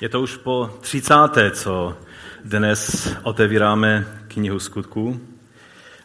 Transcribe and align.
Je 0.00 0.08
to 0.08 0.20
už 0.22 0.36
po 0.36 0.78
30. 0.80 1.14
co 1.52 1.96
dnes 2.44 3.08
otevíráme 3.22 4.06
knihu 4.28 4.58
skutků. 4.58 5.20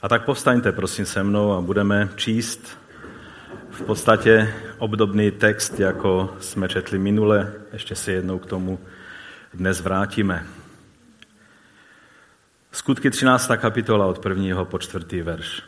A 0.01 0.09
tak 0.09 0.25
povstaňte, 0.25 0.71
prosím, 0.71 1.05
se 1.05 1.23
mnou 1.23 1.53
a 1.53 1.61
budeme 1.61 2.09
číst 2.15 2.77
v 3.69 3.81
podstatě 3.81 4.53
obdobný 4.77 5.31
text, 5.31 5.79
jako 5.79 6.37
jsme 6.39 6.69
četli 6.69 6.99
minule. 6.99 7.53
Ještě 7.73 7.95
se 7.95 8.11
jednou 8.11 8.39
k 8.39 8.45
tomu 8.45 8.79
dnes 9.53 9.81
vrátíme. 9.81 10.45
Skutky 12.71 13.09
13. 13.09 13.51
kapitola 13.57 14.05
od 14.05 14.25
1. 14.25 14.65
po 14.65 14.79
4. 14.79 15.21
verš. 15.21 15.63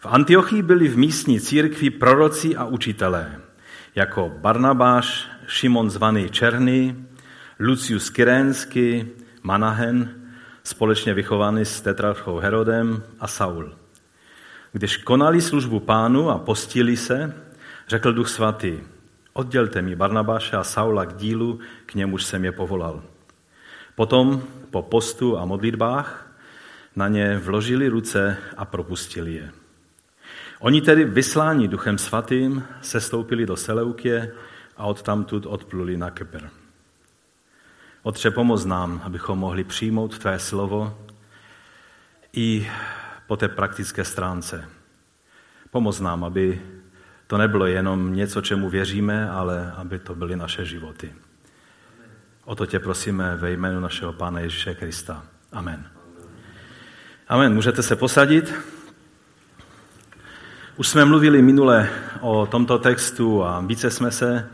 V 0.00 0.06
Antiochii 0.06 0.62
byli 0.62 0.88
v 0.88 0.98
místní 0.98 1.40
církvi 1.40 1.90
proroci 1.90 2.56
a 2.56 2.64
učitelé, 2.64 3.40
jako 3.94 4.32
Barnabáš, 4.36 5.28
Šimon 5.46 5.90
zvaný 5.90 6.30
Černý, 6.30 7.06
Lucius 7.62 8.10
Kyrénsky, 8.10 9.08
Manahen, 9.42 10.20
společně 10.64 11.14
vychovaný 11.14 11.64
s 11.64 11.80
tetrarchou 11.80 12.38
Herodem 12.38 13.02
a 13.20 13.26
Saul. 13.26 13.72
Když 14.72 14.96
konali 14.96 15.40
službu 15.40 15.80
pánu 15.80 16.30
a 16.30 16.38
postili 16.38 16.96
se, 16.96 17.34
řekl 17.88 18.12
duch 18.12 18.28
svatý, 18.28 18.78
oddělte 19.32 19.82
mi 19.82 19.96
Barnabáše 19.96 20.56
a 20.56 20.64
Saula 20.64 21.06
k 21.06 21.16
dílu, 21.16 21.58
k 21.86 21.94
němuž 21.94 22.24
jsem 22.24 22.44
je 22.44 22.52
povolal. 22.52 23.02
Potom 23.94 24.42
po 24.70 24.82
postu 24.82 25.38
a 25.38 25.44
modlitbách 25.44 26.32
na 26.96 27.08
ně 27.08 27.38
vložili 27.38 27.88
ruce 27.88 28.36
a 28.56 28.64
propustili 28.64 29.34
je. 29.34 29.50
Oni 30.60 30.80
tedy 30.80 31.04
vysláni 31.04 31.68
duchem 31.68 31.98
svatým 31.98 32.64
sestoupili 32.80 33.46
do 33.46 33.56
Seleukie 33.56 34.32
a 34.76 34.86
odtamtud 34.86 35.46
odpluli 35.46 35.96
na 35.96 36.10
Kepr. 36.10 36.59
Otře, 38.02 38.30
pomoz 38.30 38.64
nám, 38.64 39.00
abychom 39.04 39.38
mohli 39.38 39.64
přijmout 39.64 40.18
Tvé 40.18 40.38
slovo 40.38 40.98
i 42.32 42.70
po 43.26 43.36
té 43.36 43.48
praktické 43.48 44.04
stránce. 44.04 44.64
Pomoz 45.70 46.00
nám, 46.00 46.24
aby 46.24 46.62
to 47.26 47.38
nebylo 47.38 47.66
jenom 47.66 48.14
něco, 48.14 48.40
čemu 48.40 48.70
věříme, 48.70 49.30
ale 49.30 49.72
aby 49.76 49.98
to 49.98 50.14
byly 50.14 50.36
naše 50.36 50.64
životy. 50.64 51.12
O 52.44 52.54
to 52.54 52.66
tě 52.66 52.78
prosíme 52.78 53.36
ve 53.36 53.50
jménu 53.50 53.80
našeho 53.80 54.12
Pána 54.12 54.40
Ježíše 54.40 54.74
Krista. 54.74 55.22
Amen. 55.52 55.86
Amen. 57.28 57.54
Můžete 57.54 57.82
se 57.82 57.96
posadit. 57.96 58.54
Už 60.76 60.88
jsme 60.88 61.04
mluvili 61.04 61.42
minule 61.42 61.88
o 62.20 62.46
tomto 62.46 62.78
textu 62.78 63.44
a 63.44 63.60
více 63.60 63.90
jsme 63.90 64.10
se 64.10 64.50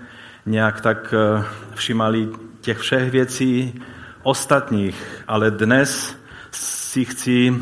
nějak 0.47 0.81
tak 0.81 1.15
eh, 1.15 1.45
všimali 1.75 2.29
těch 2.67 2.79
všech 2.79 3.11
věcí 3.11 3.83
ostatních, 4.23 5.23
ale 5.29 5.51
dnes 5.51 6.19
si 6.51 7.05
chci, 7.05 7.55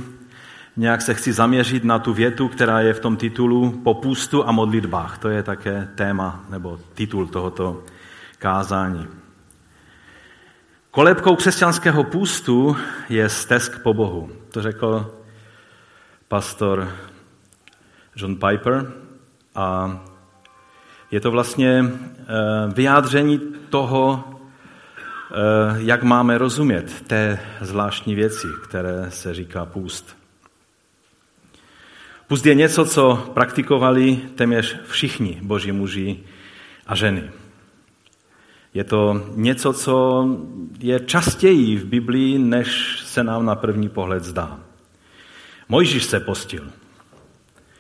nějak 0.77 1.03
se 1.03 1.15
chci 1.15 1.33
zaměřit 1.33 1.85
na 1.85 1.99
tu 1.99 2.13
větu, 2.13 2.49
která 2.49 2.81
je 2.81 2.95
v 2.95 3.01
tom 3.01 3.17
titulu 3.17 3.71
Po 3.85 3.95
půstu 3.95 4.49
a 4.49 4.53
modlitbách. 4.53 5.19
To 5.19 5.29
je 5.29 5.43
také 5.43 5.89
téma 5.95 6.45
nebo 6.49 6.81
titul 6.95 7.27
tohoto 7.27 7.85
kázání. 8.39 9.07
Kolebkou 10.91 11.37
křesťanského 11.37 12.05
půstu 12.05 12.77
je 13.09 13.29
stesk 13.29 13.83
po 13.83 13.95
Bohu. 13.95 14.31
To 14.53 14.63
řekl 14.63 15.15
pastor 16.29 16.89
John 18.17 18.37
Piper 18.37 18.93
a 19.55 20.01
je 21.11 21.21
to 21.21 21.31
vlastně 21.31 21.85
eh, 21.85 22.25
vyjádření 22.75 23.41
toho, 23.69 24.34
jak 25.77 26.03
máme 26.03 26.39
rozumět 26.39 27.01
té 27.07 27.41
zvláštní 27.61 28.15
věci, 28.15 28.47
které 28.65 29.11
se 29.11 29.35
říká 29.35 29.65
půst. 29.65 30.17
Půst 32.27 32.47
je 32.47 32.55
něco, 32.55 32.85
co 32.85 33.31
praktikovali 33.35 34.17
téměř 34.35 34.77
všichni 34.87 35.39
boží 35.43 35.73
muži 35.73 36.21
a 36.87 36.95
ženy. 36.95 37.31
Je 38.75 38.85
to 38.85 39.27
něco, 39.35 39.73
co 39.73 40.27
je 40.79 41.01
častěji 41.01 41.77
v 41.77 41.85
Biblii, 41.85 42.39
než 42.39 43.01
se 43.05 43.25
nám 43.25 43.47
na 43.47 43.55
první 43.55 43.89
pohled 43.89 44.25
zdá. 44.25 44.61
Mojžíš 45.69 46.05
se 46.05 46.21
postil. 46.21 46.71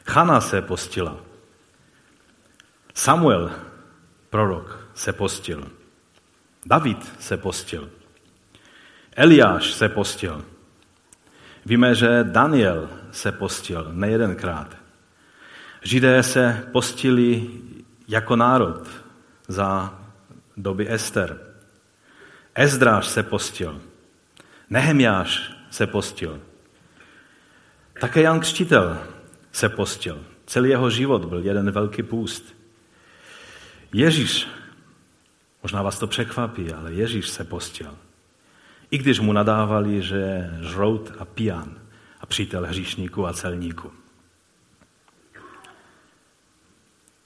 Chana 0.06 0.40
se 0.40 0.62
postila. 0.62 1.16
Samuel, 2.94 3.50
prorok, 4.30 4.88
se 4.94 5.12
postil. 5.12 5.64
David 6.66 7.20
se 7.20 7.36
postil. 7.36 7.90
Eliáš 9.16 9.72
se 9.72 9.88
postil. 9.88 10.44
Víme, 11.66 11.94
že 11.94 12.24
Daniel 12.24 12.88
se 13.10 13.32
postil 13.32 13.90
nejedenkrát. 13.92 14.76
Židé 15.82 16.22
se 16.22 16.68
postili 16.72 17.50
jako 18.08 18.36
národ 18.36 18.88
za 19.48 19.98
doby 20.56 20.92
Ester. 20.92 21.40
Ezdráš 22.54 23.06
se 23.06 23.22
postil. 23.22 23.80
Nehemiáš 24.70 25.52
se 25.70 25.86
postil. 25.86 26.40
Také 28.00 28.22
Jan 28.22 28.40
Křtitel 28.40 28.98
se 29.52 29.68
postil. 29.68 30.24
Celý 30.46 30.70
jeho 30.70 30.90
život 30.90 31.24
byl 31.24 31.38
jeden 31.38 31.70
velký 31.70 32.02
půst. 32.02 32.56
Ježíš, 33.92 34.48
možná 35.64 35.82
vás 35.82 35.98
to 35.98 36.06
překvapí, 36.06 36.72
ale 36.72 36.92
Ježíš 36.92 37.28
se 37.28 37.44
postil. 37.44 37.90
I 38.90 38.98
když 38.98 39.20
mu 39.20 39.32
nadávali, 39.32 40.02
že 40.02 40.50
žrout 40.60 41.12
a 41.18 41.24
pijan 41.24 41.74
a 42.20 42.26
přítel 42.26 42.66
hříšníků 42.66 43.26
a 43.26 43.32
celníků. 43.32 43.92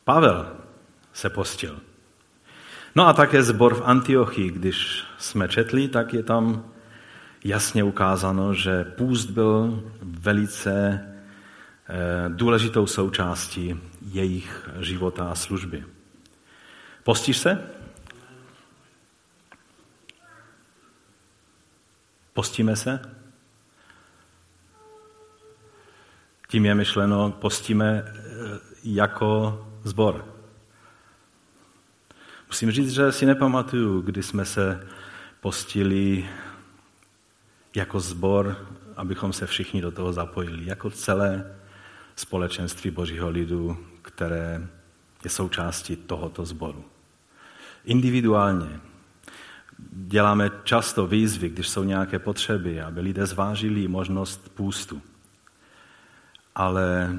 Pavel 0.04 0.52
se 1.12 1.30
postil. 1.30 1.80
No 2.94 3.06
a 3.06 3.12
také 3.12 3.42
zbor 3.42 3.74
v 3.74 3.82
Antiochii, 3.84 4.50
když 4.50 5.04
jsme 5.18 5.48
četli, 5.48 5.88
tak 5.88 6.14
je 6.14 6.22
tam 6.22 6.64
jasně 7.44 7.84
ukázáno, 7.84 8.54
že 8.54 8.84
půst 8.84 9.30
byl 9.30 9.82
velice 10.02 11.04
Eh, 11.90 12.28
důležitou 12.28 12.86
součástí 12.86 13.80
jejich 14.12 14.70
života 14.80 15.24
a 15.24 15.34
služby. 15.34 15.84
Postíš 17.02 17.38
se? 17.38 17.58
Postíme 22.38 22.76
se? 22.76 23.00
Tím 26.48 26.66
je 26.66 26.74
myšleno, 26.74 27.30
postíme 27.30 28.04
eh, 28.06 28.12
jako 28.84 29.66
zbor. 29.84 30.24
Musím 32.46 32.70
říct, 32.70 32.90
že 32.90 33.12
si 33.12 33.26
nepamatuju, 33.26 34.00
kdy 34.00 34.22
jsme 34.22 34.44
se 34.44 34.88
postili 35.40 36.28
jako 37.76 38.00
zbor, 38.00 38.68
abychom 38.96 39.32
se 39.32 39.46
všichni 39.46 39.80
do 39.80 39.90
toho 39.90 40.12
zapojili, 40.12 40.66
jako 40.66 40.90
celé 40.90 41.56
společenství 42.16 42.90
Božího 42.90 43.28
lidu, 43.30 43.86
které 44.02 44.68
je 45.24 45.30
součástí 45.30 45.96
tohoto 45.96 46.44
sboru. 46.44 46.84
Individuálně 47.84 48.80
děláme 49.78 50.50
často 50.64 51.06
výzvy, 51.06 51.48
když 51.48 51.68
jsou 51.68 51.84
nějaké 51.84 52.18
potřeby, 52.18 52.80
aby 52.80 53.00
lidé 53.00 53.26
zvážili 53.26 53.88
možnost 53.88 54.48
půstu. 54.54 55.02
Ale 56.54 57.18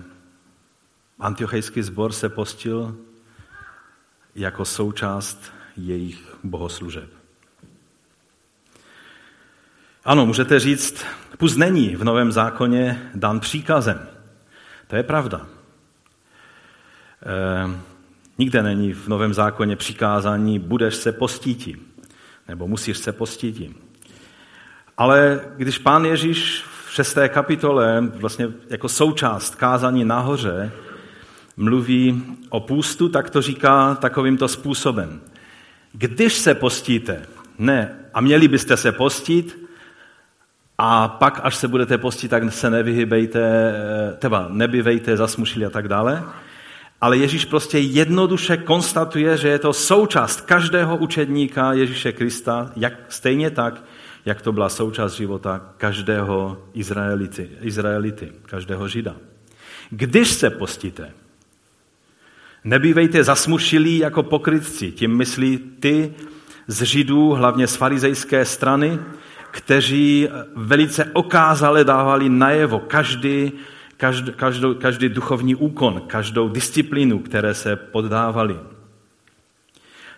antiochejský 1.20 1.82
sbor 1.82 2.12
se 2.12 2.30
postil 2.30 2.98
jako 4.36 4.66
součást 4.66 5.52
jejich 5.78 6.38
bohoslužeb. 6.44 7.10
Ano, 10.06 10.26
můžete 10.26 10.60
říct, 10.60 11.06
půst 11.38 11.56
není 11.56 11.96
v 11.96 12.04
Novém 12.04 12.32
zákoně 12.32 13.12
dan 13.16 13.40
příkazem. 13.40 14.08
To 14.88 14.96
je 14.96 15.04
pravda. 15.04 15.48
E, 17.26 17.80
nikde 18.38 18.64
není 18.64 18.94
v 18.94 19.08
Novém 19.08 19.34
zákoně 19.34 19.76
přikázání, 19.76 20.60
budeš 20.60 20.96
se 20.96 21.12
postíti, 21.12 21.89
nebo 22.50 22.68
musíš 22.68 22.98
se 22.98 23.12
postíti. 23.12 23.76
Ale 24.98 25.42
když 25.58 25.78
pán 25.78 26.06
Ježíš 26.06 26.64
v 26.86 26.94
šesté 26.94 27.30
kapitole, 27.30 28.02
vlastně 28.16 28.48
jako 28.70 28.90
součást 28.90 29.56
kázání 29.56 30.06
nahoře, 30.06 30.72
mluví 31.58 32.24
o 32.50 32.60
půstu, 32.60 33.10
tak 33.10 33.30
to 33.30 33.42
říká 33.42 33.96
takovýmto 33.96 34.48
způsobem. 34.48 35.22
Když 35.94 36.34
se 36.34 36.56
postíte, 36.56 37.26
ne, 37.58 37.96
a 38.14 38.22
měli 38.22 38.48
byste 38.48 38.78
se 38.78 38.92
postit, 38.92 39.70
a 40.78 41.08
pak, 41.08 41.40
až 41.44 41.56
se 41.56 41.68
budete 41.68 41.98
postit, 41.98 42.32
tak 42.32 42.54
se 42.54 42.70
nevyhybejte, 42.70 43.74
teba 44.20 44.48
nebivejte, 44.50 45.18
zasmušili 45.18 45.66
a 45.66 45.70
tak 45.70 45.88
dále. 45.88 46.24
Ale 47.02 47.18
Ježíš 47.18 47.46
prostě 47.46 47.80
jednoduše 47.80 48.58
konstatuje, 48.58 49.38
že 49.38 49.48
je 49.48 49.60
to 49.60 49.74
součást 49.74 50.42
každého 50.42 50.98
učedníka 50.98 51.74
Ježíše 51.74 52.12
Krista, 52.12 52.72
jak, 52.76 52.94
stejně 53.10 53.50
tak, 53.50 53.84
jak 54.26 54.42
to 54.42 54.52
byla 54.52 54.70
součást 54.70 55.14
života 55.14 55.74
každého 55.78 56.64
Izraelity, 56.74 57.50
Izraelity 57.62 58.32
každého 58.46 58.88
Žida. 58.88 59.16
Když 59.90 60.28
se 60.28 60.50
postíte, 60.50 61.12
nebývejte 62.64 63.24
zasmušilí 63.24 63.98
jako 63.98 64.24
pokrytci, 64.24 64.92
tím 64.92 65.18
myslí 65.18 65.58
ty 65.80 66.14
z 66.68 66.82
Židů, 66.82 67.30
hlavně 67.30 67.68
z 67.68 67.76
farizejské 67.76 68.46
strany, 68.46 69.00
kteří 69.52 70.30
velice 70.56 71.06
okázale 71.14 71.84
dávali 71.84 72.30
najevo 72.30 72.80
každý, 72.80 73.52
každý, 74.00 74.32
každou, 74.32 74.74
každý 74.74 75.10
duchovní 75.10 75.56
úkon, 75.56 76.02
každou 76.08 76.50
disciplínu, 76.50 77.20
které 77.20 77.54
se 77.54 77.76
poddávali. 77.76 78.60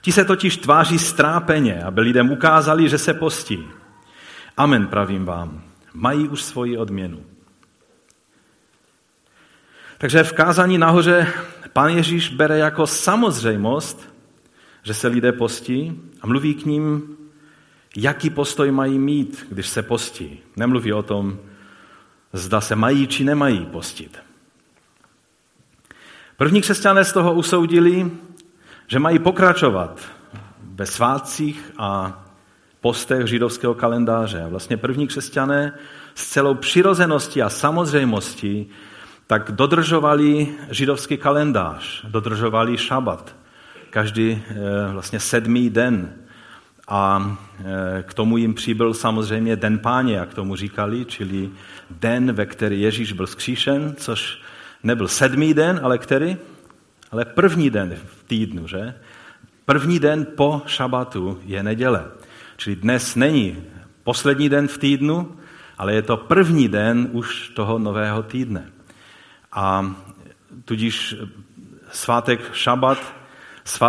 Ti 0.02 0.12
se 0.12 0.26
totiž 0.26 0.58
tváří 0.58 1.00
strápeně, 1.00 1.84
aby 1.84 2.02
lidem 2.02 2.32
ukázali, 2.32 2.90
že 2.90 2.98
se 2.98 3.14
postí. 3.14 3.68
Amen, 4.58 4.88
pravím 4.88 5.26
vám. 5.26 5.64
Mají 5.94 6.28
už 6.28 6.42
svoji 6.42 6.78
odměnu. 6.78 7.26
Takže 9.98 10.24
v 10.24 10.34
kázání 10.34 10.78
nahoře 10.78 11.28
pán 11.74 11.90
Ježíš 11.90 12.30
bere 12.30 12.58
jako 12.58 12.88
samozřejmost, 12.88 14.14
že 14.84 14.94
se 14.94 15.08
lidé 15.08 15.32
postí 15.32 16.02
a 16.22 16.28
mluví 16.28 16.54
k 16.54 16.66
ním, 16.66 17.18
jaký 17.98 18.30
postoj 18.30 18.72
mají 18.72 19.00
mít, 19.00 19.46
když 19.50 19.68
se 19.68 19.84
postí. 19.84 20.40
Nemluví 20.56 20.94
o 20.94 21.04
tom, 21.04 21.40
zda 22.34 22.62
se 22.62 22.76
mají 22.76 23.08
či 23.08 23.24
nemají 23.24 23.66
postit. 23.66 24.20
První 26.38 26.62
křesťané 26.62 27.06
z 27.06 27.14
toho 27.14 27.34
usoudili, 27.34 28.12
že 28.88 29.00
mají 29.00 29.20
pokračovat 29.20 30.02
ve 30.64 30.86
svátcích 30.86 31.72
a 31.78 32.22
postech 32.82 33.28
židovského 33.28 33.74
kalendáře. 33.74 34.46
Vlastně 34.50 34.78
první 34.78 35.08
křesťané 35.08 35.74
s 36.16 36.30
celou 36.30 36.56
přirozeností 36.56 37.42
a 37.42 37.50
samozřejmostí 37.50 38.70
tak 39.28 39.52
dodržovali 39.52 40.48
židovský 40.70 41.18
kalendář, 41.18 42.06
dodržovali 42.06 42.78
šabat, 42.78 43.36
každý 43.90 44.32
eh, 44.32 44.56
vlastně 44.94 45.20
sedmý 45.20 45.70
den. 45.70 46.14
A 46.88 47.38
eh, 47.60 48.04
k 48.04 48.14
tomu 48.14 48.38
jim 48.38 48.54
přibyl 48.54 48.94
samozřejmě 48.94 49.56
den 49.56 49.80
páně, 49.80 50.16
jak 50.16 50.34
tomu 50.34 50.56
říkali, 50.56 51.06
čili 51.06 51.50
den, 52.00 52.32
ve 52.32 52.46
který 52.46 52.82
Ježíš 52.82 53.12
byl 53.12 53.28
zkříšen, 53.28 53.96
což 53.98 54.42
nebyl 54.84 55.08
sedmý 55.08 55.54
den, 55.54 55.80
ale 55.84 55.98
který? 55.98 56.38
Ale 57.12 57.26
první 57.26 57.70
den 57.70 57.98
v 58.06 58.24
týdnu, 58.24 58.68
že? 58.68 58.96
První 59.66 60.00
den 60.00 60.28
po 60.36 60.62
šabatu 60.66 61.40
je 61.46 61.64
neděle. 61.64 62.06
Čili 62.58 62.76
dnes 62.76 63.16
není 63.16 63.64
poslední 64.04 64.50
den 64.50 64.68
v 64.68 64.78
týdnu, 64.78 65.36
ale 65.78 65.94
je 65.94 66.02
to 66.02 66.18
první 66.18 66.68
den 66.68 67.10
už 67.12 67.50
toho 67.50 67.80
nového 67.80 68.24
týdne. 68.24 68.72
A 69.52 69.96
tudíž 70.66 71.16
svátek 71.92 72.54
šabat, 72.54 72.98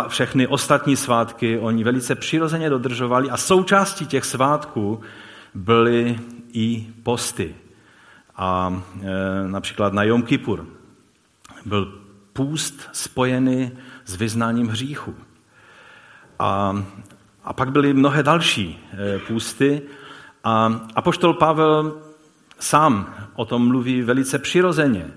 všechny 0.07 0.47
ostatní 0.47 0.95
svátky 0.95 1.59
oni 1.59 1.83
velice 1.83 2.15
přirozeně 2.15 2.69
dodržovali 2.69 3.29
a 3.29 3.37
součástí 3.37 4.05
těch 4.05 4.25
svátků 4.25 5.01
byly 5.53 6.19
i 6.53 6.87
posty. 7.03 7.55
A 8.35 8.81
e, 9.01 9.47
například 9.47 9.93
na 9.93 10.03
Jom 10.03 10.23
Kippur 10.23 10.67
byl 11.65 11.99
půst 12.33 12.89
spojený 12.91 13.71
s 14.05 14.15
vyznáním 14.15 14.67
hříchu. 14.67 15.15
A 16.39 16.83
a 17.43 17.53
pak 17.53 17.71
byly 17.71 17.93
mnohé 17.93 18.23
další 18.23 18.79
eh, 18.93 19.19
půsty. 19.19 19.81
A 20.43 20.81
apoštol 20.95 21.33
Pavel 21.33 22.01
sám 22.59 23.13
o 23.35 23.45
tom 23.45 23.67
mluví 23.67 24.01
velice 24.01 24.39
přirozeně. 24.39 25.07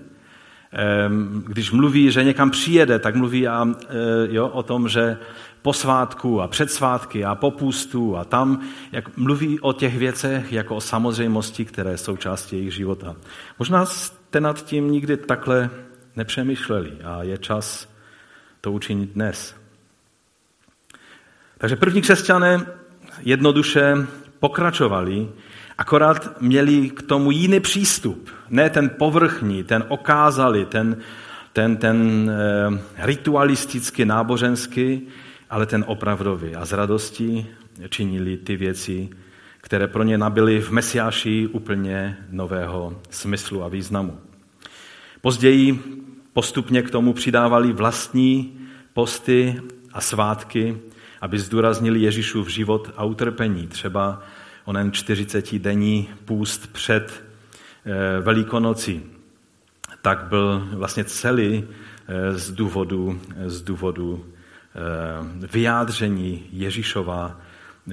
Ehm, 0.71 1.43
když 1.47 1.71
mluví, 1.71 2.11
že 2.11 2.23
někam 2.23 2.49
přijede, 2.49 2.99
tak 2.99 3.15
mluví 3.15 3.47
a, 3.47 3.67
jo, 4.29 4.47
o 4.47 4.63
tom, 4.63 4.89
že 4.89 5.17
po 5.61 5.73
svátku 5.73 6.41
a 6.41 6.47
před 6.47 6.71
svátky 6.71 7.25
a 7.25 7.35
po 7.35 7.51
půstu 7.51 8.17
a 8.17 8.23
tam, 8.23 8.67
jak 8.91 9.17
mluví 9.17 9.59
o 9.59 9.73
těch 9.73 9.97
věcech 9.97 10.53
jako 10.53 10.75
o 10.75 10.81
samozřejmosti, 10.81 11.65
které 11.65 11.97
jsou 11.97 12.17
částí 12.17 12.55
jejich 12.55 12.73
života. 12.73 13.15
Možná 13.59 13.85
jste 13.85 14.41
nad 14.41 14.65
tím 14.65 14.91
nikdy 14.91 15.17
takhle 15.17 15.69
nepřemýšleli 16.15 16.91
a 17.03 17.23
je 17.23 17.37
čas 17.37 17.89
to 18.61 18.71
učinit 18.71 19.09
dnes. 19.09 19.55
Takže 21.57 21.75
první 21.75 22.01
křesťané 22.01 22.65
jednoduše 23.21 24.07
pokračovali, 24.39 25.29
akorát 25.77 26.41
měli 26.41 26.89
k 26.89 27.01
tomu 27.01 27.31
jiný 27.31 27.59
přístup. 27.59 28.29
Ne 28.49 28.69
ten 28.69 28.89
povrchní, 28.89 29.63
ten 29.63 29.83
okázali, 29.87 30.65
ten, 30.65 30.97
ten, 31.53 31.77
ten 31.77 32.29
e, 32.29 33.05
ritualistický, 33.05 34.05
náboženský, 34.05 35.07
ale 35.49 35.65
ten 35.65 35.83
opravdový. 35.87 36.55
A 36.55 36.65
z 36.65 36.73
radosti 36.73 37.47
činili 37.89 38.37
ty 38.37 38.55
věci, 38.55 39.09
které 39.61 39.87
pro 39.87 40.03
ně 40.03 40.17
nabily 40.17 40.61
v 40.61 40.71
Mesiáši 40.71 41.47
úplně 41.47 42.17
nového 42.29 43.01
smyslu 43.09 43.63
a 43.63 43.67
významu. 43.67 44.19
Později 45.21 45.79
postupně 46.33 46.81
k 46.81 46.91
tomu 46.91 47.13
přidávali 47.13 47.73
vlastní 47.73 48.59
posty 48.93 49.61
a 49.93 50.01
svátky, 50.01 50.77
aby 51.21 51.39
zdůraznili 51.39 51.99
Ježíšův 51.99 52.49
život 52.49 52.91
a 52.95 53.03
utrpení. 53.03 53.67
Třeba 53.67 54.21
onen 54.65 54.91
40-denní 54.91 56.07
půst 56.25 56.73
před 56.73 57.23
eh, 57.85 58.21
Velikonocí. 58.21 59.03
Tak 60.01 60.23
byl 60.29 60.67
vlastně 60.71 61.03
celý 61.03 61.63
eh, 62.07 62.33
z 62.37 62.51
důvodu, 62.51 63.19
z 63.45 63.61
důvodu 63.61 64.25
vyjádření 65.51 66.49
Ježíšova 66.51 67.41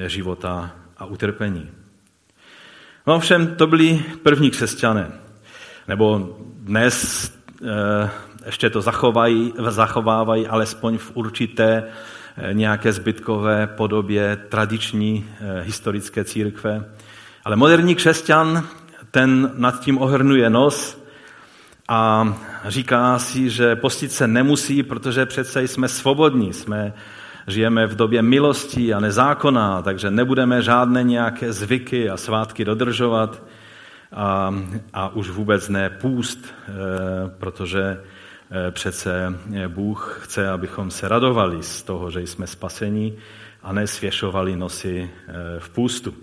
života 0.07 0.71
a 0.99 1.05
utrpení. 1.05 1.71
No 3.07 3.15
ovšem, 3.15 3.47
to 3.47 3.67
byli 3.67 4.05
první 4.23 4.51
křesťané. 4.51 5.13
Nebo 5.89 6.37
dnes 6.57 7.33
ještě 8.47 8.71
to 8.71 8.81
zachovají, 8.81 9.53
zachovávají 9.69 10.47
alespoň 10.47 10.99
v 10.99 11.11
určité 11.15 11.85
Eh, 12.37 12.55
nějaké 12.55 12.93
zbytkové 12.93 13.67
podobě 13.67 14.37
tradiční 14.37 15.27
eh, 15.41 15.61
historické 15.61 16.25
církve. 16.25 16.85
Ale 17.45 17.57
moderní 17.57 17.95
křesťan, 17.95 18.69
ten 19.11 19.51
nad 19.55 19.81
tím 19.81 19.99
ohrnuje 19.99 20.51
nos 20.51 21.04
a 21.89 22.35
říká 22.65 23.19
si, 23.19 23.51
že 23.51 23.77
postit 23.77 24.13
se 24.13 24.29
nemusí, 24.29 24.83
protože 24.83 25.27
přece 25.27 25.63
jsme 25.63 25.89
svobodní, 25.89 26.53
jsme, 26.53 26.93
žijeme 27.47 27.87
v 27.87 27.97
době 27.97 28.23
milosti 28.23 28.95
a 28.95 29.01
nezákona, 29.01 29.83
takže 29.83 30.11
nebudeme 30.11 30.63
žádné 30.63 31.03
nějaké 31.03 31.53
zvyky 31.53 32.11
a 32.11 32.17
svátky 32.17 32.65
dodržovat 32.65 33.43
a, 34.13 34.55
a 34.93 35.09
už 35.09 35.31
vůbec 35.31 35.69
ne 35.69 35.91
půst, 35.91 36.39
eh, 36.45 36.73
protože 37.39 37.99
Eh, 38.51 38.71
přece 38.71 39.39
Bůh 39.69 40.21
chce, 40.23 40.49
abychom 40.49 40.91
se 40.91 41.09
radovali 41.09 41.63
z 41.63 41.83
toho, 41.83 42.11
že 42.11 42.21
jsme 42.21 42.47
spaseni 42.47 43.17
a 43.63 43.73
ne 43.73 43.87
svěšovali 43.87 44.57
nosy 44.57 45.11
eh, 45.29 45.33
v 45.61 45.69
půstu. 45.69 46.15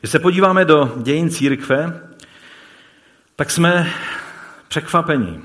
Když 0.00 0.10
se 0.10 0.18
podíváme 0.18 0.64
do 0.64 0.92
dějin 0.96 1.30
církve, 1.30 2.00
tak 3.38 3.50
jsme 3.50 3.92
překvapeni, 4.68 5.40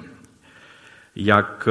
jak 1.15 1.69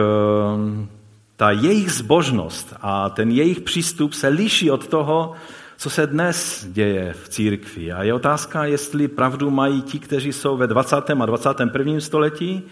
ta 1.37 1.51
jejich 1.51 1.93
zbožnost 1.93 2.75
a 2.81 3.11
ten 3.11 3.31
jejich 3.31 3.61
přístup 3.61 4.13
se 4.13 4.29
liší 4.29 4.71
od 4.71 4.87
toho, 4.87 5.33
co 5.77 5.91
se 5.91 6.07
dnes 6.07 6.67
děje 6.73 7.13
v 7.13 7.29
církvi. 7.29 7.93
A 7.93 8.03
je 8.03 8.15
otázka, 8.15 8.65
jestli 8.65 9.09
pravdu 9.09 9.51
mají 9.51 9.83
ti, 9.83 9.99
kteří 9.99 10.33
jsou 10.33 10.57
ve 10.57 10.67
20. 10.67 10.97
a 10.97 11.27
21. 11.27 12.01
století, 12.01 12.63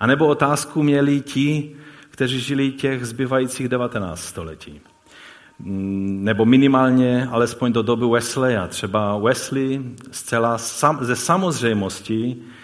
a 0.00 0.06
nebo 0.06 0.26
otázku 0.26 0.82
měli 0.82 1.20
ti, 1.20 1.76
kteří 2.10 2.40
žili 2.40 2.70
těch 2.70 3.06
zbývajících 3.06 3.68
19 3.68 4.20
století. 4.20 4.80
Mm, 5.58 6.24
nebo 6.24 6.44
minimálně 6.44 7.28
alespoň 7.30 7.72
do 7.72 7.82
doby 7.82 8.06
Wesleya. 8.06 8.66
Třeba 8.66 9.18
Wesley 9.18 9.82
zcela 10.10 10.58
sam, 10.58 11.04
ze 11.04 11.16
samozřejmosti 11.16 12.36
eh, 12.36 12.59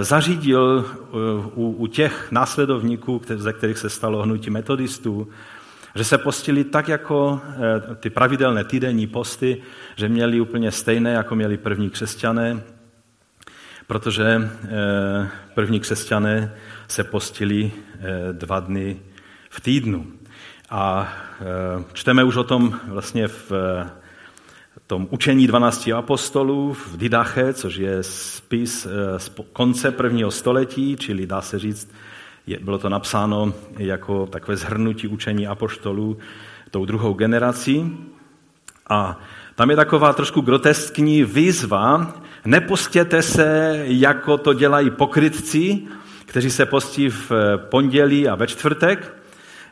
zařídil 0.00 0.84
eh, 0.86 1.06
u, 1.54 1.70
u 1.78 1.86
těch 1.86 2.32
následovníků, 2.32 3.22
ze 3.36 3.52
kterých 3.52 3.78
se 3.78 3.90
stalo 3.90 4.22
hnutí 4.22 4.50
metodistů, 4.50 5.28
že 5.94 6.04
se 6.04 6.18
postili 6.18 6.64
tak 6.64 6.88
jako 6.88 7.40
eh, 7.44 7.94
ty 7.94 8.10
pravidelné 8.10 8.64
týdenní 8.64 9.06
posty, 9.06 9.62
že 9.96 10.08
měli 10.08 10.40
úplně 10.40 10.70
stejné, 10.70 11.12
jako 11.12 11.34
měli 11.34 11.56
první 11.56 11.90
křesťané, 11.90 12.60
protože 13.86 14.50
první 15.54 15.80
křesťané 15.80 16.54
se 16.88 17.04
postili 17.04 17.72
dva 18.32 18.60
dny 18.60 19.00
v 19.50 19.60
týdnu. 19.60 20.06
A 20.70 21.12
čteme 21.92 22.24
už 22.24 22.36
o 22.36 22.44
tom 22.44 22.80
vlastně 22.86 23.28
v 23.28 23.52
tom 24.90 25.06
učení 25.10 25.46
12 25.46 25.88
apostolů 25.88 26.72
v 26.72 26.96
Didache, 26.96 27.54
což 27.54 27.76
je 27.76 28.02
spis 28.02 28.86
z 29.16 29.30
konce 29.52 29.90
prvního 29.90 30.30
století, 30.30 30.96
čili 30.96 31.26
dá 31.26 31.40
se 31.40 31.58
říct, 31.58 31.92
bylo 32.60 32.78
to 32.78 32.88
napsáno 32.88 33.54
jako 33.78 34.26
takové 34.26 34.56
zhrnutí 34.56 35.08
učení 35.08 35.46
apoštolů 35.46 36.18
tou 36.70 36.84
druhou 36.84 37.14
generací. 37.14 37.98
A 38.88 39.20
tam 39.54 39.70
je 39.70 39.76
taková 39.76 40.12
trošku 40.12 40.40
groteskní 40.40 41.24
výzva, 41.24 42.14
nepostěte 42.44 43.22
se, 43.22 43.80
jako 43.86 44.38
to 44.38 44.54
dělají 44.54 44.90
pokrytci, 44.90 45.82
kteří 46.24 46.50
se 46.50 46.66
postí 46.66 47.08
v 47.08 47.32
pondělí 47.56 48.28
a 48.28 48.34
ve 48.34 48.46
čtvrtek. 48.46 49.14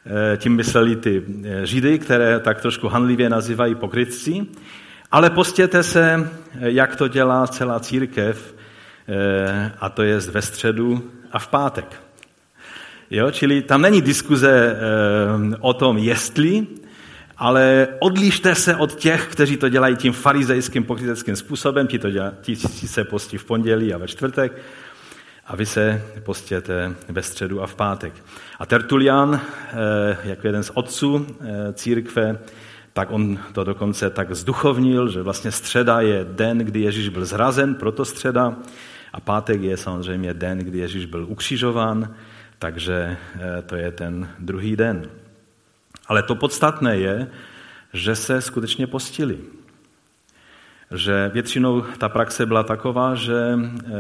Eh, 0.07 0.37
tím 0.37 0.57
mysleli 0.57 0.97
ty 0.97 1.23
eh, 1.45 1.67
židy, 1.67 1.99
které 1.99 2.41
tak 2.41 2.61
trošku 2.61 2.89
hanlivě 2.89 3.29
nazývají 3.31 3.75
pokrytci. 3.75 4.47
Ale 5.11 5.31
postěte 5.31 5.83
se, 5.83 6.31
eh, 6.61 6.71
jak 6.71 6.97
to 6.97 7.09
dělá 7.09 7.47
celá 7.47 7.81
církev, 7.81 8.55
a 9.81 9.89
to 9.89 10.03
je 10.03 10.19
ve 10.19 10.43
středu 10.43 11.11
a 11.33 11.39
v 11.39 11.49
pátek. 11.49 12.03
Jo? 13.11 13.31
Čili 13.31 13.63
tam 13.63 13.83
není 13.83 14.03
diskuze 14.03 14.77
o 15.61 15.75
tom, 15.75 15.99
jestli, 15.99 16.67
ale 17.37 17.89
odlište 17.99 18.55
se 18.55 18.77
od 18.77 18.95
těch, 18.95 19.27
kteří 19.27 19.57
to 19.57 19.69
dělají 19.69 19.97
tím 19.97 20.13
farizejským 20.13 20.85
pokryteckým 20.85 21.37
způsobem, 21.37 21.87
ti, 21.87 21.99
to 21.99 22.11
dělá, 22.11 22.33
ti, 22.41 22.57
ti 22.57 22.89
se 22.89 23.05
postí 23.05 23.39
v 23.39 23.45
pondělí 23.45 23.95
a 23.95 23.99
ve 23.99 24.09
čtvrtek, 24.09 24.53
a 25.49 25.57
vy 25.57 25.67
se 25.67 26.03
postěte 26.23 26.95
ve 27.09 27.23
středu 27.23 27.63
a 27.63 27.67
v 27.67 27.75
pátek. 27.75 28.13
A 28.59 28.67
Tertulian, 28.67 29.41
eh, 29.41 30.17
jako 30.25 30.47
jeden 30.47 30.63
z 30.63 30.71
otců 30.75 31.27
eh, 31.41 31.73
církve, 31.73 32.39
tak 32.99 33.11
on 33.11 33.39
to 33.53 33.65
dokonce 33.65 34.11
tak 34.11 34.35
zduchovnil, 34.35 35.09
že 35.09 35.23
vlastně 35.23 35.53
středa 35.53 36.01
je 36.01 36.27
den, 36.31 36.59
kdy 36.59 36.81
Ježíš 36.81 37.09
byl 37.09 37.25
zrazen, 37.25 37.75
proto 37.75 38.05
středa, 38.05 38.57
a 39.13 39.21
pátek 39.21 39.63
je 39.63 39.77
samozřejmě 39.77 40.35
den, 40.35 40.59
kdy 40.59 40.79
Ježíš 40.79 41.07
byl 41.07 41.27
ukřižován, 41.29 42.15
takže 42.59 43.17
eh, 43.35 43.63
to 43.63 43.77
je 43.77 43.93
ten 43.93 44.29
druhý 44.39 44.77
den. 44.77 45.07
Ale 46.07 46.23
to 46.23 46.35
podstatné 46.35 46.97
je, 46.97 47.31
že 47.93 48.17
se 48.17 48.41
skutečně 48.43 48.87
postili. 48.87 49.39
Že 50.95 51.31
většinou 51.35 51.81
ta 51.99 52.09
praxe 52.09 52.47
byla 52.47 52.63
taková, 52.63 53.15
že 53.15 53.59
eh, 53.59 53.91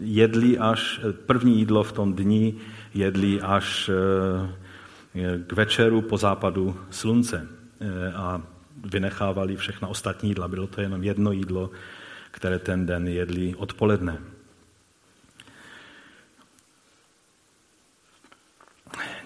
jedli 0.00 0.58
až 0.58 1.00
první 1.26 1.58
jídlo 1.58 1.82
v 1.82 1.92
tom 1.92 2.14
dni, 2.14 2.54
jedli 2.94 3.40
až 3.40 3.90
eh, 3.92 5.38
k 5.46 5.52
večeru 5.52 6.02
po 6.02 6.16
západu 6.16 6.76
slunce 6.90 7.59
a 8.14 8.42
vynechávali 8.84 9.56
všechna 9.56 9.88
ostatní 9.88 10.28
jídla. 10.28 10.48
Bylo 10.48 10.66
to 10.66 10.80
jenom 10.80 11.04
jedno 11.04 11.32
jídlo, 11.32 11.70
které 12.30 12.58
ten 12.58 12.86
den 12.86 13.08
jedli 13.08 13.54
odpoledne. 13.54 14.18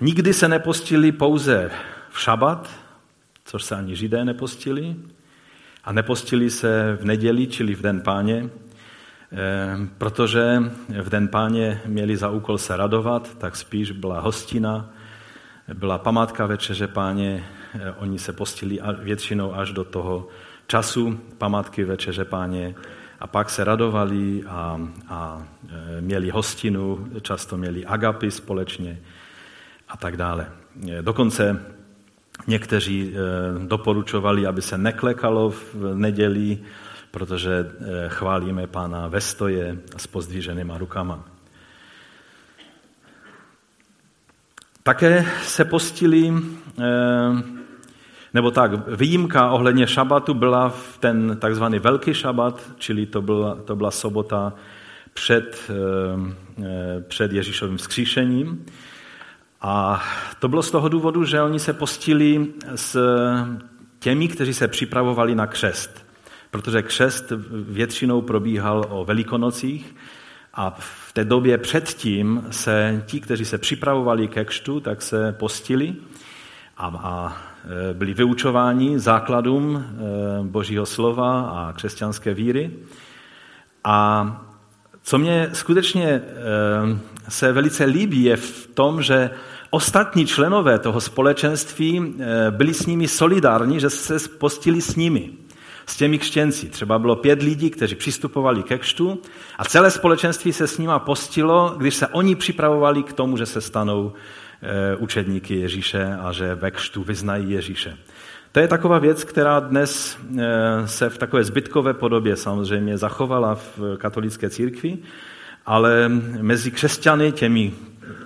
Nikdy 0.00 0.34
se 0.34 0.48
nepostili 0.48 1.12
pouze 1.12 1.70
v 2.10 2.20
šabat, 2.20 2.70
což 3.44 3.64
se 3.64 3.76
ani 3.76 3.96
židé 3.96 4.24
nepostili, 4.24 4.96
a 5.84 5.92
nepostili 5.92 6.50
se 6.50 6.98
v 7.00 7.04
neděli, 7.04 7.46
čili 7.46 7.74
v 7.74 7.82
den 7.82 8.00
páně, 8.00 8.50
eh, 9.32 9.76
protože 9.98 10.62
v 11.02 11.08
den 11.08 11.28
páně 11.28 11.80
měli 11.86 12.16
za 12.16 12.30
úkol 12.30 12.58
se 12.58 12.76
radovat, 12.76 13.38
tak 13.38 13.56
spíš 13.56 13.90
byla 13.90 14.20
hostina, 14.20 14.90
byla 15.74 15.98
památka 15.98 16.46
večeře 16.46 16.86
páně, 16.86 17.44
eh, 17.44 17.63
oni 17.98 18.18
se 18.18 18.32
postili 18.32 18.80
většinou 18.98 19.54
až 19.54 19.72
do 19.72 19.84
toho 19.84 20.28
času 20.66 21.20
památky 21.38 21.84
večeře 21.84 22.24
páně 22.24 22.74
a 23.20 23.26
pak 23.26 23.50
se 23.50 23.64
radovali 23.64 24.44
a, 24.46 24.80
a 25.08 25.42
eh, 25.68 26.00
měli 26.00 26.30
hostinu, 26.30 27.08
často 27.22 27.56
měli 27.56 27.86
agapy 27.86 28.30
společně 28.30 29.00
a 29.88 29.96
tak 29.96 30.16
dále. 30.16 30.48
Dokonce 31.00 31.60
někteří 32.46 33.14
eh, 33.14 33.66
doporučovali, 33.66 34.46
aby 34.46 34.62
se 34.62 34.78
neklekalo 34.78 35.50
v 35.50 35.74
neděli, 35.94 36.58
protože 37.10 37.52
eh, 37.52 38.08
chválíme 38.08 38.66
pána 38.66 39.08
ve 39.08 39.20
stoje 39.20 39.78
s 39.96 40.06
pozdvíženýma 40.06 40.78
rukama. 40.78 41.24
Také 44.82 45.26
se 45.42 45.64
postili, 45.64 46.32
eh, 46.78 46.82
nebo 48.34 48.50
tak, 48.50 48.96
výjimka 48.96 49.50
ohledně 49.50 49.86
šabatu 49.86 50.34
byla 50.34 50.68
v 50.68 50.98
ten 51.00 51.36
takzvaný 51.40 51.78
velký 51.78 52.14
šabat, 52.14 52.62
čili 52.78 53.06
to 53.06 53.22
byla, 53.22 53.54
to 53.54 53.76
byla 53.76 53.90
sobota 53.90 54.52
před, 55.14 55.70
před 57.08 57.32
Ježíšovým 57.32 57.76
vzkříšením. 57.76 58.66
A 59.60 60.02
to 60.38 60.48
bylo 60.48 60.62
z 60.62 60.70
toho 60.70 60.88
důvodu, 60.88 61.24
že 61.24 61.42
oni 61.42 61.58
se 61.58 61.72
postili 61.72 62.46
s 62.74 62.98
těmi, 63.98 64.28
kteří 64.28 64.54
se 64.54 64.68
připravovali 64.68 65.34
na 65.34 65.46
křest. 65.46 66.06
Protože 66.50 66.82
křest 66.82 67.32
většinou 67.68 68.22
probíhal 68.22 68.86
o 68.88 69.04
velikonocích 69.04 69.96
a 70.54 70.76
v 70.78 71.12
té 71.12 71.24
době 71.24 71.58
předtím 71.58 72.44
se 72.50 73.04
ti, 73.06 73.20
kteří 73.20 73.44
se 73.44 73.58
připravovali 73.58 74.28
ke 74.28 74.44
křtu, 74.44 74.80
tak 74.80 75.02
se 75.02 75.32
postili 75.32 75.94
a, 76.76 76.86
a 76.86 77.36
byli 77.92 78.14
vyučováni 78.14 78.98
základům 78.98 79.76
e, 79.76 79.84
božího 80.42 80.86
slova 80.86 81.40
a 81.40 81.72
křesťanské 81.72 82.34
víry. 82.34 82.70
A 83.84 84.26
co 85.02 85.18
mě 85.18 85.50
skutečně 85.52 86.04
e, 86.04 86.22
se 87.28 87.52
velice 87.52 87.84
líbí, 87.84 88.24
je 88.24 88.36
v 88.36 88.66
tom, 88.74 89.02
že 89.02 89.30
ostatní 89.74 90.26
členové 90.26 90.78
toho 90.78 91.00
společenství 91.00 92.14
eh, 92.18 92.50
byli 92.50 92.74
s 92.74 92.86
nimi 92.86 93.08
solidární, 93.08 93.80
že 93.80 93.90
se 93.90 94.28
postili 94.38 94.80
s 94.80 94.96
nimi, 94.96 95.30
s 95.86 95.96
těmi 95.96 96.18
křtěnci. 96.18 96.68
Třeba 96.68 96.98
bylo 96.98 97.16
pět 97.16 97.42
lidí, 97.42 97.70
kteří 97.70 97.94
přistupovali 97.94 98.62
ke 98.62 98.78
křtu 98.78 99.18
a 99.58 99.64
celé 99.64 99.90
společenství 99.90 100.52
se 100.52 100.66
s 100.66 100.78
nima 100.78 100.98
postilo, 100.98 101.74
když 101.76 101.94
se 101.94 102.06
oni 102.06 102.34
připravovali 102.34 103.02
k 103.02 103.12
tomu, 103.12 103.36
že 103.36 103.46
se 103.46 103.60
stanou 103.60 104.12
eh, 104.14 104.20
učedníky 104.98 105.54
Ježíše 105.54 106.16
a 106.20 106.32
že 106.32 106.54
ve 106.54 106.70
křtu 106.70 107.02
vyznají 107.02 107.50
Ježíše. 107.50 107.96
To 108.54 108.60
je 108.60 108.68
taková 108.68 108.98
věc, 108.98 109.24
která 109.24 109.60
dnes 109.60 110.18
eh, 110.38 110.42
se 110.88 111.10
v 111.10 111.18
takové 111.18 111.44
zbytkové 111.44 111.94
podobě 111.94 112.36
samozřejmě 112.36 112.98
zachovala 112.98 113.54
v 113.54 113.78
katolické 113.98 114.50
církvi, 114.50 114.98
ale 115.66 116.08
mezi 116.40 116.70
křesťany, 116.70 117.32
těmi 117.32 117.72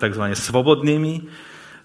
takzvaně 0.00 0.37
svobodnými, 0.37 1.23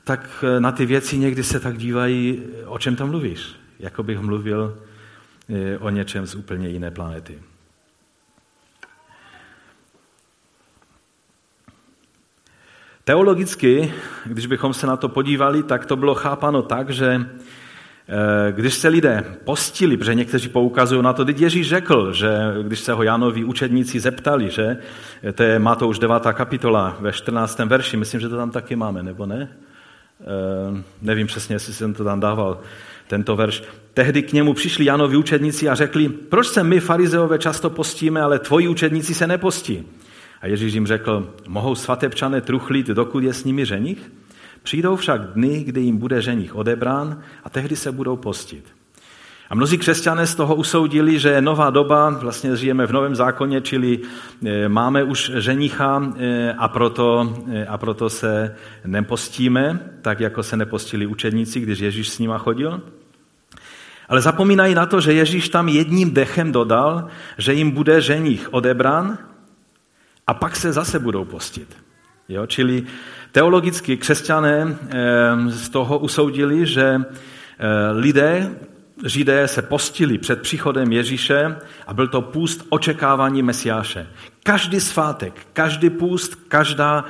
tak 0.04 0.44
eh, 0.44 0.60
na 0.60 0.72
ty 0.72 0.86
věci 0.86 1.18
někdy 1.18 1.44
se 1.44 1.60
tak 1.60 1.78
dívají, 1.78 2.44
o 2.66 2.80
čem 2.80 2.96
tam 2.96 3.10
mluvíš. 3.10 3.56
Jako 3.80 4.04
bych 4.04 4.20
mluvil 4.20 4.78
eh, 5.50 5.78
o 5.78 5.90
něčem 5.90 6.26
z 6.26 6.36
úplně 6.36 6.70
jiné 6.70 6.92
planety. 6.92 7.40
Teologicky, 13.04 13.94
když 14.26 14.46
bychom 14.46 14.74
se 14.74 14.88
na 14.88 14.98
to 14.98 15.10
podívali, 15.10 15.64
tak 15.64 15.86
to 15.86 15.96
bylo 15.96 16.16
chápano 16.16 16.62
tak, 16.62 16.90
že 16.90 17.26
Eh, 18.08 18.52
když 18.52 18.74
se 18.74 18.88
lidé 18.88 19.26
postili, 19.44 19.98
protože 19.98 20.16
někteří 20.16 20.50
poukazují 20.50 21.04
na 21.04 21.14
to, 21.14 21.26
teď 21.26 21.42
Ježíš 21.42 21.70
řekl, 21.70 22.14
že 22.14 22.38
když 22.62 22.80
se 22.80 22.94
ho 22.94 23.04
Janovi 23.04 23.44
učedníci 23.44 24.00
zeptali, 24.00 24.50
že 24.50 24.78
to 25.34 25.44
je, 25.44 25.60
má 25.60 25.76
to 25.76 25.88
už 25.88 26.00
devátá 26.00 26.34
kapitola 26.34 26.98
ve 27.00 27.12
14. 27.12 27.60
verši, 27.60 27.98
myslím, 27.98 28.22
že 28.22 28.30
to 28.30 28.38
tam 28.38 28.52
taky 28.52 28.76
máme, 28.76 29.04
nebo 29.04 29.26
ne? 29.26 29.50
E, 30.22 30.84
nevím 31.02 31.28
přesně, 31.28 31.56
jestli 31.56 31.74
jsem 31.74 31.94
to 31.94 32.04
tam 32.04 32.20
dával, 32.20 32.60
tento 33.08 33.36
verš. 33.36 33.64
Tehdy 33.94 34.24
k 34.24 34.34
němu 34.34 34.54
přišli 34.54 34.86
Janovi 34.86 35.18
učedníci 35.18 35.70
a 35.70 35.76
řekli, 35.76 36.10
proč 36.10 36.48
se 36.48 36.64
my 36.64 36.80
farizeové 36.80 37.40
často 37.40 37.70
postíme, 37.70 38.22
ale 38.22 38.40
tvoji 38.40 38.68
učedníci 38.68 39.14
se 39.14 39.28
nepostí? 39.28 39.88
A 40.44 40.48
Ježíš 40.48 40.74
jim 40.74 40.88
řekl, 40.88 41.34
mohou 41.48 41.76
svatebčané 41.76 42.42
truchlit, 42.42 42.88
dokud 42.88 43.24
je 43.24 43.34
s 43.34 43.44
nimi 43.44 43.66
ženich? 43.66 44.12
Přijdou 44.64 44.96
však 44.96 45.22
dny, 45.22 45.64
kdy 45.64 45.82
jim 45.82 45.98
bude 45.98 46.22
ženich 46.22 46.56
odebrán 46.56 47.22
a 47.44 47.50
tehdy 47.50 47.76
se 47.76 47.92
budou 47.92 48.18
postit. 48.18 48.66
A 49.50 49.56
mnozí 49.56 49.78
křesťané 49.78 50.28
z 50.28 50.36
toho 50.36 50.56
usoudili, 50.56 51.20
že 51.20 51.30
je 51.30 51.42
nová 51.42 51.70
doba, 51.70 52.10
vlastně 52.10 52.56
žijeme 52.56 52.88
v 52.88 52.92
novém 52.92 53.16
zákoně, 53.16 53.62
čili 53.62 54.00
e, 54.46 54.70
máme 54.70 55.04
už 55.04 55.32
ženicha 55.36 56.14
e, 56.18 56.54
a 56.54 56.68
proto, 56.68 57.36
e, 57.52 57.66
a 57.66 57.78
proto 57.78 58.10
se 58.10 58.56
nepostíme, 58.86 59.80
tak 60.02 60.20
jako 60.20 60.44
se 60.44 60.58
nepostili 60.58 61.06
učedníci, 61.06 61.60
když 61.60 61.80
Ježíš 61.80 62.10
s 62.10 62.20
nima 62.20 62.38
chodil. 62.38 62.82
Ale 64.10 64.22
zapomínají 64.22 64.76
na 64.76 64.86
to, 64.86 65.02
že 65.02 65.14
Ježíš 65.14 65.50
tam 65.50 65.70
jedním 65.70 66.12
dechem 66.12 66.52
dodal, 66.52 67.08
že 67.38 67.54
jim 67.54 67.72
bude 67.72 68.02
ženich 68.02 68.54
odebrán 68.54 69.18
a 70.28 70.34
pak 70.34 70.56
se 70.56 70.74
zase 70.74 71.00
budou 71.00 71.26
postit. 71.26 71.78
Jo? 72.30 72.46
Čili 72.46 72.84
teologicky 73.32 73.98
křesťané 73.98 74.78
z 75.48 75.70
toho 75.70 76.00
usoudili, 76.00 76.66
že 76.66 77.02
lidé, 77.94 78.52
Židé 79.06 79.48
se 79.48 79.62
postili 79.62 80.18
před 80.18 80.42
příchodem 80.42 80.92
Ježíše 80.92 81.56
a 81.88 81.94
byl 81.94 82.08
to 82.08 82.22
půst 82.22 82.66
očekávání 82.70 83.44
Mesiáše. 83.44 84.08
Každý 84.44 84.80
svátek, 84.80 85.48
každý 85.54 85.90
půst, 85.90 86.36
každá, 86.48 87.06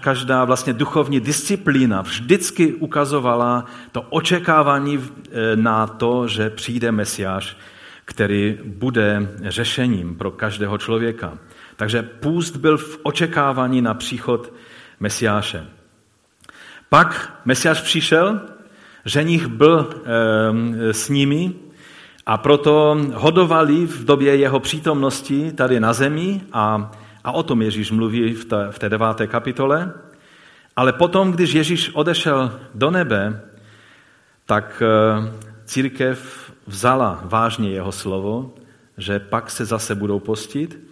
každá 0.00 0.44
vlastně 0.44 0.72
duchovní 0.72 1.20
disciplína 1.20 2.02
vždycky 2.02 2.74
ukazovala 2.74 3.64
to 3.92 4.02
očekávání 4.02 5.00
na 5.54 5.86
to, 5.86 6.28
že 6.28 6.50
přijde 6.50 6.92
Mesiáš, 6.92 7.56
který 8.04 8.58
bude 8.64 9.28
řešením 9.42 10.14
pro 10.14 10.30
každého 10.30 10.78
člověka. 10.78 11.38
Takže 11.76 12.02
půst 12.02 12.56
byl 12.56 12.78
v 12.78 12.98
očekávání 13.02 13.82
na 13.82 13.94
příchod 13.94 14.52
Mesiáše. 15.00 15.66
Pak 16.88 17.40
Mesiáš 17.44 17.80
přišel, 17.80 18.40
ženich 19.04 19.46
byl 19.46 19.90
e, 19.90 20.92
s 20.92 21.08
nimi 21.08 21.52
a 22.26 22.36
proto 22.38 22.98
hodovali 23.14 23.86
v 23.86 24.04
době 24.04 24.36
jeho 24.36 24.60
přítomnosti 24.60 25.52
tady 25.52 25.80
na 25.80 25.92
zemi 25.92 26.40
a, 26.52 26.92
a 27.24 27.32
o 27.32 27.42
tom 27.42 27.62
Ježíš 27.62 27.90
mluví 27.90 28.34
v 28.34 28.44
té, 28.44 28.66
v 28.70 28.78
té 28.78 28.88
deváté 28.88 29.26
kapitole. 29.26 29.92
Ale 30.76 30.92
potom, 30.92 31.32
když 31.32 31.52
Ježíš 31.52 31.90
odešel 31.94 32.60
do 32.74 32.90
nebe, 32.90 33.40
tak 34.46 34.82
e, 34.82 34.88
církev 35.64 36.52
vzala 36.66 37.20
vážně 37.24 37.70
jeho 37.70 37.92
slovo, 37.92 38.54
že 38.98 39.18
pak 39.18 39.50
se 39.50 39.64
zase 39.64 39.94
budou 39.94 40.20
postit. 40.20 40.85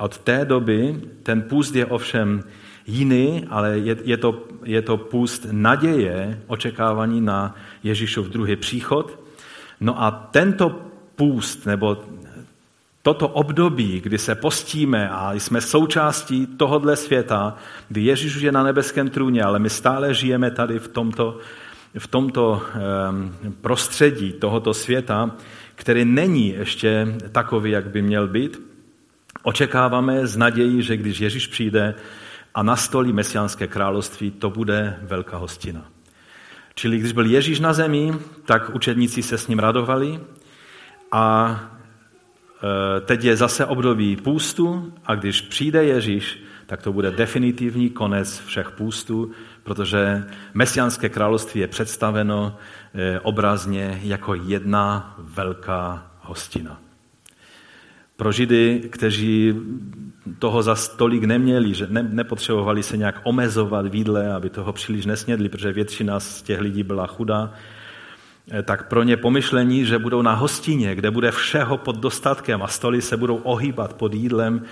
A 0.00 0.04
od 0.04 0.18
té 0.18 0.44
doby 0.44 1.00
ten 1.22 1.42
půst 1.42 1.74
je 1.74 1.86
ovšem 1.86 2.44
jiný, 2.86 3.44
ale 3.50 3.78
je, 3.78 3.96
je, 4.04 4.16
to, 4.16 4.44
je 4.64 4.82
to 4.82 4.96
půst 4.96 5.46
naděje, 5.52 6.40
očekávání 6.46 7.20
na 7.20 7.54
Ježíšův 7.82 8.26
druhý 8.26 8.56
příchod. 8.56 9.18
No 9.80 10.02
a 10.02 10.10
tento 10.10 10.80
půst, 11.16 11.66
nebo 11.66 12.04
toto 13.02 13.28
období, 13.28 14.00
kdy 14.00 14.18
se 14.18 14.34
postíme 14.34 15.08
a 15.08 15.32
jsme 15.32 15.60
součástí 15.60 16.46
tohohle 16.46 16.96
světa, 16.96 17.56
kdy 17.88 18.00
Ježíš 18.00 18.36
už 18.36 18.42
je 18.42 18.52
na 18.52 18.62
nebeském 18.62 19.08
trůně, 19.10 19.42
ale 19.42 19.58
my 19.58 19.70
stále 19.70 20.14
žijeme 20.14 20.50
tady 20.50 20.78
v 20.78 20.88
tomto, 20.88 21.38
v 21.98 22.06
tomto 22.06 22.62
prostředí 23.60 24.32
tohoto 24.32 24.74
světa, 24.74 25.30
který 25.74 26.04
není 26.04 26.48
ještě 26.48 27.16
takový, 27.32 27.70
jak 27.70 27.86
by 27.90 28.02
měl 28.02 28.28
být, 28.28 28.69
očekáváme 29.42 30.26
z 30.26 30.36
nadějí, 30.36 30.82
že 30.82 30.96
když 30.96 31.20
Ježíš 31.20 31.46
přijde, 31.46 31.94
a 32.54 32.62
nastolí 32.62 33.12
mesiánské 33.12 33.66
království, 33.66 34.30
to 34.30 34.50
bude 34.50 34.98
velká 35.02 35.36
hostina. 35.36 35.84
Čili 36.74 36.98
když 36.98 37.12
byl 37.12 37.26
Ježíš 37.26 37.60
na 37.60 37.72
zemi, 37.72 38.14
tak 38.44 38.74
učedníci 38.74 39.22
se 39.22 39.38
s 39.38 39.48
ním 39.48 39.58
radovali 39.58 40.20
a 41.12 41.56
e, 42.96 43.00
teď 43.00 43.24
je 43.24 43.36
zase 43.36 43.66
období 43.66 44.16
půstu 44.16 44.92
a 45.06 45.14
když 45.14 45.40
přijde 45.40 45.84
Ježíš, 45.84 46.42
tak 46.66 46.82
to 46.82 46.92
bude 46.92 47.10
definitivní 47.10 47.90
konec 47.90 48.38
všech 48.46 48.70
půstů, 48.70 49.30
protože 49.62 50.24
mesiánské 50.54 51.08
království 51.08 51.60
je 51.60 51.68
představeno 51.68 52.56
e, 52.94 53.20
obrazně 53.20 54.00
jako 54.02 54.34
jedna 54.34 55.14
velká 55.18 56.10
hostina. 56.20 56.80
Pro 58.20 58.32
Židy, 58.32 58.82
kteří 58.90 59.54
toho 60.38 60.62
za 60.62 60.74
stolik 60.74 61.24
neměli, 61.24 61.74
že 61.74 61.86
ne, 61.90 62.02
nepotřebovali 62.02 62.82
se 62.82 62.96
nějak 62.96 63.20
omezovat 63.24 63.86
v 63.86 63.94
jídle, 63.94 64.32
aby 64.32 64.50
toho 64.50 64.72
příliš 64.72 65.06
nesnědli, 65.06 65.48
protože 65.48 65.72
většina 65.72 66.20
z 66.20 66.42
těch 66.42 66.60
lidí 66.60 66.82
byla 66.82 67.06
chudá, 67.06 67.52
eh, 68.50 68.62
tak 68.62 68.88
pro 68.88 69.02
ně 69.02 69.16
pomyšlení, 69.16 69.84
že 69.84 69.98
budou 69.98 70.22
na 70.22 70.34
hostině, 70.34 70.94
kde 70.94 71.10
bude 71.10 71.30
všeho 71.30 71.78
pod 71.78 71.96
dostatkem 71.96 72.62
a 72.62 72.68
stoly 72.68 73.02
se 73.02 73.16
budou 73.16 73.36
ohýbat 73.36 73.94
pod 73.94 74.14
jídlem, 74.14 74.62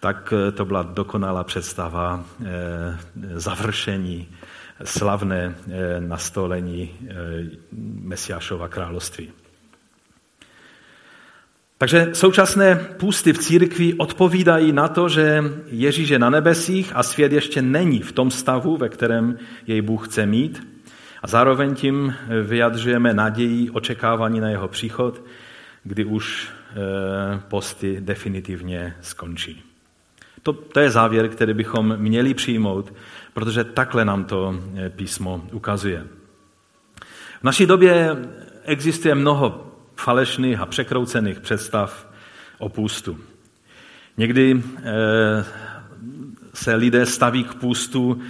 tak 0.00 0.32
eh, 0.32 0.52
to 0.52 0.64
byla 0.64 0.82
dokonalá 0.82 1.44
představa 1.44 2.24
eh, 2.44 2.98
završení, 3.34 4.28
slavné 4.84 5.54
nastolení 6.00 6.90
Mesiášova 8.00 8.68
království. 8.68 9.45
Takže 11.78 12.08
současné 12.12 12.74
půsty 12.74 13.32
v 13.32 13.38
církvi 13.38 13.94
odpovídají 13.94 14.72
na 14.72 14.88
to, 14.88 15.08
že 15.08 15.44
Ježíš 15.66 16.08
je 16.08 16.18
na 16.18 16.30
nebesích 16.30 16.92
a 16.94 17.02
svět 17.02 17.32
ještě 17.32 17.62
není 17.62 18.00
v 18.00 18.12
tom 18.12 18.30
stavu, 18.30 18.76
ve 18.76 18.88
kterém 18.88 19.38
jej 19.66 19.82
Bůh 19.82 20.08
chce 20.08 20.26
mít. 20.26 20.66
A 21.22 21.26
zároveň 21.26 21.74
tím 21.74 22.14
vyjadřujeme 22.42 23.14
naději, 23.14 23.70
očekávání 23.70 24.40
na 24.40 24.48
jeho 24.48 24.68
příchod, 24.68 25.22
kdy 25.84 26.04
už 26.04 26.48
eh, 26.48 26.74
posty 27.48 27.96
definitivně 28.00 28.96
skončí. 29.00 29.62
To, 30.42 30.52
to 30.52 30.80
je 30.80 30.90
závěr, 30.90 31.28
který 31.28 31.54
bychom 31.54 31.96
měli 31.96 32.34
přijmout, 32.34 32.92
protože 33.34 33.64
takhle 33.64 34.04
nám 34.04 34.24
to 34.24 34.60
eh, 34.76 34.90
písmo 34.90 35.46
ukazuje. 35.52 36.06
V 37.40 37.44
naší 37.44 37.66
době 37.66 38.16
existuje 38.64 39.14
mnoho 39.14 39.65
falešných 39.96 40.60
a 40.60 40.66
překroucených 40.66 41.40
představ 41.40 42.08
o 42.58 42.68
půstu. 42.68 43.18
Někdy 44.16 44.62
eh, 44.76 45.44
se 46.54 46.74
lidé 46.74 47.06
staví 47.06 47.44
k 47.44 47.54
půstu 47.54 48.20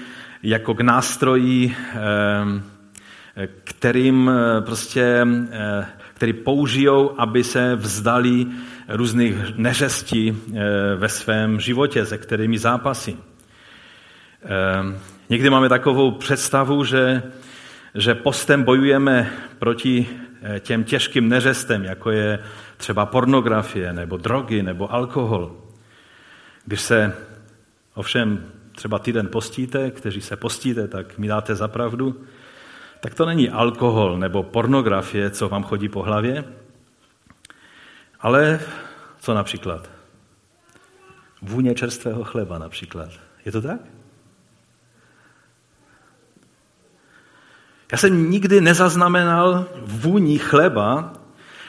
jako 0.42 0.74
k 0.74 0.80
nástroji, 0.80 1.76
eh, 1.94 3.48
kterým 3.64 4.30
eh, 4.30 4.60
prostě, 4.60 5.26
který 6.14 6.32
použijou, 6.32 7.20
aby 7.20 7.44
se 7.44 7.76
vzdali 7.76 8.46
různých 8.88 9.34
neřestí 9.56 10.38
ve 10.96 11.08
svém 11.08 11.60
životě, 11.60 12.06
se 12.06 12.18
kterými 12.18 12.58
zápasí. 12.58 13.16
Někdy 15.30 15.50
máme 15.50 15.68
takovou 15.68 16.10
představu, 16.10 16.84
že, 16.84 17.22
že 17.94 18.14
postem 18.14 18.62
bojujeme 18.62 19.30
proti 19.58 20.08
těm 20.60 20.84
těžkým 20.84 21.28
neřestem, 21.28 21.84
jako 21.84 22.10
je 22.10 22.38
třeba 22.76 23.06
pornografie, 23.06 23.92
nebo 23.92 24.16
drogy, 24.16 24.62
nebo 24.62 24.92
alkohol. 24.92 25.56
Když 26.64 26.80
se 26.80 27.16
ovšem 27.94 28.46
třeba 28.72 28.98
týden 28.98 29.28
postíte, 29.28 29.90
kteří 29.90 30.20
se 30.20 30.36
postíte, 30.36 30.88
tak 30.88 31.18
mi 31.18 31.28
dáte 31.28 31.54
za 31.54 31.68
pravdu, 31.68 32.24
tak 33.00 33.14
to 33.14 33.26
není 33.26 33.50
alkohol 33.50 34.18
nebo 34.18 34.42
pornografie, 34.42 35.30
co 35.30 35.48
vám 35.48 35.62
chodí 35.62 35.88
po 35.88 36.02
hlavě, 36.02 36.44
ale 38.20 38.60
co 39.20 39.34
například? 39.34 39.90
Vůně 41.42 41.74
čerstvého 41.74 42.24
chleba 42.24 42.58
například. 42.58 43.10
Je 43.44 43.52
to 43.52 43.62
tak? 43.62 43.95
Já 47.92 47.98
jsem 47.98 48.30
nikdy 48.30 48.60
nezaznamenal 48.60 49.66
vůni 49.82 50.38
chleba, 50.38 51.12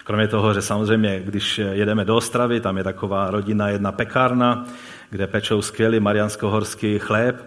kromě 0.03 0.27
toho, 0.27 0.53
že 0.53 0.61
samozřejmě, 0.61 1.21
když 1.25 1.57
jedeme 1.57 2.05
do 2.05 2.15
Ostravy, 2.15 2.59
tam 2.59 2.77
je 2.77 2.83
taková 2.83 3.31
rodina, 3.31 3.69
jedna 3.69 3.91
pekárna, 3.91 4.65
kde 5.09 5.27
pečou 5.27 5.61
skvělý 5.61 5.99
marianskohorský 5.99 6.99
chléb, 6.99 7.45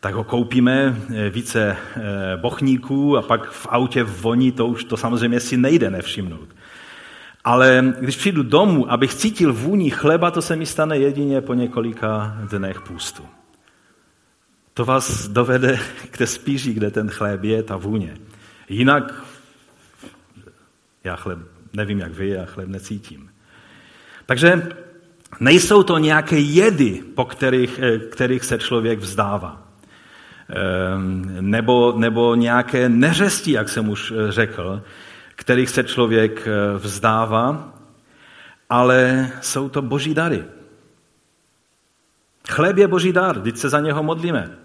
tak 0.00 0.14
ho 0.14 0.24
koupíme 0.24 0.96
eh, 1.14 1.30
více 1.30 1.76
eh, 1.96 2.02
bochníků 2.36 3.16
a 3.16 3.22
pak 3.22 3.50
v 3.50 3.66
autě 3.70 4.04
voní, 4.04 4.52
to 4.52 4.66
už 4.66 4.84
to 4.84 4.96
samozřejmě 4.96 5.40
si 5.40 5.56
nejde 5.56 5.90
nevšimnout. 5.90 6.48
Ale 7.44 7.94
když 8.00 8.16
přijdu 8.16 8.42
domů, 8.42 8.92
abych 8.92 9.14
cítil 9.14 9.52
vůni 9.52 9.90
chleba, 9.90 10.30
to 10.30 10.42
se 10.42 10.56
mi 10.56 10.66
stane 10.66 10.98
jedině 10.98 11.40
po 11.40 11.54
několika 11.54 12.36
dnech 12.50 12.80
půstu. 12.80 13.22
To 14.74 14.84
vás 14.84 15.28
dovede 15.28 15.78
k 16.10 16.18
té 16.18 16.26
spíži, 16.26 16.72
kde 16.72 16.90
ten 16.90 17.10
chléb 17.10 17.44
je, 17.44 17.62
ta 17.62 17.76
vůně. 17.76 18.16
Jinak 18.68 19.24
já 21.04 21.16
chléb, 21.16 21.38
nevím 21.72 21.98
jak 21.98 22.12
vy, 22.12 22.28
já 22.28 22.44
chléb 22.44 22.68
necítím. 22.68 23.30
Takže 24.26 24.68
nejsou 25.40 25.82
to 25.82 25.98
nějaké 25.98 26.38
jedy, 26.38 27.02
po 27.14 27.24
kterých, 27.24 27.78
eh, 27.82 27.98
kterých 27.98 28.44
se 28.44 28.58
člověk 28.58 28.98
vzdává. 28.98 29.62
Ehm, 30.48 31.36
nebo, 31.40 31.94
nebo 31.96 32.34
nějaké 32.34 32.88
neřestí, 32.88 33.50
jak 33.50 33.68
jsem 33.68 33.88
už 33.88 34.12
eh, 34.12 34.32
řekl, 34.32 34.82
kterých 35.36 35.70
se 35.70 35.84
člověk 35.84 36.46
eh, 36.46 36.78
vzdává, 36.78 37.74
ale 38.70 39.30
jsou 39.40 39.68
to 39.68 39.82
boží 39.82 40.14
dary. 40.14 40.44
Chléb 42.48 42.76
je 42.76 42.88
boží 42.88 43.12
dar, 43.12 43.40
teď 43.40 43.56
se 43.56 43.68
za 43.68 43.80
něho 43.80 44.02
modlíme. 44.02 44.63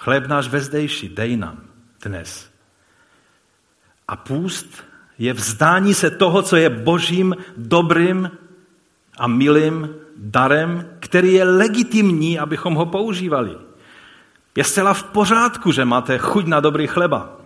Chléb 0.00 0.26
náš 0.26 0.48
vezdejší, 0.48 1.08
dej 1.08 1.36
nám 1.36 1.60
dnes. 2.04 2.50
A 4.08 4.16
půst 4.16 4.84
je 5.18 5.32
vzdání 5.32 5.94
se 5.94 6.10
toho, 6.10 6.42
co 6.42 6.56
je 6.56 6.70
božím, 6.70 7.36
dobrým, 7.56 8.30
a 9.20 9.26
milým 9.26 9.88
darem, 10.16 10.96
který 11.00 11.32
je 11.32 11.44
legitimní, 11.44 12.38
abychom 12.38 12.74
ho 12.74 12.86
používali. 12.86 13.56
Je 14.56 14.64
zcela 14.64 14.94
v 14.94 15.02
pořádku, 15.02 15.72
že 15.72 15.84
máte 15.84 16.18
chuť 16.18 16.46
na 16.46 16.60
dobrý 16.60 16.86
chleba. 16.86 17.36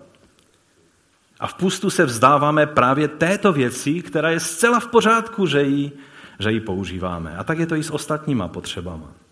A 1.40 1.46
v 1.46 1.54
pustu 1.54 1.90
se 1.90 2.04
vzdáváme 2.04 2.66
právě 2.66 3.08
této 3.08 3.52
věci, 3.52 4.02
která 4.02 4.30
je 4.30 4.40
zcela 4.40 4.80
v 4.80 4.86
pořádku, 4.86 5.46
že 5.46 5.62
ji, 5.62 5.92
že 6.38 6.52
ji 6.52 6.60
používáme. 6.60 7.36
A 7.36 7.44
tak 7.44 7.58
je 7.58 7.66
to 7.66 7.74
i 7.74 7.82
s 7.82 7.90
ostatníma 7.90 8.48
potřebama. 8.48 9.23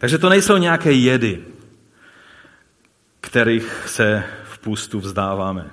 Takže 0.00 0.18
to 0.18 0.28
nejsou 0.28 0.56
nějaké 0.56 0.92
jedy, 0.92 1.44
kterých 3.20 3.88
se 3.88 4.24
v 4.44 4.58
pustu 4.58 5.00
vzdáváme. 5.00 5.70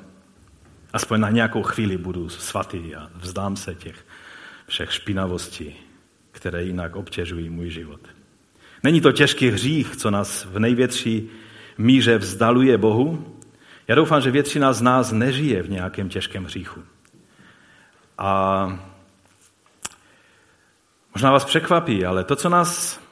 Aspoň 0.94 1.20
na 1.20 1.30
nějakou 1.30 1.64
chvíli 1.64 1.98
budu 1.98 2.30
svatý 2.30 2.96
a 2.96 3.10
vzdám 3.16 3.56
se 3.56 3.76
těch 3.76 4.06
všech 4.68 4.94
špinavostí, 4.94 5.76
které 6.32 6.64
jinak 6.64 6.96
obtěžují 6.96 7.50
můj 7.50 7.70
život. 7.70 8.00
Není 8.84 9.02
to 9.02 9.12
těžký 9.12 9.50
hřích, 9.50 9.96
co 9.96 10.12
nás 10.12 10.46
v 10.46 10.60
největší 10.60 11.30
míře 11.78 12.18
vzdaluje 12.18 12.78
Bohu. 12.78 13.40
Já 13.88 13.96
doufám, 13.96 14.22
že 14.22 14.32
většina 14.32 14.74
z 14.74 14.82
nás 14.82 15.12
nežije 15.12 15.64
v 15.64 15.70
nějakém 15.70 16.10
těžkém 16.10 16.44
hříchu. 16.44 16.84
A 18.18 18.80
možná 21.16 21.32
vás 21.32 21.46
překvapí, 21.46 22.06
ale 22.06 22.24
to, 22.24 22.36
co 22.36 22.50
nás 22.50 23.07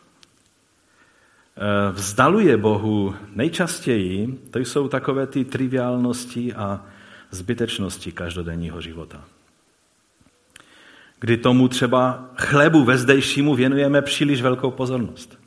vzdaluje 1.91 2.57
Bohu 2.57 3.15
nejčastěji, 3.29 4.39
to 4.51 4.59
jsou 4.59 4.87
takové 4.87 5.27
ty 5.27 5.45
triviálnosti 5.45 6.53
a 6.53 6.85
zbytečnosti 7.31 8.11
každodenního 8.11 8.81
života. 8.81 9.25
Kdy 11.19 11.37
tomu 11.37 11.67
třeba 11.67 12.29
chlebu 12.37 12.83
ve 12.83 12.97
zdejšímu 12.97 13.55
věnujeme 13.55 14.01
příliš 14.01 14.41
velkou 14.41 14.71
pozornost. 14.71 15.39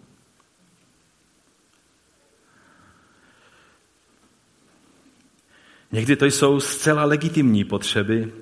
Někdy 5.92 6.16
to 6.16 6.25
jsou 6.25 6.61
zcela 6.61 7.05
legitimní 7.05 7.64
potřeby, 7.64 8.33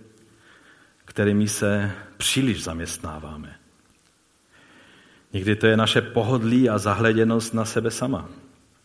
kterými 1.05 1.49
se 1.49 1.93
příliš 2.17 2.65
zaměstnáváme. 2.65 3.56
Někdy 5.37 5.57
to 5.57 5.67
je 5.67 5.77
naše 5.77 6.01
pohodlí 6.01 6.69
a 6.69 6.79
zahleděnost 6.79 7.55
na 7.55 7.65
sebe 7.65 7.91
sama, 7.91 8.29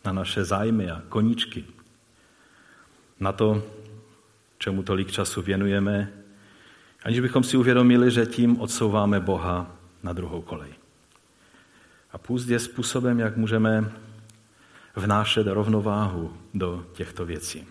na 0.04 0.12
naše 0.12 0.44
zájmy 0.44 0.90
a 0.90 1.02
koníčky, 1.08 1.64
na 3.20 3.32
to, 3.32 3.62
čemu 4.58 4.82
tolik 4.82 5.10
času 5.10 5.42
věnujeme, 5.42 6.12
aniž 7.04 7.20
bychom 7.20 7.44
si 7.44 7.56
uvědomili, 7.56 8.10
že 8.10 8.26
tím 8.26 8.60
odsouváme 8.60 9.20
Boha 9.20 9.76
na 10.02 10.12
druhou 10.12 10.42
kolej. 10.42 10.68
A 12.12 12.18
půst 12.18 12.48
je 12.48 12.58
způsobem, 12.58 13.20
jak 13.20 13.36
můžeme 13.36 13.92
vnášet 14.96 15.46
rovnováhu 15.46 16.36
do 16.54 16.86
těchto 16.92 17.26
věcí. 17.26 17.66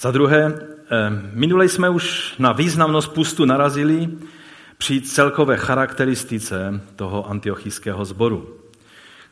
Za 0.00 0.10
druhé, 0.10 0.54
eh, 0.56 1.10
minule 1.32 1.68
jsme 1.68 1.88
už 1.88 2.34
na 2.38 2.52
významnost 2.52 3.08
pustu 3.08 3.44
narazili 3.44 4.08
při 4.78 5.00
celkové 5.00 5.56
charakteristice 5.56 6.80
toho 6.96 7.30
antiochijského 7.30 8.04
sboru. 8.04 8.48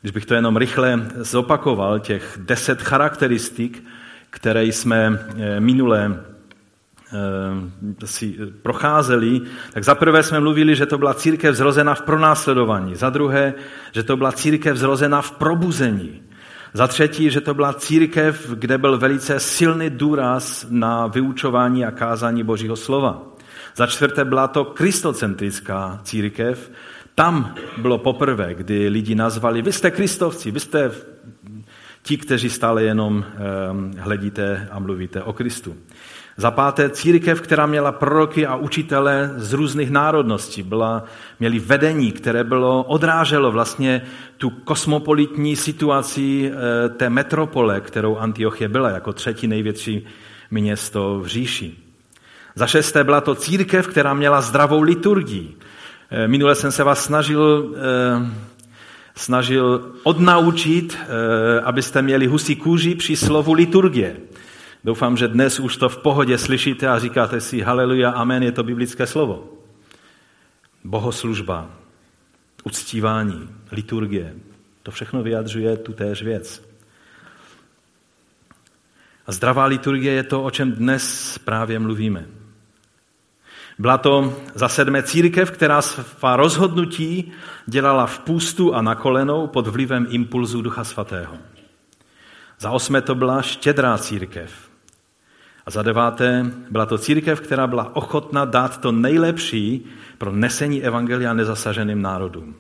Když 0.00 0.12
bych 0.12 0.26
to 0.26 0.34
jenom 0.34 0.56
rychle 0.56 1.08
zopakoval, 1.16 1.98
těch 1.98 2.38
deset 2.40 2.82
charakteristik, 2.82 3.84
které 4.30 4.64
jsme 4.64 5.26
eh, 5.36 5.60
minule 5.60 6.24
eh, 7.12 8.06
si 8.06 8.36
procházeli, 8.62 9.40
tak 9.72 9.84
za 9.84 9.94
prvé 9.94 10.22
jsme 10.22 10.40
mluvili, 10.40 10.76
že 10.76 10.86
to 10.86 10.98
byla 10.98 11.14
církev 11.14 11.54
zrozena 11.54 11.94
v 11.94 12.02
pronásledování. 12.02 12.94
Za 12.94 13.10
druhé, 13.10 13.54
že 13.92 14.02
to 14.02 14.16
byla 14.16 14.32
církev 14.32 14.76
zrozena 14.76 15.22
v 15.22 15.30
probuzení. 15.30 16.22
Za 16.74 16.88
třetí, 16.88 17.30
že 17.30 17.40
to 17.40 17.54
byla 17.54 17.72
církev, 17.72 18.50
kde 18.50 18.78
byl 18.78 18.98
velice 18.98 19.40
silný 19.40 19.90
důraz 19.90 20.66
na 20.70 21.06
vyučování 21.06 21.84
a 21.84 21.90
kázání 21.90 22.42
Božího 22.42 22.76
slova. 22.76 23.31
Za 23.76 23.86
čtvrté 23.86 24.24
byla 24.24 24.48
to 24.48 24.64
kristocentrická 24.64 26.00
církev. 26.02 26.70
Tam 27.14 27.54
bylo 27.76 27.98
poprvé, 27.98 28.54
kdy 28.54 28.88
lidi 28.88 29.14
nazvali, 29.14 29.62
vy 29.62 29.72
jste 29.72 29.90
kristovci, 29.90 30.50
vy 30.50 30.60
jste 30.60 30.90
ti, 32.02 32.16
kteří 32.16 32.50
stále 32.50 32.82
jenom 32.82 33.24
ehm, 33.24 33.94
hledíte 33.98 34.68
a 34.70 34.78
mluvíte 34.78 35.22
o 35.22 35.32
Kristu. 35.32 35.76
Za 36.36 36.50
páté, 36.50 36.90
církev, 36.90 37.40
která 37.40 37.66
měla 37.66 37.92
proroky 37.92 38.46
a 38.46 38.56
učitele 38.56 39.30
z 39.36 39.52
různých 39.52 39.90
národností. 39.90 40.62
Byla, 40.62 41.04
měli 41.40 41.58
vedení, 41.58 42.12
které 42.12 42.44
bylo, 42.44 42.82
odráželo 42.82 43.52
vlastně 43.52 44.02
tu 44.36 44.50
kosmopolitní 44.50 45.56
situaci 45.56 46.52
eh, 46.52 46.88
té 46.88 47.10
metropole, 47.10 47.80
kterou 47.80 48.16
Antiochie 48.16 48.68
byla 48.68 48.90
jako 48.90 49.12
třetí 49.12 49.46
největší 49.46 50.06
město 50.50 51.20
v 51.20 51.26
říši. 51.26 51.91
Za 52.54 52.66
šesté 52.66 53.04
byla 53.04 53.20
to 53.20 53.34
církev, 53.34 53.88
která 53.88 54.14
měla 54.14 54.40
zdravou 54.40 54.82
liturgii. 54.82 55.56
Eh, 56.10 56.28
minule 56.28 56.54
jsem 56.54 56.72
se 56.72 56.84
vás 56.84 57.04
snažil 57.04 57.74
eh, 57.76 58.52
snažil 59.14 59.92
odnaučit, 60.02 60.98
abyste 61.64 62.02
měli 62.02 62.26
husí 62.26 62.56
kůži 62.56 62.94
při 62.94 63.16
slovu 63.16 63.52
liturgie. 63.52 64.16
Doufám, 64.84 65.16
že 65.16 65.28
dnes 65.28 65.60
už 65.60 65.76
to 65.76 65.88
v 65.88 65.96
pohodě 65.96 66.38
slyšíte 66.38 66.88
a 66.88 66.98
říkáte 66.98 67.40
si 67.40 67.60
haleluja, 67.60 68.10
amen, 68.10 68.42
je 68.42 68.52
to 68.52 68.62
biblické 68.62 69.06
slovo. 69.06 69.48
Bohoslužba, 70.84 71.70
uctívání, 72.64 73.48
liturgie, 73.72 74.34
to 74.82 74.90
všechno 74.90 75.22
vyjadřuje 75.22 75.76
tu 75.76 75.92
též 75.92 76.22
věc. 76.22 76.62
A 79.26 79.32
zdravá 79.32 79.64
liturgie 79.64 80.12
je 80.12 80.22
to, 80.22 80.42
o 80.42 80.50
čem 80.50 80.72
dnes 80.72 81.38
právě 81.38 81.78
mluvíme. 81.78 82.26
Byla 83.82 83.98
to 83.98 84.36
za 84.54 84.68
sedmé 84.68 85.02
církev, 85.02 85.50
která 85.50 85.82
svá 85.82 86.36
rozhodnutí 86.36 87.32
dělala 87.66 88.06
v 88.06 88.18
půstu 88.18 88.74
a 88.74 88.82
na 88.82 88.94
kolenou 88.94 89.46
pod 89.46 89.66
vlivem 89.66 90.06
impulzu 90.10 90.62
Ducha 90.62 90.84
Svatého. 90.84 91.34
Za 92.60 92.70
osmé 92.70 93.02
to 93.02 93.14
byla 93.14 93.42
štědrá 93.42 93.98
církev, 93.98 94.52
a 95.66 95.70
za 95.70 95.82
deváté, 95.82 96.46
byla 96.70 96.86
to 96.86 96.98
církev, 96.98 97.40
která 97.40 97.66
byla 97.66 97.96
ochotna 97.96 98.44
dát 98.44 98.80
to 98.80 98.92
nejlepší 98.92 99.86
pro 100.18 100.32
nesení 100.32 100.82
evangelia 100.82 101.34
nezasaženým 101.34 102.02
národům. 102.02 102.54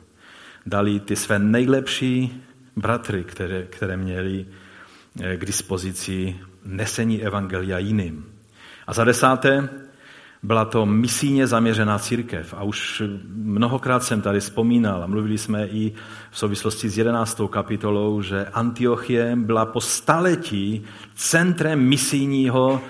Dali 0.66 1.00
ty 1.00 1.16
své 1.16 1.38
nejlepší 1.38 2.42
bratry, 2.76 3.24
které, 3.24 3.62
které 3.62 3.96
měli 3.96 4.46
eh, 5.20 5.36
k 5.36 5.44
dispozici 5.44 6.40
nesení 6.64 7.22
evangelia 7.22 7.78
jiným. 7.78 8.26
A 8.86 8.92
za 8.92 9.04
desáté, 9.04 9.68
byla 10.42 10.64
to 10.64 10.86
misijně 10.86 11.46
zaměřená 11.46 11.98
církev 11.98 12.54
a 12.58 12.62
už 12.62 13.02
mnohokrát 13.34 14.02
jsem 14.02 14.22
tady 14.22 14.40
vzpomínal 14.40 15.02
a 15.02 15.06
mluvili 15.06 15.38
jsme 15.38 15.66
i 15.66 15.92
v 16.30 16.38
souvislosti 16.38 16.88
s 16.88 16.98
11. 16.98 17.40
kapitolou, 17.50 18.22
že 18.22 18.46
Antiochie 18.52 19.36
byla 19.36 19.66
po 19.66 19.80
staletí 19.80 20.84
centrem 21.14 21.80
misijního 21.80 22.80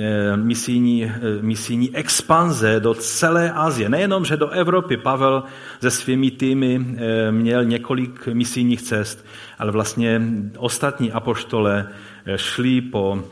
eh, 0.00 0.36
misijní, 0.36 1.04
eh, 1.04 1.12
misijní 1.40 1.96
expanze 1.96 2.80
do 2.80 2.94
celé 2.94 3.52
Asie. 3.52 3.88
Nejenom, 3.88 4.24
že 4.24 4.36
do 4.36 4.48
Evropy 4.48 4.96
Pavel 4.96 5.42
se 5.80 5.90
svými 5.90 6.30
týmy 6.30 6.86
eh, 6.96 7.32
měl 7.32 7.64
několik 7.64 8.26
misijních 8.26 8.82
cest, 8.82 9.26
ale 9.58 9.72
vlastně 9.72 10.22
ostatní 10.56 11.12
apoštole 11.12 11.88
šli 12.36 12.80
po 12.80 13.24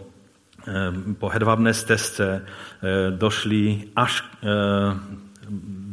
po 1.18 1.28
hedvábné 1.28 1.74
stezce 1.74 2.42
eh, 2.42 3.10
došli 3.10 3.84
až 3.96 4.24
eh, 4.24 4.46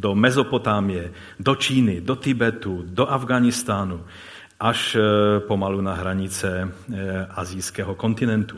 do 0.02 0.16
Mezopotámie, 0.16 1.12
do 1.40 1.56
Číny, 1.56 2.02
do 2.02 2.16
Tibetu, 2.16 2.84
do 2.88 3.12
Afganistánu, 3.12 4.06
až 4.60 4.98
pomalu 5.48 5.82
na 5.82 5.94
hranice 5.94 6.72
azijského 7.30 7.96
kontinentu. 7.96 8.58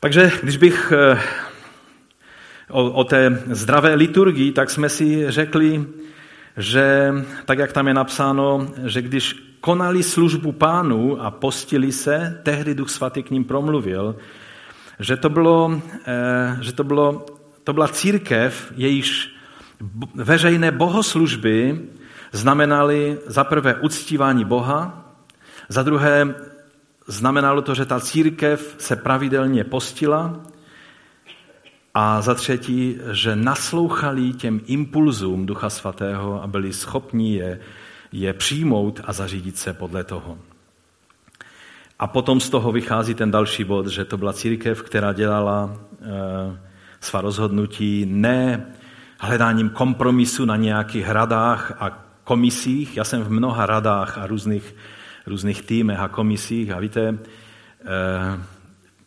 Takže 0.00 0.32
když 0.42 0.56
bych 0.56 0.92
o, 2.70 2.90
o 2.90 3.04
té 3.04 3.42
zdravé 3.46 3.94
liturgii, 3.94 4.52
tak 4.52 4.70
jsme 4.70 4.88
si 4.88 5.30
řekli, 5.30 5.86
že 6.56 7.14
tak, 7.44 7.58
jak 7.58 7.72
tam 7.72 7.88
je 7.88 7.94
napsáno, 7.94 8.66
že 8.84 9.02
když 9.02 9.56
konali 9.60 10.02
službu 10.02 10.52
pánu 10.52 11.22
a 11.22 11.30
postili 11.30 11.92
se, 11.92 12.40
tehdy 12.42 12.74
Duch 12.74 12.90
Svatý 12.90 13.22
k 13.22 13.30
ním 13.30 13.44
promluvil, 13.44 14.16
že 15.00 15.16
to, 15.16 15.28
bylo, 15.28 15.80
eh, 16.06 16.58
že 16.60 16.72
to, 16.72 16.84
bylo, 16.84 17.26
to 17.64 17.72
byla 17.72 17.88
církev, 17.88 18.72
jejíž 18.76 19.34
veřejné 20.14 20.70
bohoslužby 20.70 21.80
znamenaly 22.32 23.18
za 23.26 23.44
prvé 23.44 23.74
uctívání 23.74 24.44
Boha, 24.44 25.10
za 25.68 25.82
druhé 25.82 26.34
znamenalo 27.06 27.62
to, 27.62 27.74
že 27.74 27.84
ta 27.84 28.00
církev 28.00 28.74
se 28.78 28.96
pravidelně 28.96 29.64
postila 29.64 30.40
A 31.94 32.22
za 32.22 32.34
třetí, 32.34 32.96
že 33.12 33.36
naslouchali 33.36 34.32
těm 34.32 34.60
impulzům 34.66 35.46
Ducha 35.46 35.70
Svatého 35.70 36.42
a 36.42 36.46
byli 36.46 36.72
schopni 36.72 37.34
je, 37.34 37.60
je 38.12 38.32
přijmout 38.32 39.00
a 39.04 39.12
zařídit 39.12 39.58
se 39.58 39.72
podle 39.72 40.04
toho. 40.04 40.38
A 41.98 42.06
potom 42.06 42.40
z 42.40 42.50
toho 42.50 42.72
vychází 42.72 43.14
ten 43.14 43.30
další 43.30 43.64
bod, 43.64 43.86
že 43.86 44.04
to 44.04 44.16
byla 44.16 44.32
církev, 44.32 44.82
která 44.82 45.12
dělala 45.12 45.70
e, 45.74 46.58
svá 47.00 47.20
rozhodnutí 47.20 48.06
ne 48.08 48.66
hledáním 49.18 49.68
kompromisu 49.68 50.44
na 50.44 50.56
nějakých 50.56 51.08
radách 51.08 51.72
a 51.78 52.04
komisích. 52.24 52.96
Já 52.96 53.04
jsem 53.04 53.22
v 53.22 53.30
mnoha 53.30 53.66
radách 53.66 54.18
a 54.18 54.26
různých, 54.26 54.74
různých 55.26 55.62
týmech 55.62 56.00
a 56.00 56.08
komisích 56.08 56.70
a 56.70 56.80
víte, 56.80 57.08
e, 57.08 57.18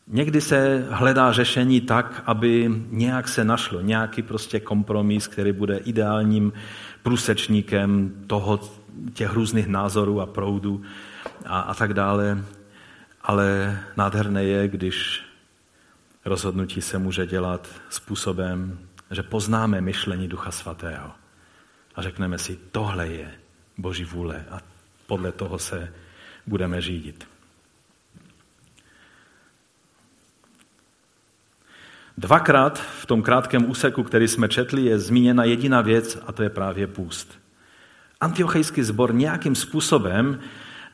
někdy 0.07 0.41
se 0.41 0.87
hledá 0.89 1.31
řešení 1.31 1.81
tak, 1.81 2.23
aby 2.25 2.71
nějak 2.89 3.27
se 3.27 3.43
našlo 3.43 3.81
nějaký 3.81 4.21
prostě 4.21 4.59
kompromis, 4.59 5.27
který 5.27 5.51
bude 5.51 5.77
ideálním 5.77 6.53
průsečníkem 7.03 8.13
toho, 8.27 8.59
těch 9.13 9.33
různých 9.33 9.67
názorů 9.67 10.21
a 10.21 10.25
proudů 10.25 10.81
a, 11.45 11.59
a 11.59 11.73
tak 11.73 11.93
dále. 11.93 12.43
Ale 13.21 13.79
nádherné 13.97 14.43
je, 14.43 14.67
když 14.67 15.23
rozhodnutí 16.25 16.81
se 16.81 16.97
může 16.97 17.27
dělat 17.27 17.67
způsobem, 17.89 18.79
že 19.11 19.23
poznáme 19.23 19.81
myšlení 19.81 20.27
Ducha 20.27 20.51
Svatého 20.51 21.11
a 21.95 22.01
řekneme 22.01 22.37
si, 22.37 22.59
tohle 22.71 23.07
je 23.07 23.31
Boží 23.77 24.03
vůle 24.03 24.45
a 24.51 24.59
podle 25.07 25.31
toho 25.31 25.59
se 25.59 25.93
budeme 26.47 26.81
řídit. 26.81 27.27
Dvakrát 32.17 32.79
v 32.79 33.05
tom 33.05 33.21
krátkém 33.21 33.69
úseku, 33.69 34.03
který 34.03 34.27
jsme 34.27 34.49
četli, 34.49 34.85
je 34.85 34.99
zmíněna 34.99 35.43
jediná 35.43 35.81
věc 35.81 36.17
a 36.27 36.31
to 36.31 36.43
je 36.43 36.49
právě 36.49 36.87
půst. 36.87 37.39
Antiochejský 38.21 38.83
sbor 38.83 39.13
nějakým 39.13 39.55
způsobem 39.55 40.39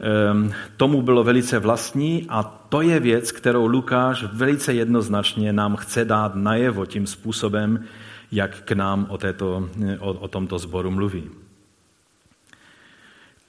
Ehm, 0.04 0.54
tomu 0.78 1.02
bylo 1.02 1.24
velice 1.24 1.60
vlastní 1.60 2.26
a 2.30 2.44
to 2.44 2.82
je 2.82 3.00
věc, 3.00 3.32
kterou 3.32 3.68
Lukáš 3.68 4.24
velice 4.34 4.74
jednoznačně 4.74 5.54
nám 5.54 5.76
chce 5.76 6.06
dát 6.06 6.36
najevo 6.36 6.86
tím 6.86 7.08
způsobem, 7.08 7.84
jak 8.32 8.62
k 8.62 8.72
nám 8.72 9.06
o, 9.10 9.18
této, 9.18 9.70
o, 10.00 10.14
o 10.14 10.28
tomto 10.28 10.60
sboru 10.60 10.92
mluví. 10.92 11.24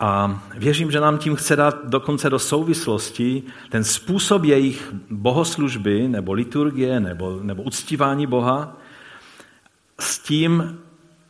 A 0.01 0.43
věřím, 0.57 0.91
že 0.91 1.01
nám 1.01 1.19
tím 1.19 1.37
chce 1.37 1.57
dát 1.57 1.89
dokonce 1.89 2.31
do 2.31 2.39
souvislosti 2.39 3.43
ten 3.71 3.85
způsob 3.85 4.45
jejich 4.45 4.93
bohoslužby 5.11 6.09
nebo 6.09 6.33
liturgie 6.33 7.01
nebo, 7.01 7.39
nebo 7.43 7.63
uctívání 7.63 8.27
Boha 8.27 8.77
s 10.01 10.19
tím, 10.19 10.79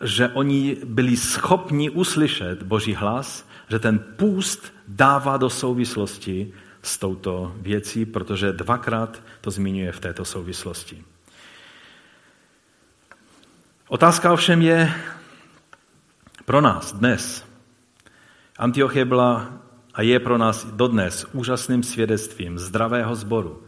že 0.04 0.28
oni 0.28 0.76
byli 0.84 1.16
schopni 1.16 1.90
uslyšet 1.90 2.62
Boží 2.62 2.94
hlas 2.94 3.46
že 3.68 3.78
ten 3.78 3.98
půst 3.98 4.72
dává 4.88 5.36
do 5.36 5.50
souvislosti 5.50 6.52
s 6.82 6.98
touto 6.98 7.54
věcí, 7.56 8.06
protože 8.06 8.52
dvakrát 8.52 9.22
to 9.40 9.50
zmiňuje 9.50 9.92
v 9.92 10.00
této 10.00 10.24
souvislosti. 10.24 11.04
Otázka 13.88 14.32
ovšem 14.32 14.62
je 14.62 14.94
pro 16.44 16.60
nás 16.60 16.92
dnes. 16.92 17.44
Antiochie 18.58 19.04
byla 19.04 19.52
a 19.94 20.02
je 20.02 20.20
pro 20.20 20.38
nás 20.38 20.64
dodnes 20.64 21.26
úžasným 21.32 21.82
svědectvím 21.82 22.58
zdravého 22.58 23.14
sboru, 23.14 23.62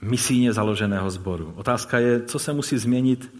misijně 0.00 0.52
založeného 0.52 1.10
sboru. 1.10 1.52
Otázka 1.56 1.98
je, 1.98 2.22
co 2.22 2.38
se 2.38 2.52
musí 2.52 2.78
změnit 2.78 3.34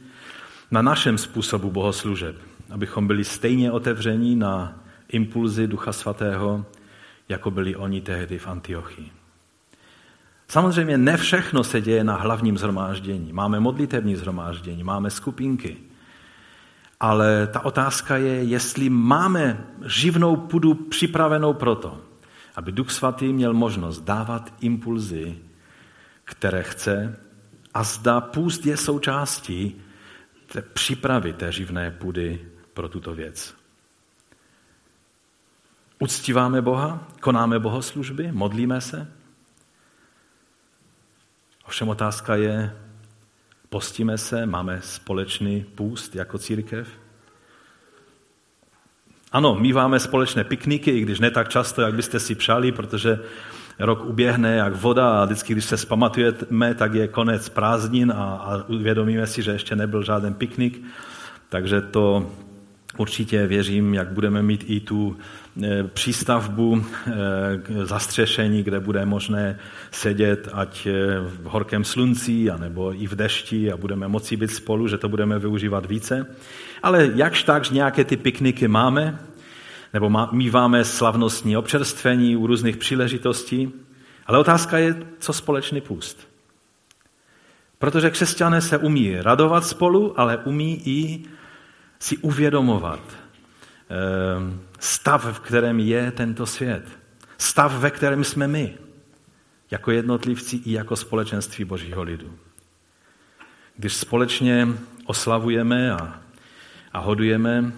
na 0.71 0.83
našem 0.83 1.19
způsobu 1.19 1.71
bohoslužeb, 1.71 2.37
abychom 2.71 3.07
byli 3.07 3.25
stejně 3.25 3.73
otevření 3.73 4.37
na 4.37 4.81
impulzy 5.09 5.67
Ducha 5.67 5.93
Svatého, 5.93 6.67
jako 7.29 7.51
byli 7.51 7.77
oni 7.77 8.01
tehdy 8.01 8.39
v 8.39 8.47
Antiochii. 8.47 9.11
Samozřejmě 10.49 10.99
ne 10.99 11.17
všechno 11.17 11.65
se 11.65 11.81
děje 11.81 12.05
na 12.05 12.17
hlavním 12.17 12.59
zhromáždění. 12.59 13.33
Máme 13.33 13.61
modlitevní 13.61 14.17
zhromáždění, 14.17 14.85
máme 14.85 15.11
skupinky. 15.11 15.77
Ale 17.01 17.47
ta 17.47 17.65
otázka 17.65 18.17
je, 18.17 18.45
jestli 18.45 18.89
máme 18.89 19.67
živnou 19.87 20.37
půdu 20.37 20.75
připravenou 20.75 21.55
proto, 21.55 22.01
aby 22.57 22.73
Duch 22.73 22.91
Svatý 22.91 23.33
měl 23.33 23.55
možnost 23.55 24.01
dávat 24.01 24.55
impulzy, 24.61 25.39
které 26.25 26.63
chce, 26.63 27.19
a 27.75 27.85
zda 27.85 28.21
půst 28.21 28.67
je 28.67 28.77
součástí 28.77 29.81
té 30.47 30.63
přípravy 30.63 31.33
té 31.33 31.53
živné 31.53 31.91
půdy 31.91 32.49
pro 32.75 32.89
tuto 32.89 33.15
věc. 33.15 33.55
Uctíváme 35.99 36.63
Boha, 36.63 37.09
konáme 37.21 37.59
bohoslužby, 37.59 38.33
modlíme 38.33 38.81
se. 38.81 39.13
Ovšem 41.67 41.89
otázka 41.89 42.37
je, 42.37 42.84
postíme 43.75 44.19
se, 44.19 44.47
máme 44.47 44.81
společný 44.83 45.65
půst 45.75 46.17
jako 46.17 46.39
církev. 46.39 46.89
Ano, 49.33 49.55
míváme 49.55 50.01
společné 50.01 50.45
pikniky, 50.45 50.91
i 50.91 51.01
když 51.01 51.21
ne 51.21 51.31
tak 51.31 51.49
často, 51.49 51.83
jak 51.83 51.95
byste 51.95 52.21
si 52.21 52.35
přáli, 52.35 52.73
protože 52.73 53.19
rok 53.79 54.05
uběhne 54.05 54.57
jak 54.57 54.75
voda 54.75 55.23
a 55.23 55.25
vždycky, 55.25 55.53
když 55.53 55.65
se 55.65 55.77
zpamatujeme, 55.77 56.75
tak 56.75 56.95
je 56.95 57.09
konec 57.09 57.49
prázdnin 57.49 58.13
a, 58.13 58.25
a 58.25 58.65
uvědomíme 58.69 59.27
si, 59.27 59.43
že 59.43 59.51
ještě 59.51 59.77
nebyl 59.77 60.03
žádný 60.03 60.35
piknik. 60.35 60.83
Takže 61.49 61.81
to 61.81 62.31
určitě 62.97 63.47
věřím, 63.47 63.95
jak 63.95 64.13
budeme 64.13 64.43
mít 64.43 64.65
i 64.67 64.81
tu 64.81 65.17
e, 65.63 65.85
přístavbu 65.85 66.85
e, 67.07 67.87
zastřešení, 67.87 68.63
kde 68.63 68.81
bude 68.81 69.07
možné 69.07 69.59
sedět 69.91 70.49
ať 70.53 70.87
e, 70.87 70.93
v 71.21 71.45
horkém 71.45 71.85
slunci, 71.85 72.51
anebo 72.51 73.03
i 73.03 73.07
v 73.07 73.15
dešti 73.15 73.73
a 73.73 73.77
budeme 73.77 74.09
moci 74.09 74.37
být 74.37 74.51
spolu, 74.51 74.89
že 74.89 74.99
to 74.99 75.09
budeme 75.09 75.39
využívat 75.39 75.87
více. 75.87 76.27
Ale 76.83 77.11
jakž 77.15 77.43
tak, 77.43 77.65
že 77.65 77.75
nějaké 77.75 78.05
ty 78.05 78.17
pikniky 78.17 78.69
máme, 78.69 79.19
nebo 79.93 80.29
míváme 80.33 80.85
slavnostní 80.85 81.57
občerstvení 81.57 82.37
u 82.37 82.47
různých 82.47 82.77
příležitostí, 82.77 83.73
ale 84.27 84.39
otázka 84.39 84.79
je, 84.79 84.97
co 85.19 85.33
společný 85.33 85.81
půst. 85.81 86.29
Protože 87.79 88.11
křesťané 88.11 88.61
se 88.61 88.79
umí 88.79 89.17
radovat 89.21 89.67
spolu, 89.67 90.21
ale 90.21 90.37
umí 90.37 90.83
i 90.85 91.25
si 92.05 92.17
uvědomovat 92.17 93.01
ehm, 93.88 94.61
stav, 94.79 95.25
v 95.25 95.40
kterém 95.40 95.81
je 95.81 96.11
tento 96.11 96.47
svět. 96.47 96.85
Stav, 97.38 97.73
ve 97.73 97.90
kterém 97.90 98.25
jsme 98.25 98.49
my, 98.49 98.79
jako 99.71 99.90
jednotlivci 99.90 100.57
i 100.57 100.73
jako 100.73 100.97
společenství 100.97 101.64
Božího 101.64 102.03
lidu. 102.03 102.38
Když 103.77 103.97
společně 103.97 104.69
oslavujeme 105.07 105.93
a, 105.93 106.21
a 106.93 106.99
hodujeme, 106.99 107.73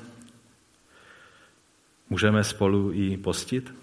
můžeme 2.10 2.44
spolu 2.44 2.92
i 2.92 3.16
postit? 3.16 3.74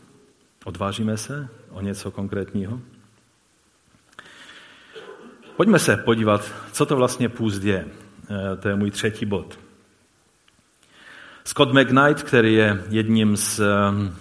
Odvážíme 0.65 1.17
se 1.17 1.47
o 1.69 1.81
něco 1.81 2.11
konkrétního? 2.11 2.81
Pojďme 5.55 5.79
se 5.79 5.97
podívat, 5.97 6.51
co 6.71 6.85
to 6.85 6.95
vlastně 6.95 7.29
půst 7.29 7.63
je. 7.63 7.87
E, 8.53 8.55
to 8.57 8.69
je 8.69 8.75
můj 8.75 8.91
třetí 8.91 9.25
bod. 9.25 9.62
Scott 11.45 11.73
McKnight, 11.73 12.23
který 12.23 12.53
je 12.53 12.83
jedním 12.89 13.37
z 13.37 13.59
ehm, 13.59 14.15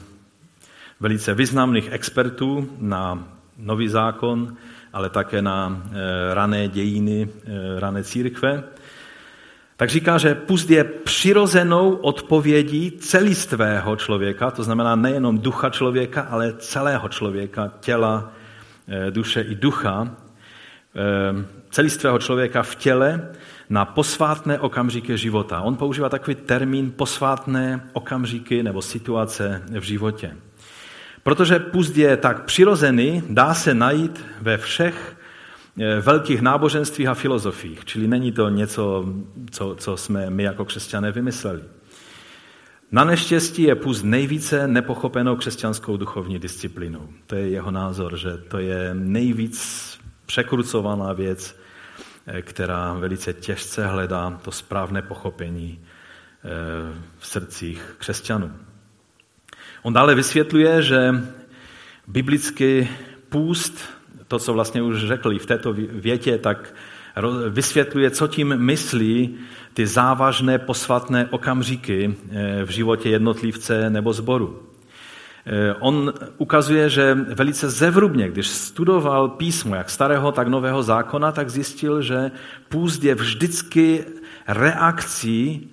velice 1.00 1.34
významných 1.34 1.92
expertů 1.92 2.70
na 2.78 3.28
nový 3.58 3.88
zákon, 3.88 4.56
ale 4.92 5.10
také 5.10 5.42
na 5.42 5.82
eh, 5.86 6.34
rané 6.34 6.68
dějiny, 6.68 7.28
eh, 7.44 7.80
rané 7.80 8.04
církve, 8.04 8.64
tak 9.76 9.90
říká, 9.90 10.18
že 10.18 10.34
pust 10.34 10.70
je 10.70 10.84
přirozenou 10.84 11.94
odpovědí 11.94 12.90
celistvého 12.90 13.96
člověka, 13.96 14.50
to 14.50 14.62
znamená 14.62 14.96
nejenom 14.96 15.38
ducha 15.38 15.70
člověka, 15.70 16.22
ale 16.22 16.54
celého 16.58 17.08
člověka, 17.08 17.72
těla, 17.80 18.32
eh, 18.88 19.10
duše 19.10 19.40
i 19.40 19.54
ducha, 19.54 20.16
ehm, 20.94 21.46
celistvého 21.70 22.18
člověka 22.18 22.62
v 22.62 22.74
těle 22.74 23.28
na 23.72 23.84
posvátné 23.84 24.58
okamžiky 24.58 25.18
života. 25.18 25.60
On 25.60 25.76
používá 25.76 26.08
takový 26.08 26.34
termín 26.34 26.92
posvátné 26.96 27.88
okamžiky 27.92 28.62
nebo 28.62 28.82
situace 28.82 29.62
v 29.80 29.82
životě. 29.82 30.36
Protože 31.22 31.58
pust 31.58 31.96
je 31.96 32.16
tak 32.16 32.44
přirozený, 32.44 33.22
dá 33.28 33.54
se 33.54 33.74
najít 33.74 34.24
ve 34.40 34.58
všech 34.58 35.16
eh, 35.80 36.00
velkých 36.00 36.40
náboženstvích 36.42 37.06
a 37.08 37.14
filozofiích. 37.14 37.84
Čili 37.84 38.08
není 38.08 38.32
to 38.32 38.48
něco, 38.48 39.04
co, 39.50 39.74
co 39.78 39.96
jsme 39.96 40.30
my 40.30 40.42
jako 40.42 40.64
křesťané 40.64 41.12
vymysleli. 41.12 41.62
Na 42.92 43.04
neštěstí 43.04 43.62
je 43.62 43.74
pust 43.74 44.04
nejvíce 44.04 44.68
nepochopenou 44.68 45.36
křesťanskou 45.36 45.96
duchovní 45.96 46.38
disciplínou. 46.38 47.08
To 47.26 47.34
je 47.34 47.48
jeho 47.48 47.70
názor, 47.70 48.16
že 48.16 48.36
to 48.36 48.58
je 48.58 48.90
nejvíc 48.94 49.88
překrucovaná 50.26 51.12
věc 51.12 51.61
která 52.42 52.92
velice 52.94 53.32
těžce 53.32 53.86
hledá 53.86 54.40
to 54.44 54.52
správné 54.52 55.02
pochopení 55.02 55.80
v 57.18 57.26
srdcích 57.26 57.94
křesťanů. 57.98 58.52
On 59.82 59.92
dále 59.92 60.14
vysvětluje, 60.14 60.82
že 60.82 61.14
biblický 62.06 62.88
půst, 63.28 63.78
to, 64.28 64.38
co 64.38 64.52
vlastně 64.52 64.82
už 64.82 65.06
řekli 65.06 65.38
v 65.38 65.46
této 65.46 65.72
větě, 65.72 66.38
tak 66.38 66.74
vysvětluje, 67.48 68.10
co 68.10 68.28
tím 68.28 68.56
myslí 68.56 69.38
ty 69.74 69.86
závažné 69.86 70.58
posvatné 70.58 71.26
okamžiky 71.26 72.14
v 72.64 72.68
životě 72.68 73.08
jednotlivce 73.10 73.90
nebo 73.90 74.12
zboru. 74.12 74.71
Eh, 75.46 75.74
on 75.80 76.12
ukazuje, 76.38 76.90
že 76.90 77.14
velice 77.14 77.70
zevrubně, 77.70 78.28
když 78.28 78.48
studoval 78.48 79.28
písmo, 79.28 79.74
jak 79.74 79.90
starého, 79.90 80.32
tak 80.32 80.48
nového 80.48 80.82
zákona, 80.82 81.32
tak 81.32 81.50
zjistil, 81.50 82.02
že 82.02 82.30
půst 82.68 83.04
je 83.04 83.14
vždycky 83.14 84.04
reakcí 84.48 85.70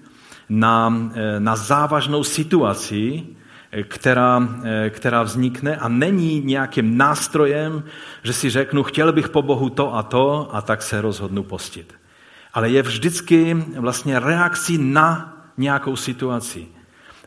na, 0.50 0.94
eh, 1.14 1.40
na 1.40 1.56
závažnou 1.56 2.24
situaci, 2.24 3.24
eh, 3.72 3.84
která, 3.84 4.50
která 4.90 5.24
vznikne 5.24 5.78
a 5.78 5.88
není 5.88 6.42
nějakým 6.42 6.98
nástrojem, 6.98 7.84
že 8.24 8.34
si 8.34 8.50
řeknu, 8.50 8.84
chtěl 8.84 9.14
bych 9.14 9.30
po 9.30 9.42
Bohu 9.42 9.70
to 9.70 9.96
a 9.96 10.04
to 10.04 10.50
a 10.56 10.62
tak 10.62 10.82
se 10.82 11.02
rozhodnu 11.02 11.44
postit. 11.44 11.94
Ale 12.54 12.70
je 12.70 12.82
vždycky 12.82 13.54
vlastně 13.78 14.20
reakcí 14.20 14.78
na 14.78 15.38
nějakou 15.58 15.96
situaci. 15.96 16.68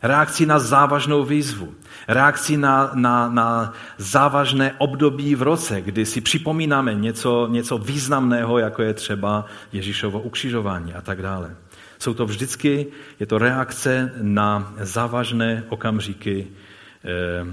Reakcí 0.01 0.45
na 0.45 0.59
závažnou 0.59 1.23
výzvu 1.23 1.73
reakcí 2.07 2.57
na, 2.57 2.91
na, 2.93 3.29
na 3.29 3.73
závažné 3.97 4.73
období 4.77 5.35
v 5.35 5.41
roce, 5.41 5.81
kdy 5.81 6.05
si 6.05 6.21
připomínáme 6.21 6.93
něco, 6.93 7.47
něco 7.51 7.77
významného, 7.77 8.59
jako 8.59 8.81
je 8.81 8.93
třeba 8.93 9.45
Ježíšovo 9.73 10.19
ukřižování 10.19 10.93
a 10.93 11.01
tak 11.01 11.21
dále. 11.21 11.55
Jsou 11.99 12.13
to 12.13 12.25
vždycky, 12.25 12.87
je 13.19 13.25
to 13.25 13.37
reakce 13.37 14.11
na 14.21 14.73
závažné 14.79 15.63
okamžiky 15.69 16.47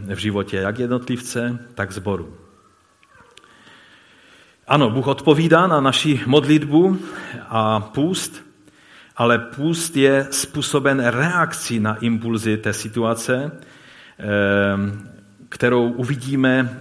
eh, 0.09 0.15
v 0.15 0.19
životě 0.19 0.57
jak 0.57 0.79
jednotlivce, 0.79 1.59
tak 1.75 1.93
zboru. 1.93 2.37
Ano, 4.67 4.91
Bůh 4.91 5.07
odpovídá 5.07 5.67
na 5.67 5.81
naši 5.81 6.21
modlitbu 6.27 6.99
a 7.49 7.81
půst, 7.81 8.45
ale 9.17 9.39
půst 9.39 9.97
je 9.97 10.27
způsoben 10.31 11.01
reakcí 11.05 11.81
na 11.81 11.95
impulzy 11.95 12.57
té 12.57 12.73
situace 12.73 13.51
kterou 15.49 15.93
uvidíme 15.93 16.81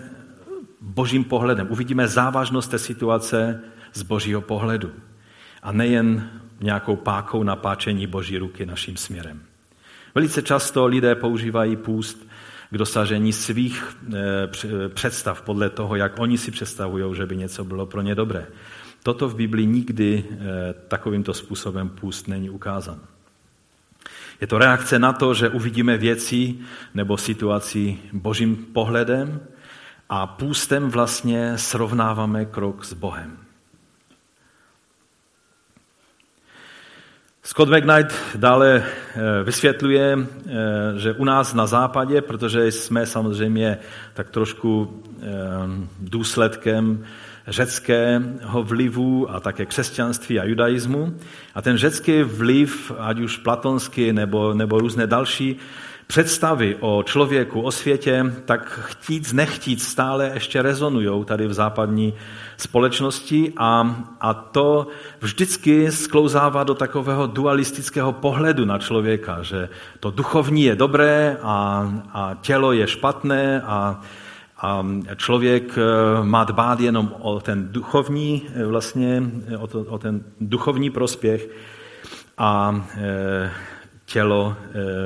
božím 0.82 1.24
pohledem. 1.24 1.68
Uvidíme 1.70 2.08
závažnost 2.08 2.72
té 2.72 2.80
situace 2.80 3.62
z 3.94 4.02
božího 4.02 4.42
pohledu. 4.42 4.92
A 5.64 5.72
nejen 5.72 6.30
nějakou 6.60 6.96
pákou 6.96 7.44
napáčení 7.44 8.08
boží 8.08 8.38
ruky 8.38 8.66
naším 8.66 8.98
směrem. 8.98 9.42
Velice 10.16 10.42
často 10.42 10.86
lidé 10.86 11.16
používají 11.16 11.76
půst 11.76 12.28
k 12.72 12.78
dosažení 12.78 13.34
svých 13.34 13.98
eh, 14.14 14.90
představ 14.90 15.42
podle 15.42 15.70
toho, 15.70 15.96
jak 15.96 16.20
oni 16.20 16.38
si 16.38 16.52
představují, 16.52 17.16
že 17.16 17.26
by 17.26 17.38
něco 17.38 17.64
bylo 17.64 17.86
pro 17.86 18.02
ně 18.02 18.16
dobré. 18.16 18.48
Toto 19.04 19.30
v 19.30 19.36
Biblii 19.36 19.66
nikdy 19.66 20.26
eh, 20.32 20.38
takovýmto 20.88 21.34
způsobem 21.34 21.90
půst 21.90 22.28
není 22.28 22.50
ukázán. 22.50 23.00
Je 24.42 24.48
to 24.48 24.58
reakce 24.58 25.00
na 25.00 25.14
to, 25.14 25.34
že 25.34 25.50
uvidíme 25.50 25.98
věci 25.98 26.56
nebo 26.94 27.18
situaci 27.18 28.00
božím 28.14 28.56
pohledem 28.56 29.40
a 30.10 30.28
půstem 30.28 30.90
vlastně 30.90 31.58
srovnáváme 31.58 32.46
krok 32.46 32.86
s 32.86 32.94
Bohem. 32.94 33.38
Scott 37.44 37.70
McKnight 37.70 38.14
dále 38.36 38.84
eh, 38.84 39.44
vysvětluje, 39.44 40.18
eh, 40.18 40.54
že 40.98 41.14
u 41.14 41.26
nás 41.26 41.54
na 41.54 41.68
západě, 41.68 42.22
protože 42.22 42.72
jsme 42.72 43.06
samozřejmě 43.06 43.78
tak 44.14 44.30
trošku 44.30 45.02
eh, 45.22 45.26
důsledkem 46.00 47.06
řeckého 47.50 48.64
vlivu 48.64 49.32
a 49.32 49.40
také 49.40 49.66
křesťanství 49.66 50.40
a 50.40 50.44
judaismu. 50.44 51.14
A 51.56 51.62
ten 51.62 51.78
řecký 51.78 52.24
vliv, 52.24 52.92
ať 53.00 53.20
už 53.20 53.38
platonský 53.38 54.14
nebo, 54.14 54.54
nebo 54.54 54.80
různé 54.80 55.08
další 55.08 55.60
představy 56.08 56.76
o 56.80 57.04
člověku, 57.04 57.62
o 57.62 57.72
světě, 57.72 58.34
tak 58.46 58.80
chtít, 58.82 59.34
nechtít 59.34 59.82
stále 59.82 60.32
ještě 60.34 60.62
rezonují 60.62 61.26
tady 61.26 61.48
v 61.48 61.54
západní 61.54 62.14
společnosti 62.58 63.54
a, 63.58 63.96
a 64.22 64.34
to 64.34 64.88
vždycky 65.22 65.92
sklouzává 65.92 66.64
do 66.64 66.74
takového 66.74 67.28
dualistického 67.28 68.12
pohledu 68.12 68.66
na 68.66 68.78
člověka, 68.78 69.44
že 69.44 69.70
to 70.00 70.12
duchovní 70.12 70.64
je 70.64 70.76
dobré 70.76 71.38
a, 71.42 71.90
a 72.14 72.38
tělo 72.42 72.72
je 72.72 72.88
špatné 72.88 73.62
a 73.62 74.02
člověk 75.16 75.78
eh, 75.78 76.24
má 76.24 76.44
dbát 76.44 76.80
jenom 76.80 77.16
o 77.20 77.40
ten 77.40 77.68
duchovní, 77.72 78.44
eh, 78.56 78.66
vlastně, 78.66 79.24
eh, 79.48 79.58
o, 79.58 79.68
to, 79.68 79.80
o 79.80 79.98
ten 79.98 80.24
duchovní 80.42 80.90
prospěch 80.90 81.50
a 82.38 82.86
tělo 84.06 84.56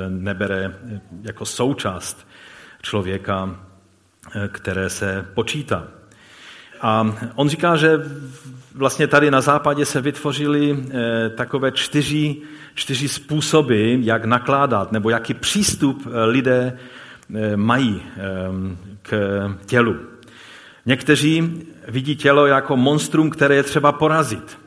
nebere 0.08 0.74
jako 1.22 1.44
součást 1.44 2.26
člověka, 2.82 3.56
které 4.48 4.90
se 4.90 5.26
počítá. 5.34 5.84
A 6.80 7.14
on 7.34 7.48
říká, 7.48 7.76
že 7.76 7.98
vlastně 8.74 9.06
tady 9.06 9.30
na 9.30 9.40
západě 9.40 9.84
se 9.84 10.00
vytvořily 10.00 10.84
takové 11.36 11.72
čtyři, 11.72 12.36
čtyři 12.74 13.08
způsoby, 13.08 13.96
jak 14.00 14.24
nakládat, 14.24 14.92
nebo 14.92 15.10
jaký 15.10 15.34
přístup 15.34 16.06
lidé 16.26 16.78
mají 17.56 18.02
k 19.04 19.48
tělu. 19.66 19.96
Někteří 20.86 21.62
vidí 21.88 22.16
tělo 22.16 22.46
jako 22.46 22.76
monstrum, 22.76 23.30
které 23.30 23.54
je 23.54 23.62
třeba 23.62 23.92
porazit. 23.92 24.58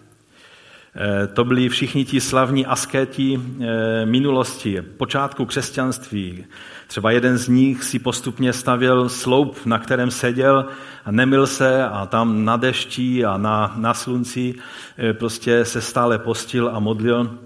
Eh, 1.00 1.28
to 1.28 1.46
byli 1.46 1.70
všichni 1.70 2.06
ti 2.06 2.22
slavní 2.22 2.66
askéti 2.66 3.40
eh, 3.40 4.06
minulosti, 4.06 4.82
počátku 4.82 5.46
křesťanství. 5.46 6.46
Třeba 6.88 7.12
jeden 7.12 7.38
z 7.38 7.48
nich 7.48 7.84
si 7.84 8.00
postupně 8.00 8.54
stavěl 8.54 9.10
sloup, 9.10 9.66
na 9.66 9.80
kterém 9.80 10.12
seděl 10.12 10.66
a 11.06 11.12
nemil 11.12 11.48
se 11.48 11.84
a 11.84 12.06
tam 12.06 12.46
na 12.46 12.58
dešti 12.58 13.26
a 13.26 13.38
na, 13.38 13.74
na 13.78 13.94
slunci 13.94 14.56
eh, 14.98 15.14
prostě 15.14 15.66
se 15.66 15.82
stále 15.82 16.20
postil 16.20 16.70
a 16.74 16.80
modlil. 16.80 17.38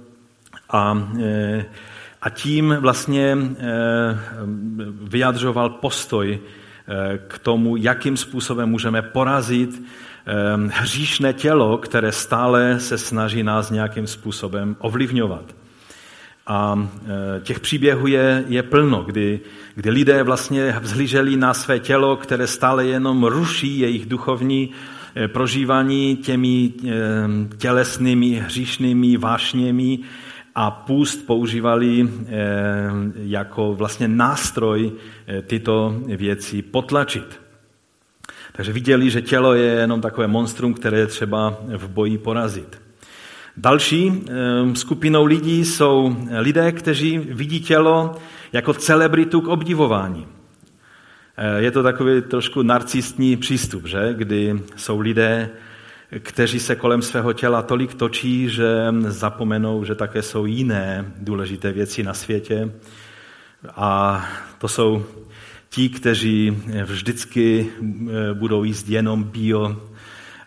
A, 0.74 1.08
a 2.22 2.30
tím 2.30 2.76
vlastně 2.80 3.38
vyjadřoval 5.02 5.70
postoj 5.70 6.40
k 7.28 7.40
tomu, 7.40 7.76
jakým 7.76 8.18
způsobem 8.18 8.70
můžeme 8.70 9.02
porazit 9.02 9.84
ehm, 10.26 10.72
hříšné 10.74 11.34
tělo, 11.34 11.78
které 11.78 12.12
stále 12.12 12.80
se 12.80 12.98
snaží 12.98 13.44
nás 13.44 13.70
nějakým 13.70 14.08
způsobem 14.08 14.76
ovlivňovat. 14.80 15.56
A 16.48 16.90
e, 17.38 17.42
těch 17.42 17.60
příběhů 17.60 18.08
je, 18.08 18.44
je 18.48 18.64
plno, 18.64 19.04
kdy, 19.04 19.40
kdy 19.76 19.90
lidé 19.90 20.24
vlastně 20.24 20.76
vzhlíželi 20.80 21.38
na 21.38 21.54
své 21.54 21.80
tělo, 21.80 22.16
které 22.18 22.48
stále 22.48 22.86
jenom 22.86 23.24
ruší 23.24 23.80
jejich 23.80 24.06
duchovní 24.06 24.70
prožívání 25.28 26.18
těmi 26.18 26.72
tělesnými, 27.58 28.30
hříšnými 28.30 29.18
vášněmi 29.18 30.00
a 30.56 30.72
půst 30.72 31.28
používali 31.28 32.10
eh, 32.10 32.30
jako 33.16 33.76
vlastně 33.76 34.08
nástroj 34.08 34.92
eh, 35.28 35.42
tyto 35.42 35.96
věci 36.06 36.62
potlačit. 36.62 37.42
Takže 38.52 38.74
viděli, 38.74 39.10
že 39.10 39.22
tělo 39.22 39.54
je 39.54 39.72
jenom 39.72 40.02
takové 40.02 40.28
monstrum, 40.28 40.74
které 40.74 40.98
je 40.98 41.08
třeba 41.08 41.58
v 41.78 41.88
boji 41.88 42.18
porazit. 42.18 42.82
Další 43.58 44.12
eh, 44.12 44.76
skupinou 44.76 45.26
lidí 45.26 45.66
jsou 45.66 46.18
lidé, 46.40 46.72
kteří 46.72 47.18
vidí 47.18 47.60
tělo 47.60 48.16
jako 48.54 48.74
celebritu 48.74 49.42
k 49.42 49.48
obdivování. 49.48 50.28
Je 51.58 51.72
to 51.72 51.84
takový 51.84 52.22
trošku 52.22 52.62
narcistní 52.62 53.38
přístup, 53.38 53.86
že? 53.86 54.14
kdy 54.14 54.62
jsou 54.76 55.00
lidé, 55.00 55.50
kteří 56.20 56.60
se 56.60 56.76
kolem 56.76 57.02
svého 57.02 57.34
těla 57.34 57.62
tolik 57.62 57.94
točí, 57.94 58.50
že 58.50 58.86
zapomenou, 59.08 59.84
že 59.86 59.96
také 59.96 60.22
jsou 60.22 60.46
jiné 60.46 61.12
důležité 61.18 61.72
věci 61.72 62.04
na 62.04 62.14
světě. 62.14 62.72
A 63.76 64.24
to 64.58 64.68
jsou 64.68 65.06
ti, 65.70 65.90
kteří 65.90 66.64
vždycky 66.84 67.72
eh, 67.72 68.34
budou 68.34 68.64
jíst 68.64 68.90
jenom 68.90 69.24
bio, 69.24 69.76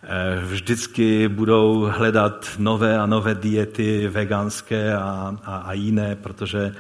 eh, 0.02 0.40
vždycky 0.44 1.28
budou 1.28 1.90
hledat 1.96 2.50
nové 2.58 2.98
a 2.98 3.06
nové 3.06 3.34
diety 3.34 4.08
veganské 4.08 4.94
a, 4.94 5.36
a, 5.44 5.56
a 5.56 5.72
jiné, 5.72 6.16
protože 6.16 6.74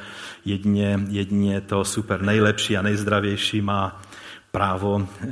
jedině, 0.44 1.00
jedině 1.08 1.60
to 1.60 1.84
super 1.84 2.22
nejlepší 2.22 2.76
a 2.76 2.82
nejzdravější 2.82 3.60
má 3.60 4.02
právo 4.52 5.08
eh, 5.22 5.28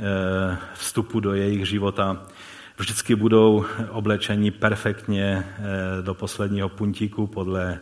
vstupu 0.73 1.19
do 1.19 1.33
jejich 1.33 1.67
života 1.67 2.25
Vždycky 2.77 3.15
budou 3.15 3.65
oblečeni 3.89 4.51
perfektně 4.51 5.45
eh, 5.47 6.01
do 6.01 6.13
posledního 6.13 6.69
puntíku 6.69 7.27
podle 7.27 7.79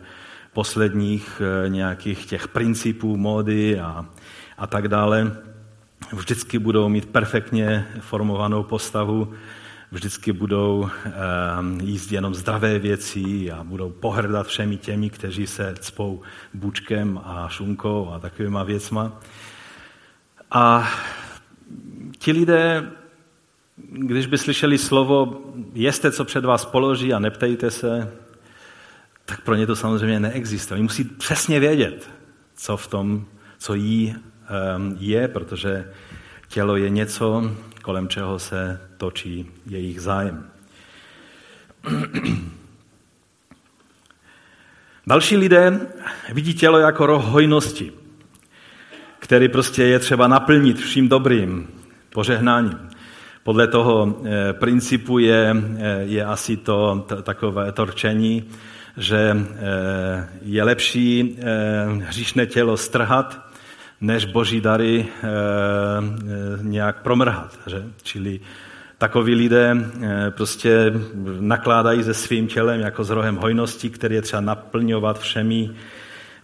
posledních 0.52 1.42
eh, 1.44 1.68
nějakých 1.68 2.26
těch 2.26 2.48
principů 2.48 3.16
módy 3.16 3.80
a, 3.80 4.06
a 4.58 4.66
tak 4.66 4.88
dále. 4.88 5.36
Vždycky 6.12 6.58
budou 6.58 6.88
mít 6.88 7.06
perfektně 7.06 7.86
formovanou 8.00 8.62
postavu, 8.62 9.32
vždycky 9.92 10.32
budou 10.32 10.88
jíst 11.82 12.12
jenom 12.12 12.34
zdravé 12.34 12.78
věci 12.78 13.50
a 13.50 13.64
budou 13.64 13.90
pohrdat 13.90 14.46
všemi 14.46 14.76
těmi, 14.76 15.10
kteří 15.10 15.46
se 15.46 15.74
cpou 15.80 16.20
bučkem 16.54 17.20
a 17.24 17.48
šunkou 17.48 18.10
a 18.10 18.18
takovýma 18.18 18.62
věcma. 18.62 19.20
A 20.50 20.88
ti 22.18 22.32
lidé, 22.32 22.90
když 23.90 24.26
by 24.26 24.38
slyšeli 24.38 24.78
slovo, 24.78 25.42
jeste, 25.74 26.12
co 26.12 26.24
před 26.24 26.44
vás 26.44 26.64
položí 26.64 27.12
a 27.12 27.18
neptejte 27.18 27.70
se, 27.70 28.12
tak 29.24 29.40
pro 29.40 29.54
ně 29.54 29.66
to 29.66 29.76
samozřejmě 29.76 30.20
neexistuje. 30.20 30.76
Oni 30.76 30.82
musí 30.82 31.04
přesně 31.04 31.60
vědět, 31.60 32.10
co 32.54 32.76
v 32.76 32.86
tom, 32.86 33.24
co 33.58 33.74
jí 33.74 34.14
je, 34.98 35.28
protože 35.28 35.92
tělo 36.48 36.76
je 36.76 36.90
něco, 36.90 37.50
kolem 37.82 38.08
čeho 38.08 38.38
se 38.38 38.80
točí 38.96 39.50
jejich 39.66 40.00
zájem. 40.00 40.46
Další 45.06 45.36
lidé 45.36 45.80
vidí 46.32 46.54
tělo 46.54 46.78
jako 46.78 47.06
roh 47.06 47.24
hojnosti, 47.24 47.92
který 49.18 49.48
prostě 49.48 49.82
je 49.82 49.98
třeba 49.98 50.28
naplnit 50.28 50.78
vším 50.78 51.08
dobrým 51.08 51.68
požehnáním. 52.10 52.91
Podle 53.44 53.66
toho 53.66 54.18
eh, 54.24 54.52
principu 54.52 55.18
je, 55.18 55.56
eh, 55.78 56.02
je 56.02 56.24
asi 56.24 56.56
to, 56.56 57.06
takové 57.22 57.72
torčení, 57.72 58.44
že 58.96 59.36
eh, 59.36 60.28
je 60.42 60.62
lepší 60.62 61.38
hříšné 61.98 62.46
tělo 62.46 62.76
strhat, 62.76 63.40
než 64.00 64.24
boží 64.24 64.60
dary 64.60 65.06
nějak 66.62 67.02
promrhat. 67.02 67.58
Že? 67.66 67.82
Čili 68.02 68.40
takoví 68.98 69.34
lidé 69.34 69.76
prostě 70.30 70.92
nakládají 71.40 72.02
se 72.02 72.14
svým 72.14 72.46
tělem 72.46 72.80
jako 72.80 73.04
s 73.04 73.10
rohem 73.10 73.36
hojnosti, 73.36 73.90
který 73.90 74.14
je 74.14 74.22
třeba 74.22 74.40
naplňovat 74.40 75.18
všemi 75.18 75.70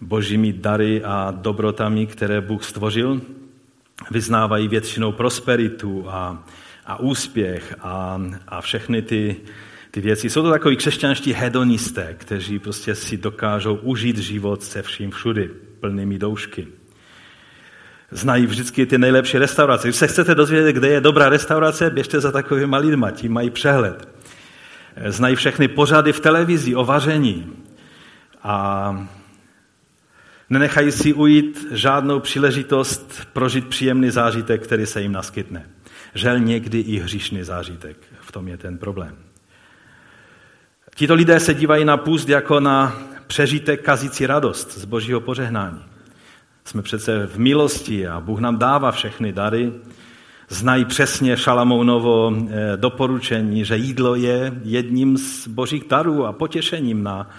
božími 0.01 0.53
dary 0.53 1.05
a 1.05 1.35
dobrotami, 1.37 2.07
které 2.07 2.41
Bůh 2.41 2.65
stvořil. 2.65 3.21
Vyznávají 4.11 4.69
většinou 4.69 5.13
prosperitu 5.13 6.05
a, 6.09 6.45
a 6.89 7.01
úspěch 7.01 7.75
a, 7.81 8.21
a 8.49 8.61
všechny 8.61 9.03
ty, 9.03 9.37
ty 9.91 10.01
věci. 10.01 10.31
Jsou 10.31 10.43
to 10.43 10.51
takový 10.51 10.77
křesťanští 10.77 11.33
hedonisté, 11.33 12.15
kteří 12.19 12.59
prostě 12.59 12.95
si 12.95 13.17
dokážou 13.17 13.75
užít 13.75 14.19
život 14.19 14.63
se 14.63 14.83
vším 14.83 15.11
všudy, 15.11 15.51
plnými 15.81 16.19
doušky. 16.19 16.67
Znají 18.11 18.47
vždycky 18.47 18.87
ty 18.87 18.99
nejlepší 18.99 19.39
restaurace. 19.39 19.89
Když 19.89 19.97
se 19.97 20.09
chcete 20.09 20.35
dozvědět, 20.35 20.73
kde 20.73 20.89
je 20.89 21.01
dobrá 21.01 21.29
restaurace, 21.29 21.91
běžte 21.91 22.21
za 22.21 22.33
takovými 22.33 22.77
lidma, 22.77 23.11
ti 23.11 23.29
mají 23.29 23.51
přehled. 23.51 24.09
Znají 25.07 25.37
všechny 25.37 25.69
pořady 25.69 26.13
v 26.13 26.21
televizi 26.21 26.75
o 26.75 26.85
vaření. 26.85 27.53
A 28.43 29.09
Nenechají 30.51 30.93
si 30.93 31.15
ujít 31.15 31.67
žádnou 31.71 32.21
příležitost 32.21 33.29
prožít 33.33 33.69
příjemný 33.69 34.11
zážitek, 34.11 34.63
který 34.63 34.87
se 34.87 35.03
jim 35.03 35.13
naskytne. 35.13 35.67
Žel 36.15 36.39
někdy 36.39 36.81
i 36.81 36.99
hříšný 36.99 37.43
zážitek. 37.43 37.97
V 38.21 38.33
tom 38.33 38.49
je 38.49 38.57
ten 38.57 38.79
problém. 38.79 39.17
Tito 40.95 41.15
lidé 41.15 41.41
se 41.41 41.55
dívají 41.55 41.85
na 41.85 41.97
půst 41.97 42.29
jako 42.29 42.61
na 42.61 42.99
přežitek 43.27 43.83
kazící 43.83 44.27
radost 44.27 44.79
z 44.79 44.85
božího 44.85 45.21
požehnání. 45.21 45.83
Jsme 46.65 46.83
přece 46.83 47.27
v 47.27 47.39
milosti 47.39 48.09
a 48.09 48.21
Bůh 48.21 48.41
nám 48.41 48.59
dává 48.59 48.93
všechny 48.93 49.33
dary. 49.33 49.73
Znají 50.49 50.85
přesně 50.85 51.37
Šalamounovo 51.37 52.33
eh, 52.37 52.77
doporučení, 52.77 53.65
že 53.65 53.77
jídlo 53.77 54.15
je 54.15 54.53
jedním 54.65 55.19
z 55.19 55.49
božích 55.49 55.85
darů 55.89 56.27
a 56.27 56.33
potěšením 56.33 57.03
na 57.03 57.31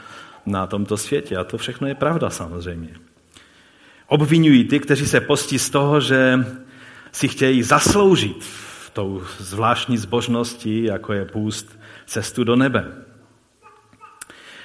na 0.46 0.68
tomto 0.68 0.98
světě. 0.98 1.38
A 1.38 1.44
to 1.44 1.58
všechno 1.58 1.88
je 1.88 1.96
pravda 1.96 2.30
samozřejmě. 2.30 2.90
Obvinují 4.08 4.64
ty, 4.64 4.80
kteří 4.80 5.08
se 5.08 5.22
postí 5.22 5.60
z 5.60 5.70
toho, 5.70 6.02
že 6.02 6.46
si 7.12 7.28
chtějí 7.28 7.64
zasloužit 7.64 8.46
tou 8.94 9.24
zvláštní 9.38 9.98
zbožností, 9.98 10.84
jako 10.84 11.14
je 11.14 11.26
půst, 11.26 11.80
cestu 12.06 12.44
do 12.44 12.56
nebe. 12.56 12.92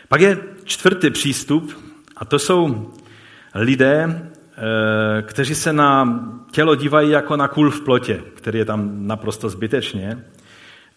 Pak 0.09 0.21
je 0.21 0.39
čtvrtý 0.65 1.11
přístup, 1.11 1.73
a 2.17 2.25
to 2.25 2.39
jsou 2.39 2.93
lidé, 3.55 4.07
eh, 4.07 5.23
kteří 5.23 5.55
se 5.55 5.73
na 5.73 6.21
tělo 6.51 6.75
dívají 6.75 7.11
jako 7.11 7.37
na 7.37 7.49
kůl 7.49 7.71
v 7.71 7.81
plotě, 7.81 8.23
který 8.35 8.59
je 8.59 8.65
tam 8.65 9.07
naprosto 9.07 9.49
zbytečně, 9.49 10.25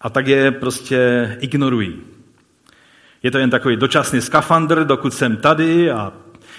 a 0.01 0.09
tak 0.09 0.27
je 0.27 0.51
prostě 0.51 1.37
ignorují. 1.39 2.01
Je 3.23 3.31
to 3.31 3.37
jen 3.37 3.49
takový 3.49 3.75
dočasný 3.75 4.21
skafandr, 4.21 4.85
dokud 4.85 5.13
jsem 5.13 5.37
tady 5.37 5.91
a 5.91 6.13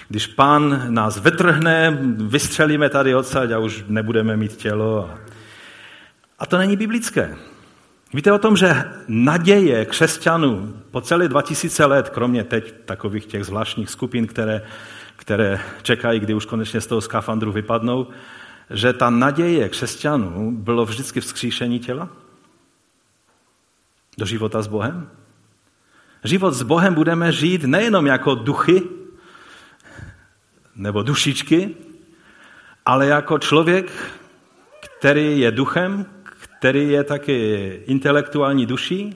když 0.09 0.27
pán 0.27 0.93
nás 0.93 1.19
vytrhne, 1.19 1.97
vystřelíme 2.17 2.89
tady 2.89 3.15
odsaď 3.15 3.51
a 3.51 3.59
už 3.59 3.85
nebudeme 3.87 4.37
mít 4.37 4.55
tělo. 4.55 5.09
A 6.39 6.45
to 6.45 6.57
není 6.57 6.75
biblické. 6.75 7.35
Víte 8.13 8.31
o 8.31 8.37
tom, 8.37 8.57
že 8.57 8.83
naděje 9.07 9.85
křesťanů 9.85 10.73
po 10.91 11.01
celé 11.01 11.27
2000 11.27 11.85
let, 11.85 12.09
kromě 12.09 12.43
teď 12.43 12.73
takových 12.85 13.25
těch 13.25 13.45
zvláštních 13.45 13.89
skupin, 13.89 14.27
které, 14.27 14.61
které 15.15 15.59
čekají, 15.81 16.19
kdy 16.19 16.33
už 16.33 16.45
konečně 16.45 16.81
z 16.81 16.87
toho 16.87 17.01
skafandru 17.01 17.51
vypadnou, 17.51 18.07
že 18.69 18.93
ta 18.93 19.09
naděje 19.09 19.69
křesťanů 19.69 20.51
bylo 20.51 20.85
vždycky 20.85 21.21
vzkříšení 21.21 21.79
těla? 21.79 22.09
Do 24.17 24.25
života 24.25 24.61
s 24.61 24.67
Bohem? 24.67 25.09
Život 26.23 26.51
s 26.51 26.63
Bohem 26.63 26.93
budeme 26.93 27.31
žít 27.31 27.63
nejenom 27.63 28.07
jako 28.07 28.35
duchy 28.35 28.83
nebo 30.79 31.03
dušičky, 31.03 31.75
ale 32.85 33.07
jako 33.07 33.39
člověk, 33.39 33.91
který 34.79 35.39
je 35.39 35.51
duchem, 35.51 36.05
který 36.59 36.89
je 36.89 37.03
taky 37.03 37.81
intelektuální 37.85 38.65
duší 38.65 39.15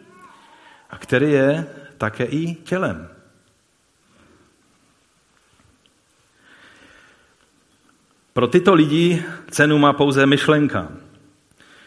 a 0.90 0.98
který 0.98 1.32
je 1.32 1.68
také 1.98 2.26
i 2.26 2.56
tělem. 2.56 3.08
Pro 8.34 8.48
tyto 8.48 8.74
lidi 8.74 9.24
cenu 9.52 9.78
má 9.78 9.94
pouze 9.94 10.26
myšlenka. 10.26 10.88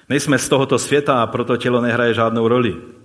Nejsme 0.08 0.38
z 0.38 0.48
tohoto 0.48 0.78
světa 0.78 1.22
a 1.22 1.26
proto 1.26 1.56
tělo 1.56 1.80
nehraje 1.80 2.14
žádnou 2.14 2.48
roli. 2.48 2.95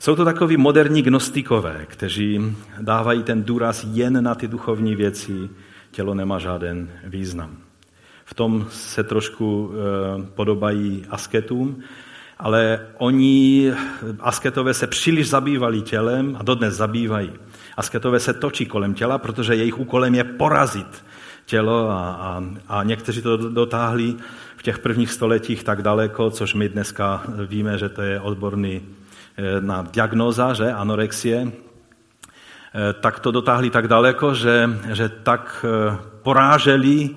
Jsou 0.00 0.16
to 0.16 0.24
takoví 0.24 0.56
moderní 0.56 1.02
gnostikové, 1.02 1.86
kteří 1.88 2.56
dávají 2.80 3.22
ten 3.22 3.44
důraz 3.44 3.86
jen 3.92 4.24
na 4.24 4.34
ty 4.34 4.48
duchovní 4.48 4.96
věci, 4.96 5.50
tělo 5.90 6.14
nemá 6.14 6.38
žádný 6.38 6.88
význam. 7.04 7.56
V 8.24 8.34
tom 8.34 8.66
se 8.70 9.04
trošku 9.04 9.72
eh, 9.72 10.22
podobají 10.34 11.06
asketům, 11.10 11.82
ale 12.38 12.86
oni, 12.98 13.72
asketové 14.20 14.74
se 14.74 14.86
příliš 14.86 15.28
zabývali 15.28 15.82
tělem 15.82 16.36
a 16.40 16.42
dodnes 16.42 16.74
zabývají. 16.74 17.32
Asketové 17.76 18.20
se 18.20 18.32
točí 18.32 18.66
kolem 18.66 18.94
těla, 18.94 19.18
protože 19.18 19.54
jejich 19.54 19.78
úkolem 19.78 20.14
je 20.14 20.24
porazit 20.24 21.04
tělo 21.46 21.90
a, 21.90 22.10
a, 22.10 22.44
a 22.68 22.82
někteří 22.84 23.22
to 23.22 23.36
dotáhli 23.36 24.14
v 24.56 24.62
těch 24.62 24.78
prvních 24.78 25.10
stoletích 25.10 25.64
tak 25.64 25.82
daleko, 25.82 26.30
což 26.30 26.54
my 26.54 26.68
dneska 26.68 27.22
víme, 27.46 27.78
že 27.78 27.88
to 27.88 28.02
je 28.02 28.20
odborný 28.20 28.82
na 29.60 29.82
diagnóza, 29.82 30.52
že 30.54 30.72
anorexie, 30.72 31.48
eh, 31.48 32.92
tak 33.00 33.20
to 33.20 33.30
dotáhli 33.30 33.70
tak 33.70 33.88
daleko, 33.88 34.34
že, 34.34 34.70
že 34.92 35.08
tak 35.08 35.64
eh, 35.64 35.96
poráželi 36.22 37.14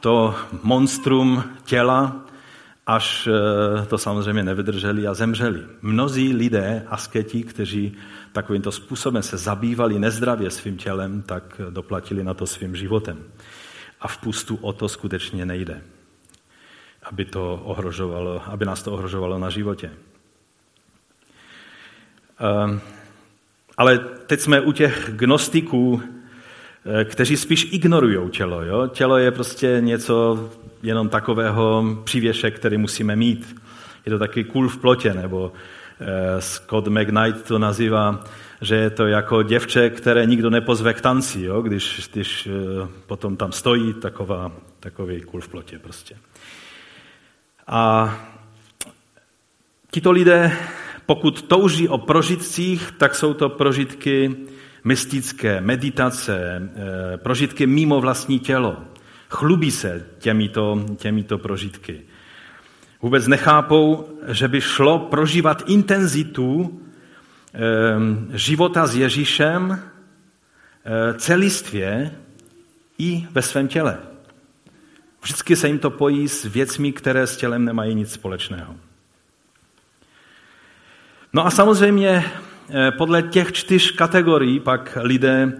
to 0.00 0.34
monstrum 0.62 1.44
těla, 1.64 2.16
až 2.86 3.28
to 3.88 3.98
samozřejmě 3.98 4.42
nevydrželi 4.42 5.06
a 5.06 5.14
zemřeli. 5.14 5.62
Mnozí 5.82 6.32
lidé, 6.32 6.86
asketi, 6.86 7.42
kteří 7.42 7.96
takovýmto 8.32 8.72
způsobem 8.72 9.22
se 9.22 9.36
zabývali 9.36 9.98
nezdravě 9.98 10.50
svým 10.50 10.76
tělem, 10.76 11.22
tak 11.22 11.60
doplatili 11.70 12.24
na 12.24 12.34
to 12.34 12.46
svým 12.46 12.76
životem. 12.76 13.18
A 14.00 14.08
v 14.08 14.16
pustu 14.16 14.56
o 14.56 14.72
to 14.72 14.88
skutečně 14.88 15.46
nejde, 15.46 15.82
aby, 17.02 17.24
to 17.24 17.60
ohrožovalo, 17.64 18.42
aby 18.46 18.64
nás 18.64 18.82
to 18.82 18.92
ohrožovalo 18.92 19.38
na 19.38 19.50
životě. 19.50 19.90
Ehm, 22.38 22.80
ale 23.76 23.98
teď 23.98 24.40
jsme 24.40 24.60
u 24.60 24.72
těch 24.72 25.10
gnostiků, 25.12 26.02
eh, 27.00 27.04
kteří 27.04 27.36
spíš 27.36 27.68
ignorují 27.72 28.30
tělo. 28.30 28.62
Jo? 28.62 28.86
Tělo 28.86 29.18
je 29.18 29.30
prostě 29.30 29.76
něco 29.80 30.48
jenom 30.82 31.08
takového 31.08 31.84
přívěšek, 32.04 32.56
který 32.56 32.78
musíme 32.78 33.16
mít. 33.16 33.62
Je 34.06 34.12
to 34.12 34.18
taky 34.18 34.44
kůl 34.44 34.68
v 34.68 34.76
plotě, 34.76 35.14
nebo 35.14 35.52
Scott 36.38 36.88
McKnight 36.88 37.42
to 37.48 37.58
nazývá, 37.58 38.24
že 38.60 38.74
je 38.74 38.90
to 38.90 39.06
jako 39.06 39.42
děvče, 39.42 39.90
které 39.90 40.26
nikdo 40.26 40.50
nepozve 40.50 40.94
k 40.94 41.00
tanci, 41.00 41.40
jo? 41.40 41.62
Když, 41.62 42.10
když 42.12 42.48
potom 43.06 43.36
tam 43.36 43.52
stojí 43.52 43.94
taková, 43.94 44.52
takový 44.80 45.20
kul 45.20 45.40
v 45.40 45.48
plotě 45.48 45.78
prostě. 45.78 46.16
A 47.66 48.14
tito 49.90 50.10
lidé, 50.10 50.52
pokud 51.06 51.42
touží 51.42 51.88
o 51.88 51.98
prožitcích, 51.98 52.92
tak 52.98 53.14
jsou 53.14 53.34
to 53.34 53.48
prožitky 53.48 54.36
mystické, 54.84 55.60
meditace, 55.60 56.70
prožitky 57.16 57.66
mimo 57.66 58.00
vlastní 58.00 58.38
tělo. 58.38 58.76
Chlubí 59.28 59.70
se 59.70 60.06
těmito, 60.18 60.84
těmito 60.96 61.38
prožitky. 61.38 62.02
Vůbec 63.02 63.26
nechápou, 63.26 64.08
že 64.28 64.48
by 64.48 64.60
šlo 64.60 64.98
prožívat 64.98 65.62
intenzitu 65.66 66.80
života 68.32 68.86
s 68.86 68.96
Ježíšem 68.96 69.82
celistvě 71.16 72.10
i 72.98 73.26
ve 73.30 73.42
svém 73.42 73.68
těle. 73.68 73.98
Vždycky 75.22 75.56
se 75.56 75.66
jim 75.66 75.78
to 75.78 75.90
pojí 75.90 76.28
s 76.28 76.44
věcmi, 76.44 76.92
které 76.92 77.26
s 77.26 77.36
tělem 77.36 77.64
nemají 77.64 77.94
nic 77.94 78.12
společného. 78.12 78.74
No 81.36 81.46
a 81.46 81.50
samozřejmě 81.50 82.24
podle 82.98 83.22
těch 83.22 83.52
čtyř 83.52 83.90
kategorií 83.90 84.60
pak 84.60 84.98
lidé 85.00 85.52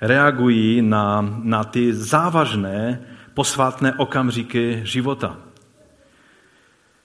reagují 0.00 0.82
na, 0.82 1.34
na 1.42 1.64
ty 1.64 1.94
závažné 1.94 3.00
posvátné 3.34 3.94
okamžiky 3.94 4.80
života. 4.84 5.36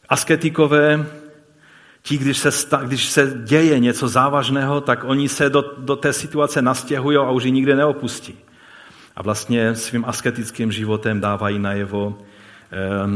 Asketikové, 0.09 1.05
ti, 2.01 2.17
když 2.17 2.37
se, 2.37 2.49
když 2.85 3.09
se 3.09 3.33
děje 3.43 3.79
něco 3.79 4.07
závažného, 4.07 4.81
tak 4.81 5.03
oni 5.03 5.29
se 5.29 5.49
do, 5.49 5.73
do 5.77 5.95
té 5.95 6.13
situace 6.13 6.61
nastěhují 6.61 7.17
a 7.17 7.31
už 7.31 7.43
ji 7.43 7.51
nikdy 7.51 7.75
neopustí. 7.75 8.37
A 9.15 9.23
vlastně 9.23 9.75
svým 9.75 10.05
asketickým 10.07 10.71
životem 10.71 11.21
dávají 11.21 11.59
najevo 11.59 12.17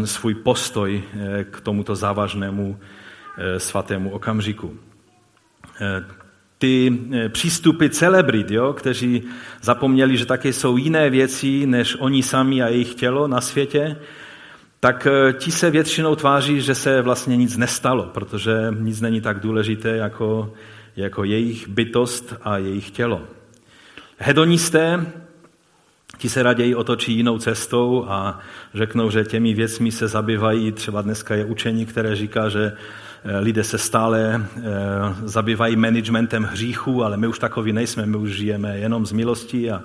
e, 0.01 0.07
svůj 0.07 0.35
postoj 0.35 1.03
e, 1.13 1.43
k 1.43 1.61
tomuto 1.61 1.95
závažnému 1.95 2.79
svatému 3.57 4.09
okamžiku. 4.09 4.77
E, 5.81 6.23
ty 6.57 6.99
přístupy 7.29 7.87
celebrit, 7.89 8.51
jo, 8.51 8.73
kteří 8.73 9.23
zapomněli, 9.61 10.17
že 10.17 10.25
také 10.25 10.53
jsou 10.53 10.77
jiné 10.77 11.09
věci, 11.09 11.65
než 11.65 11.95
oni 11.99 12.23
sami 12.23 12.63
a 12.63 12.67
jejich 12.67 12.95
tělo 12.95 13.27
na 13.27 13.41
světě, 13.41 13.95
tak 14.83 15.07
eh, 15.07 15.33
ti 15.33 15.51
se 15.51 15.71
většinou 15.71 16.15
tváří, 16.15 16.61
že 16.61 16.75
se 16.75 17.01
vlastně 17.01 17.37
nic 17.37 17.57
nestalo, 17.57 18.03
protože 18.03 18.53
nic 18.79 19.01
není 19.01 19.21
tak 19.21 19.39
důležité 19.39 19.89
jako, 19.89 20.53
jako 20.95 21.23
jejich 21.23 21.67
bytost 21.67 22.35
a 22.41 22.57
jejich 22.57 22.91
tělo. 22.91 23.21
Hedonisté, 24.17 25.05
ti 26.17 26.29
se 26.29 26.43
raději 26.43 26.75
otočí 26.75 27.13
jinou 27.13 27.37
cestou 27.37 28.05
a 28.07 28.39
řeknou, 28.73 29.09
že 29.09 29.23
těmi 29.23 29.53
věcmi 29.53 29.91
se 29.91 30.07
zabývají. 30.07 30.71
Třeba 30.71 31.01
dneska 31.01 31.35
je 31.35 31.45
učení, 31.45 31.85
které 31.85 32.15
říká, 32.15 32.49
že 32.49 32.71
eh, 32.71 32.77
lidé 33.39 33.63
se 33.63 33.77
stále 33.77 34.45
eh, 34.57 34.61
zabývají 35.23 35.75
managementem 35.75 36.43
hříchu, 36.43 37.03
ale 37.03 37.17
my 37.17 37.27
už 37.27 37.39
takový 37.39 37.73
nejsme, 37.73 38.05
my 38.05 38.17
už 38.17 38.31
žijeme 38.31 38.77
jenom 38.77 39.05
z 39.05 39.11
milosti, 39.11 39.71
a, 39.71 39.81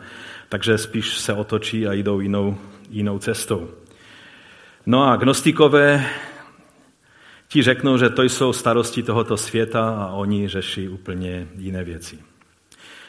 takže 0.48 0.78
spíš 0.78 1.18
se 1.18 1.32
otočí 1.32 1.86
a 1.86 1.92
jdou 1.92 2.20
jinou, 2.20 2.58
jinou 2.90 3.18
cestou. 3.18 3.68
No 4.86 5.08
a 5.08 5.16
gnostikové 5.16 6.06
ti 7.48 7.62
řeknou, 7.62 7.98
že 7.98 8.10
to 8.10 8.22
jsou 8.22 8.52
starosti 8.52 9.02
tohoto 9.02 9.36
světa 9.36 9.88
a 9.88 10.06
oni 10.06 10.48
řeší 10.48 10.88
úplně 10.88 11.48
jiné 11.56 11.84
věci. 11.84 12.18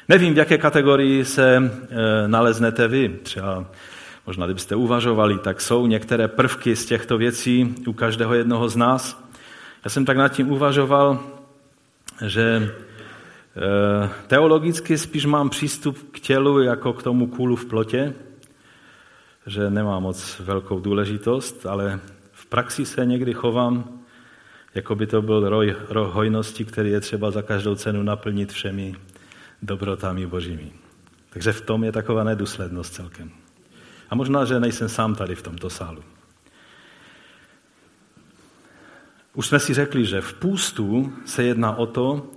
Nevím, 0.10 0.34
v 0.34 0.38
jaké 0.38 0.58
kategorii 0.58 1.26
se 1.26 1.56
e, 1.58 2.28
naleznete 2.28 2.88
vy. 2.88 3.20
Třeba 3.24 3.66
možná, 4.28 4.46
kdybyste 4.46 4.76
uvažovali, 4.76 5.38
tak 5.38 5.62
jsou 5.62 5.88
některé 5.88 6.28
prvky 6.28 6.76
z 6.76 6.86
těchto 6.86 7.18
věcí 7.18 7.76
u 7.88 7.94
každého 7.94 8.34
jednoho 8.34 8.70
z 8.70 8.76
nás. 8.76 9.29
Já 9.84 9.90
jsem 9.90 10.06
tak 10.06 10.18
nad 10.18 10.28
tím 10.28 10.52
uvažoval, 10.52 11.24
že 12.26 12.44
e, 12.46 14.10
teologicky 14.28 14.98
spíš 14.98 15.26
mám 15.26 15.50
přístup 15.50 16.12
k 16.12 16.20
tělu 16.20 16.62
jako 16.62 16.94
k 16.94 17.04
tomu 17.04 17.28
kůlu 17.28 17.56
v 17.56 17.66
plotě, 17.66 18.14
že 19.46 19.70
nemá 19.70 20.00
moc 20.00 20.40
velkou 20.40 20.80
důležitost, 20.80 21.66
ale 21.66 22.00
v 22.32 22.46
praxi 22.46 22.86
se 22.86 23.06
někdy 23.06 23.34
chovám, 23.34 24.00
jako 24.76 24.96
by 24.96 25.08
to 25.08 25.22
byl 25.22 25.50
roj, 25.50 25.76
roj 25.90 26.08
hojnosti, 26.12 26.66
který 26.66 26.92
je 26.92 27.00
třeba 27.00 27.32
za 27.32 27.42
každou 27.42 27.76
cenu 27.76 28.04
naplnit 28.04 28.52
všemi 28.52 28.96
dobrotami 29.62 30.28
božími. 30.28 30.72
Takže 31.30 31.54
v 31.54 31.62
tom 31.62 31.84
je 31.84 31.92
taková 31.92 32.24
nedůslednost 32.24 32.94
celkem. 32.94 33.32
A 34.10 34.16
možná, 34.16 34.46
že 34.46 34.60
nejsem 34.60 34.90
sám 34.90 35.16
tady 35.16 35.36
v 35.36 35.42
tomto 35.42 35.70
sálu. 35.70 36.04
Už 39.40 39.48
jsme 39.48 39.60
si 39.60 39.74
řekli, 39.74 40.06
že 40.06 40.22
v 40.22 40.34
půstu 40.34 41.14
se 41.26 41.44
jedná 41.44 41.78
o 41.78 41.86
to, 41.86 42.28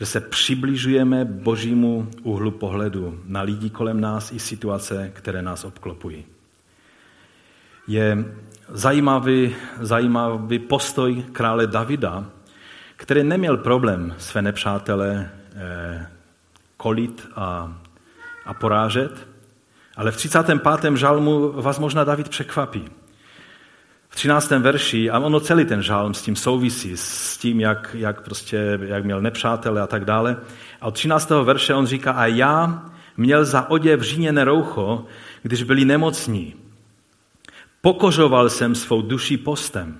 že 0.00 0.06
se 0.06 0.20
přibližujeme 0.20 1.24
božímu 1.24 2.10
úhlu 2.22 2.50
pohledu 2.50 3.20
na 3.24 3.42
lidi 3.42 3.70
kolem 3.70 4.00
nás 4.00 4.32
i 4.32 4.38
situace, 4.38 5.10
které 5.14 5.42
nás 5.42 5.64
obklopují. 5.64 6.24
Je 7.86 8.24
zajímavý, 8.68 9.56
zajímavý 9.80 10.58
postoj 10.58 11.24
krále 11.32 11.66
Davida, 11.66 12.26
který 12.96 13.22
neměl 13.22 13.56
problém 13.56 14.14
své 14.18 14.42
nepřátele 14.42 15.30
eh, 15.54 16.06
kolit 16.76 17.28
a, 17.36 17.74
a 18.44 18.54
porážet, 18.54 19.28
ale 19.96 20.10
v 20.10 20.16
35. 20.16 20.96
žalmu 20.96 21.52
vás 21.62 21.78
možná 21.78 22.04
David 22.04 22.28
překvapí 22.28 22.99
v 24.10 24.14
13. 24.14 24.50
verši, 24.50 25.10
a 25.10 25.18
ono 25.18 25.40
celý 25.40 25.64
ten 25.64 25.82
žálm 25.82 26.14
s 26.14 26.22
tím 26.22 26.36
souvisí, 26.36 26.92
s 26.94 27.38
tím, 27.38 27.60
jak, 27.60 27.96
jak, 27.98 28.20
prostě, 28.20 28.78
jak 28.82 29.04
měl 29.04 29.20
nepřátele 29.20 29.80
a 29.80 29.86
tak 29.86 30.04
dále. 30.04 30.36
A 30.80 30.86
od 30.86 30.94
13. 30.94 31.30
verše 31.30 31.74
on 31.74 31.86
říká, 31.86 32.12
a 32.12 32.26
já 32.26 32.84
měl 33.16 33.44
za 33.44 33.70
oděv 33.70 34.00
říněné 34.00 34.44
roucho, 34.44 35.06
když 35.42 35.62
byli 35.62 35.84
nemocní. 35.84 36.54
Pokořoval 37.80 38.50
jsem 38.50 38.74
svou 38.74 39.02
duši 39.02 39.36
postem, 39.36 39.98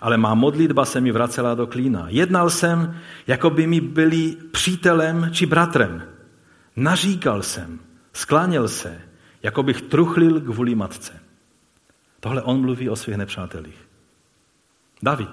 ale 0.00 0.16
má 0.16 0.34
modlitba 0.34 0.84
se 0.84 1.00
mi 1.00 1.12
vracela 1.12 1.54
do 1.54 1.66
klína. 1.66 2.06
Jednal 2.08 2.50
jsem, 2.50 2.96
jako 3.26 3.50
by 3.50 3.66
mi 3.66 3.80
byli 3.80 4.36
přítelem 4.52 5.30
či 5.32 5.46
bratrem. 5.46 6.02
Naříkal 6.76 7.42
jsem, 7.42 7.78
skláněl 8.12 8.68
se, 8.68 9.00
jako 9.42 9.62
bych 9.62 9.80
truchlil 9.80 10.40
kvůli 10.40 10.74
matce. 10.74 11.25
Tohle 12.26 12.42
on 12.42 12.60
mluví 12.60 12.90
o 12.90 12.96
svých 12.96 13.16
nepřátelích. 13.16 13.88
David. 15.02 15.28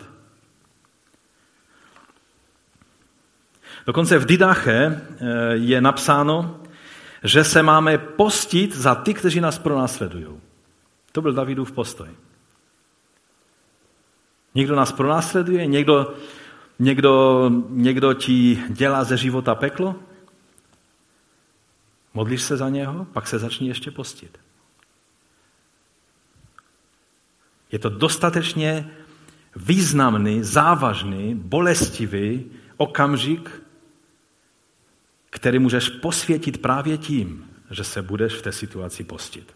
Dokonce 3.85 4.19
v 4.19 4.25
Didache 4.25 4.85
eh, 4.85 5.25
je 5.53 5.81
napsáno, 5.81 6.59
že 7.23 7.43
se 7.43 7.63
máme 7.63 7.97
postit 7.97 8.75
za 8.75 8.95
ty, 8.95 9.13
kteří 9.13 9.41
nás 9.41 9.59
pronásledují. 9.59 10.27
To 11.11 11.21
byl 11.21 11.33
Davidův 11.33 11.71
postoj. 11.71 12.09
Někdo 14.55 14.75
nás 14.75 14.91
pronásleduje, 14.91 15.65
někdo, 15.65 16.13
někdo, 16.79 17.49
někdo 17.69 18.13
ti 18.13 18.63
dělá 18.69 19.03
ze 19.03 19.17
života 19.17 19.55
peklo, 19.55 19.95
modlíš 22.13 22.41
se 22.41 22.57
za 22.57 22.69
něho, 22.69 23.05
pak 23.05 23.27
se 23.27 23.39
začni 23.39 23.67
ještě 23.67 23.91
postit. 23.91 24.42
Je 27.73 27.79
to 27.79 27.89
dostatečně 27.89 28.89
významný, 29.55 30.43
závažný, 30.43 31.35
bolestivý 31.35 32.45
okamžik, 32.77 33.61
který 35.29 35.59
můžeš 35.59 35.89
posvětit 35.89 36.61
právě 36.61 36.97
tím, 36.97 37.45
že 37.71 37.83
se 37.83 38.01
budeš 38.01 38.33
v 38.33 38.41
té 38.41 38.51
situaci 38.51 39.03
postit. 39.03 39.53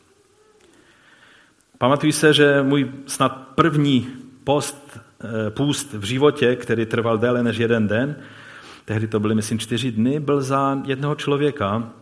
Pamatuji 1.77 2.13
se, 2.13 2.33
že 2.33 2.63
můj 2.63 2.91
snad 3.07 3.29
první 3.55 4.07
post, 4.43 4.97
eh, 4.97 5.49
půst 5.49 5.93
v 5.93 6.03
životě, 6.03 6.55
který 6.55 6.85
trval 6.85 7.17
déle 7.17 7.43
než 7.43 7.57
jeden 7.57 7.87
den, 7.87 8.15
tehdy 8.85 9.07
to 9.07 9.19
byly, 9.19 9.35
myslím, 9.35 9.59
čtyři 9.59 9.91
dny, 9.91 10.19
byl 10.19 10.41
za 10.41 10.81
jednoho 10.85 11.15
člověka, 11.15 11.93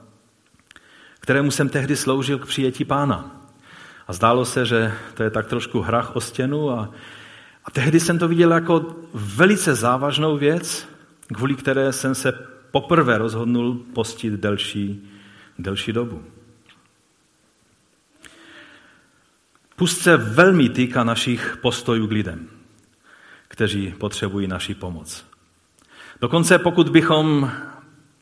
kterému 1.19 1.51
jsem 1.51 1.69
tehdy 1.69 1.95
sloužil 1.95 2.39
k 2.39 2.45
přijetí 2.45 2.85
pána. 2.85 3.44
A 4.07 4.13
zdálo 4.13 4.45
se, 4.45 4.65
že 4.65 4.93
to 5.13 5.23
je 5.23 5.29
tak 5.29 5.47
trošku 5.47 5.81
hrach 5.81 6.15
o 6.15 6.21
stěnu 6.21 6.71
a, 6.71 6.89
a 7.65 7.71
tehdy 7.71 7.99
jsem 7.99 8.19
to 8.19 8.27
viděl 8.27 8.53
jako 8.53 8.95
velice 9.13 9.75
závažnou 9.75 10.37
věc, 10.37 10.87
kvůli 11.33 11.55
které 11.55 11.93
jsem 11.93 12.15
se 12.15 12.31
poprvé 12.71 13.17
rozhodnul 13.17 13.79
postit 13.93 14.33
delší, 14.33 15.09
delší 15.59 15.93
dobu. 15.93 16.23
Pust 19.75 20.01
se 20.01 20.17
velmi 20.17 20.69
týká 20.69 21.03
našich 21.03 21.57
postojů 21.61 22.07
k 22.07 22.11
lidem, 22.11 22.49
kteří 23.47 23.93
potřebují 23.97 24.47
naši 24.47 24.75
pomoc. 24.75 25.25
Dokonce 26.21 26.59
pokud 26.59 26.89
bychom 26.89 27.51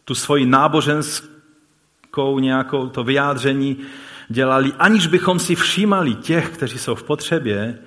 tu 0.05 0.15
svoji 0.15 0.45
náboženskou 0.45 2.39
nějakou 2.39 2.89
to 2.89 3.03
vyjádření 3.03 3.77
dělali, 4.30 4.71
aniž 4.80 5.07
bychom 5.07 5.39
si 5.39 5.55
všímali 5.55 6.15
těch, 6.15 6.49
kteří 6.49 6.78
jsou 6.78 6.95
v 6.95 7.03
potřebě, 7.03 7.80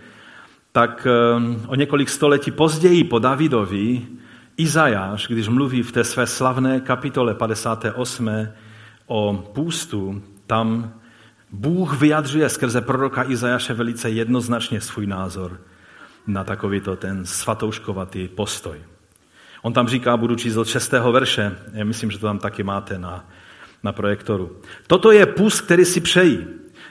tak 0.72 1.06
eh, 1.06 1.66
o 1.66 1.74
několik 1.74 2.08
století 2.08 2.50
později 2.50 3.04
po 3.04 3.18
Davidovi 3.18 4.06
Izajáš, 4.56 5.26
když 5.28 5.48
mluví 5.48 5.82
v 5.82 5.92
té 5.92 6.04
své 6.04 6.26
slavné 6.26 6.80
kapitole 6.80 7.34
58 7.34 8.48
o 9.06 9.50
půstu, 9.54 10.22
tam 10.46 10.92
Bůh 11.50 12.00
vyjadřuje 12.00 12.48
skrze 12.48 12.80
proroka 12.80 13.30
Izajáše 13.30 13.74
velice 13.74 14.10
jednoznačně 14.10 14.80
svůj 14.80 15.06
názor 15.06 15.60
na 16.26 16.44
takovýto 16.44 16.96
ten 16.96 17.26
svatouškovatý 17.26 18.28
postoj. 18.28 18.78
On 19.62 19.72
tam 19.72 19.88
říká, 19.88 20.16
budu 20.16 20.36
číst 20.36 20.56
od 20.56 20.68
6. 20.68 20.92
verše, 20.92 21.58
já 21.72 21.84
myslím, 21.84 22.10
že 22.10 22.18
to 22.18 22.26
tam 22.26 22.38
taky 22.38 22.62
máte 22.62 22.98
na, 22.98 23.24
na 23.86 23.92
projektoru. 23.92 24.50
Toto 24.86 25.14
je 25.14 25.26
půst, 25.26 25.60
který 25.60 25.84
si 25.84 26.00
přejí. 26.00 26.38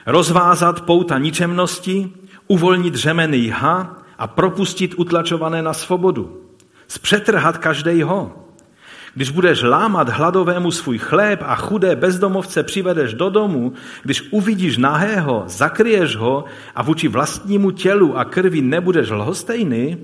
Rozvázat 0.06 0.80
pouta 0.80 1.18
ničemnosti, 1.18 2.12
uvolnit 2.48 2.94
řemeny 2.94 3.38
jha 3.38 4.02
a 4.18 4.26
propustit 4.26 4.94
utlačované 4.96 5.62
na 5.62 5.72
svobodu. 5.72 6.40
Zpřetrhat 6.88 7.58
každého. 7.58 8.32
Když 9.14 9.30
budeš 9.30 9.62
lámat 9.62 10.08
hladovému 10.08 10.70
svůj 10.70 10.98
chléb 10.98 11.40
a 11.42 11.56
chudé 11.56 11.96
bezdomovce 11.96 12.62
přivedeš 12.62 13.14
do 13.14 13.30
domu, 13.30 13.72
když 14.02 14.28
uvidíš 14.30 14.76
nahého, 14.76 15.44
zakryješ 15.46 16.16
ho 16.16 16.44
a 16.74 16.82
vůči 16.82 17.08
vlastnímu 17.08 17.70
tělu 17.70 18.18
a 18.18 18.24
krvi 18.24 18.60
nebudeš 18.60 19.10
lhostejný, 19.10 19.96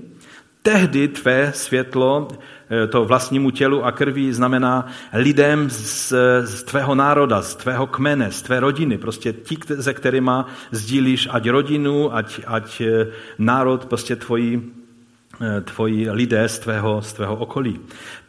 tehdy 0.63 1.07
tvé 1.07 1.51
světlo, 1.55 2.27
eh, 2.31 2.87
to 2.87 3.05
vlastnímu 3.05 3.51
tělu 3.51 3.85
a 3.85 3.91
krvi 3.91 4.33
znamená 4.33 4.87
lidem 5.13 5.69
z, 5.69 6.13
z 6.43 6.63
tvého 6.63 6.95
národa, 6.95 7.41
z 7.41 7.55
tvého 7.55 7.87
kmene, 7.87 8.31
z 8.31 8.41
tvé 8.41 8.59
rodiny, 8.59 8.97
prostě 8.97 9.33
ti, 9.33 9.57
se 9.79 9.93
kterými 9.93 10.31
sdílíš 10.71 11.27
ať 11.31 11.49
rodinu, 11.49 12.15
ať, 12.15 12.39
ať 12.47 12.81
eh, 12.81 13.07
národ, 13.37 13.85
prostě 13.85 14.15
tvoji, 14.15 14.71
eh, 15.41 15.61
tvoji 15.61 16.09
lidé 16.11 16.49
z 16.49 16.59
tvého, 16.59 17.01
z 17.01 17.13
tvého 17.13 17.35
okolí. 17.35 17.79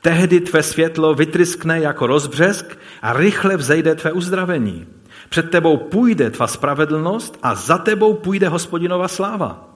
Tehdy 0.03 0.41
tvé 0.41 0.62
světlo 0.62 1.14
vytryskne 1.14 1.80
jako 1.80 2.07
rozbřesk 2.07 2.78
a 3.03 3.12
rychle 3.12 3.57
vzejde 3.57 3.95
tvé 3.95 4.12
uzdravení. 4.12 4.87
Před 5.28 5.51
tebou 5.51 5.76
půjde 5.76 6.30
tvá 6.30 6.47
spravedlnost 6.47 7.39
a 7.43 7.55
za 7.55 7.78
tebou 7.78 8.14
půjde 8.14 8.49
hospodinova 8.49 9.09
sláva. 9.09 9.70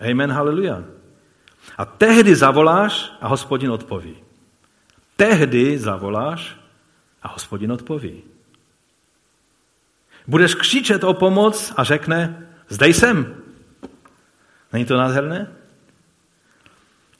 Amen, 0.00 0.32
hallelujah. 0.32 0.95
A 1.78 1.84
tehdy 1.84 2.36
zavoláš 2.36 3.12
a 3.20 3.28
hospodin 3.28 3.70
odpoví. 3.70 4.16
Tehdy 5.16 5.78
zavoláš 5.78 6.56
a 7.22 7.28
hospodin 7.28 7.72
odpoví. 7.72 8.22
Budeš 10.26 10.54
křičet 10.54 11.04
o 11.04 11.14
pomoc 11.14 11.72
a 11.76 11.84
řekne, 11.84 12.48
zde 12.68 12.88
jsem. 12.88 13.42
Není 14.72 14.84
to 14.84 14.96
nádherné? 14.96 15.52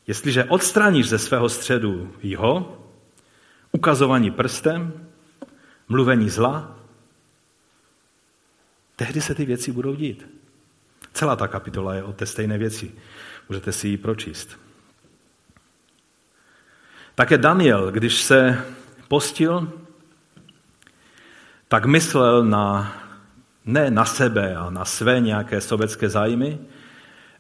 Jestliže 0.07 0.45
odstraníš 0.45 1.09
ze 1.09 1.19
svého 1.19 1.49
středu 1.49 2.15
jeho, 2.23 2.83
ukazování 3.73 4.31
prstem, 4.31 5.09
mluvení 5.89 6.31
zla, 6.31 6.79
tehdy 8.97 9.21
se 9.21 9.35
ty 9.35 9.45
věci 9.45 9.73
budou 9.73 9.95
dít. 9.95 10.27
Celá 11.13 11.37
ta 11.37 11.49
kapitola 11.49 11.95
je 11.95 12.03
o 12.03 12.13
té 12.13 12.27
stejné 12.27 12.59
věci. 12.59 12.95
Můžete 13.49 13.73
si 13.73 13.89
ji 13.89 13.97
pročíst. 13.97 14.59
Také 17.15 17.39
Daniel, 17.39 17.93
když 17.93 18.23
se 18.23 18.65
postil, 19.09 19.73
tak 21.69 21.87
myslel 21.87 22.45
na, 22.45 22.93
ne 23.65 23.91
na 23.91 24.05
sebe 24.05 24.57
a 24.57 24.71
na 24.71 24.85
své 24.85 25.21
nějaké 25.21 25.61
sobecké 25.61 26.09
zájmy, 26.09 26.59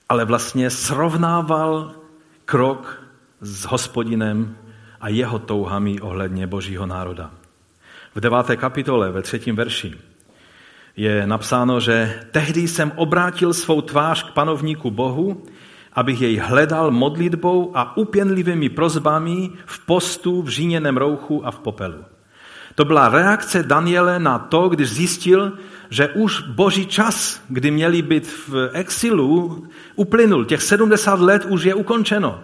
ale 0.09 0.25
vlastně 0.25 0.71
srovnával 0.71 1.95
krok 2.45 3.03
s 3.41 3.65
hospodinem 3.65 4.57
a 5.01 5.09
jeho 5.09 5.39
touhami 5.39 6.01
ohledně 6.01 6.47
božího 6.47 6.87
národa. 6.87 7.31
V 8.15 8.21
deváté 8.21 8.57
kapitole, 8.57 9.11
ve 9.11 9.23
třetím 9.23 9.57
verši, 9.57 9.95
je 10.97 11.27
napsáno, 11.27 11.81
že 11.81 12.21
tehdy 12.31 12.69
jsem 12.69 12.93
obrátil 12.97 13.55
svou 13.55 13.81
tvář 13.81 14.23
k 14.23 14.33
panovníku 14.33 14.91
Bohu 14.91 15.47
abych 15.97 16.21
jej 16.21 16.37
hledal 16.37 16.91
modlitbou 16.91 17.71
a 17.75 17.97
upěnlivými 17.97 18.69
prozbami 18.69 19.51
v 19.67 19.79
postu, 19.87 20.43
v 20.43 20.49
žíněném 20.49 20.97
rouchu 20.97 21.47
a 21.47 21.51
v 21.51 21.59
popelu. 21.59 22.05
To 22.75 22.85
byla 22.85 23.09
reakce 23.09 23.63
Daniele 23.63 24.19
na 24.19 24.39
to, 24.39 24.69
když 24.69 24.91
zjistil, 24.91 25.53
že 25.91 26.09
už 26.09 26.41
boží 26.41 26.87
čas, 26.87 27.41
kdy 27.49 27.71
měli 27.71 28.03
být 28.03 28.27
v 28.49 28.71
exilu, 28.73 29.67
uplynul. 29.95 30.45
Těch 30.45 30.63
70 30.63 31.21
let 31.21 31.45
už 31.45 31.63
je 31.65 31.75
ukončeno. 31.75 32.41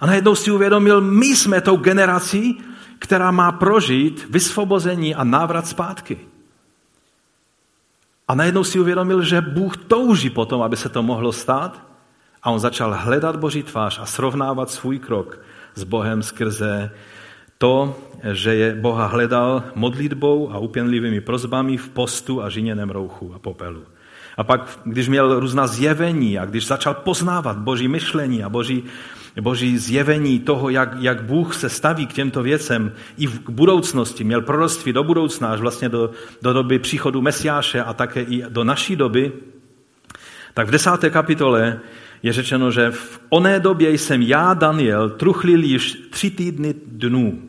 A 0.00 0.06
najednou 0.06 0.34
si 0.34 0.50
uvědomil, 0.50 1.00
my 1.00 1.26
jsme 1.26 1.60
tou 1.60 1.76
generací, 1.76 2.60
která 2.98 3.30
má 3.30 3.52
prožít 3.52 4.26
vysvobození 4.30 5.14
a 5.14 5.24
návrat 5.24 5.66
zpátky. 5.66 6.18
A 8.28 8.34
najednou 8.34 8.64
si 8.64 8.80
uvědomil, 8.80 9.22
že 9.22 9.40
Bůh 9.40 9.76
touží 9.76 10.30
potom, 10.30 10.62
aby 10.62 10.76
se 10.76 10.88
to 10.88 11.02
mohlo 11.02 11.32
stát 11.32 11.89
a 12.42 12.50
on 12.50 12.58
začal 12.58 12.94
hledat 12.98 13.36
Boží 13.36 13.62
tvář 13.62 13.98
a 14.02 14.06
srovnávat 14.06 14.70
svůj 14.70 14.98
krok 14.98 15.40
s 15.74 15.84
Bohem 15.84 16.22
skrze 16.22 16.90
to, 17.58 17.98
že 18.32 18.54
je 18.54 18.74
Boha 18.74 19.06
hledal 19.06 19.62
modlitbou 19.74 20.52
a 20.52 20.58
upěnlivými 20.58 21.20
prozbami 21.20 21.76
v 21.76 21.88
postu 21.88 22.42
a 22.42 22.48
žiněném 22.48 22.90
rouchu 22.90 23.34
a 23.34 23.38
popelu. 23.38 23.82
A 24.36 24.44
pak, 24.44 24.80
když 24.84 25.08
měl 25.08 25.40
různá 25.40 25.66
zjevení 25.66 26.38
a 26.38 26.44
když 26.44 26.66
začal 26.66 26.94
poznávat 26.94 27.58
Boží 27.58 27.88
myšlení 27.88 28.44
a 28.44 28.48
Boží, 28.48 28.84
boží 29.40 29.78
zjevení 29.78 30.38
toho, 30.38 30.70
jak, 30.70 30.96
jak 31.00 31.22
Bůh 31.22 31.54
se 31.54 31.68
staví 31.68 32.06
k 32.06 32.12
těmto 32.12 32.42
věcem 32.42 32.92
i 33.18 33.26
v 33.26 33.50
budoucnosti, 33.50 34.24
měl 34.24 34.40
proroctví 34.40 34.92
do 34.92 35.04
budoucna, 35.04 35.48
až 35.48 35.60
vlastně 35.60 35.88
do, 35.88 36.10
do 36.42 36.52
doby 36.52 36.78
příchodu 36.78 37.20
Mesiáše 37.20 37.82
a 37.82 37.92
také 37.92 38.22
i 38.22 38.42
do 38.48 38.64
naší 38.64 38.96
doby, 38.96 39.32
tak 40.54 40.66
v 40.66 40.70
desáté 40.70 41.10
kapitole 41.10 41.80
je 42.22 42.32
řečeno, 42.32 42.70
že 42.70 42.90
v 42.90 43.20
oné 43.28 43.60
době 43.60 43.90
jsem 43.90 44.22
já, 44.22 44.54
Daniel, 44.54 45.10
truchlil 45.10 45.64
již 45.64 46.08
tři 46.10 46.30
týdny 46.30 46.74
dnů. 46.86 47.42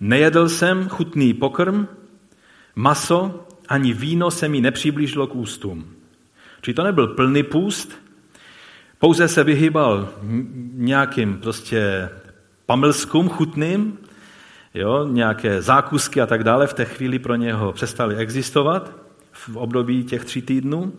Nejedl 0.00 0.48
jsem 0.48 0.88
chutný 0.88 1.34
pokrm, 1.34 1.86
maso, 2.76 3.46
ani 3.68 3.92
víno 3.92 4.30
se 4.30 4.48
mi 4.48 4.60
nepřiblížilo 4.60 5.26
k 5.26 5.34
ústům. 5.34 5.86
Čili 6.60 6.74
to 6.74 6.82
nebyl 6.82 7.06
plný 7.06 7.42
půst, 7.42 7.98
pouze 8.98 9.28
se 9.28 9.44
vyhýbal 9.44 10.08
nějakým 10.72 11.38
prostě 11.38 12.08
pamlskům 12.66 13.28
chutným, 13.28 13.98
jo, 14.74 15.08
nějaké 15.08 15.62
zákusky 15.62 16.20
a 16.20 16.26
tak 16.26 16.44
dále 16.44 16.66
v 16.66 16.74
té 16.74 16.84
chvíli 16.84 17.18
pro 17.18 17.34
něho 17.34 17.72
přestaly 17.72 18.16
existovat 18.16 18.92
v 19.32 19.56
období 19.56 20.04
těch 20.04 20.24
tří 20.24 20.42
týdnů 20.42 20.92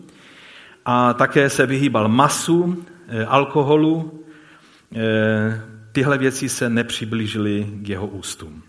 a 0.90 1.14
také 1.14 1.50
se 1.50 1.66
vyhýbal 1.66 2.08
masu, 2.08 2.84
eh, 3.08 3.24
alkoholu. 3.24 4.24
Eh, 4.96 5.62
tyhle 5.92 6.18
věci 6.18 6.48
se 6.48 6.70
nepřiblížily 6.70 7.66
k 7.82 7.88
jeho 7.88 8.06
ústům. 8.06 8.62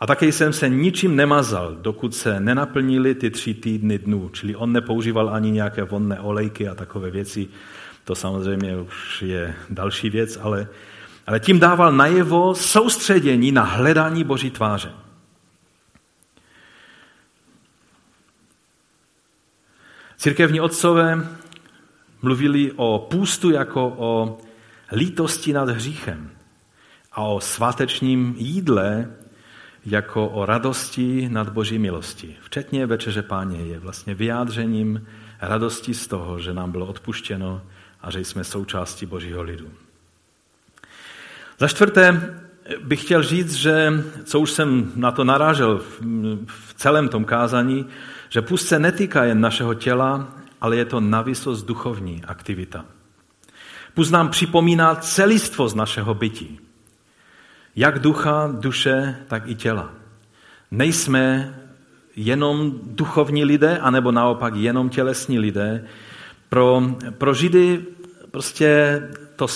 A 0.00 0.06
také 0.06 0.26
jsem 0.26 0.52
se 0.52 0.68
ničím 0.68 1.16
nemazal, 1.16 1.74
dokud 1.74 2.14
se 2.14 2.40
nenaplnili 2.40 3.14
ty 3.14 3.30
tři 3.30 3.54
týdny 3.54 3.98
dnů. 3.98 4.30
Čili 4.32 4.56
on 4.56 4.72
nepoužíval 4.72 5.30
ani 5.30 5.50
nějaké 5.50 5.82
vonné 5.82 6.20
olejky 6.20 6.68
a 6.68 6.74
takové 6.74 7.10
věci. 7.10 7.48
To 8.04 8.14
samozřejmě 8.14 8.76
už 8.76 9.22
je 9.22 9.54
další 9.70 10.10
věc, 10.10 10.38
ale, 10.42 10.68
ale 11.26 11.40
tím 11.40 11.60
dával 11.60 11.92
najevo 11.92 12.54
soustředění 12.54 13.52
na 13.52 13.62
hledání 13.62 14.24
Boží 14.24 14.50
tváře. 14.50 14.90
Církevní 20.18 20.60
otcové 20.60 21.28
mluvili 22.22 22.72
o 22.76 23.06
půstu 23.10 23.50
jako 23.50 23.94
o 23.98 24.38
lítosti 24.92 25.52
nad 25.52 25.68
hříchem 25.68 26.30
a 27.12 27.22
o 27.22 27.40
svátečním 27.40 28.34
jídle 28.38 29.10
jako 29.86 30.28
o 30.28 30.46
radosti 30.46 31.28
nad 31.28 31.48
boží 31.48 31.78
milosti. 31.78 32.36
Včetně 32.42 32.86
Večeře 32.86 33.22
Páně 33.22 33.58
je 33.58 33.78
vlastně 33.78 34.14
vyjádřením 34.14 35.06
radosti 35.40 35.94
z 35.94 36.06
toho, 36.06 36.38
že 36.38 36.54
nám 36.54 36.72
bylo 36.72 36.86
odpuštěno 36.86 37.62
a 38.00 38.10
že 38.10 38.20
jsme 38.20 38.44
součástí 38.44 39.06
božího 39.06 39.42
lidu. 39.42 39.70
Za 41.58 41.68
čtvrté 41.68 42.34
bych 42.82 43.02
chtěl 43.02 43.22
říct, 43.22 43.54
že, 43.54 43.92
co 44.24 44.40
už 44.40 44.50
jsem 44.50 44.92
na 44.96 45.10
to 45.10 45.24
narážel 45.24 45.78
v 46.46 46.74
celém 46.74 47.08
tom 47.08 47.24
kázání, 47.24 47.86
že 48.28 48.42
pust 48.42 48.68
se 48.68 48.78
netýká 48.78 49.24
jen 49.24 49.40
našeho 49.40 49.74
těla, 49.74 50.28
ale 50.60 50.76
je 50.76 50.84
to 50.84 51.00
navysost 51.00 51.66
duchovní 51.66 52.22
aktivita. 52.24 52.84
Pust 53.94 54.12
nám 54.12 54.28
připomíná 54.28 54.94
celistvost 54.94 55.76
našeho 55.76 56.14
bytí. 56.14 56.60
Jak 57.76 57.98
ducha, 57.98 58.50
duše, 58.52 59.16
tak 59.28 59.48
i 59.48 59.54
těla. 59.54 59.90
Nejsme 60.70 61.54
jenom 62.16 62.72
duchovní 62.82 63.44
lidé, 63.44 63.78
anebo 63.78 64.12
naopak 64.12 64.54
jenom 64.54 64.88
tělesní 64.88 65.38
lidé. 65.38 65.84
Pro, 66.48 66.82
pro 67.18 67.34
Židy 67.34 67.84
prostě 68.30 69.02
to 69.36 69.46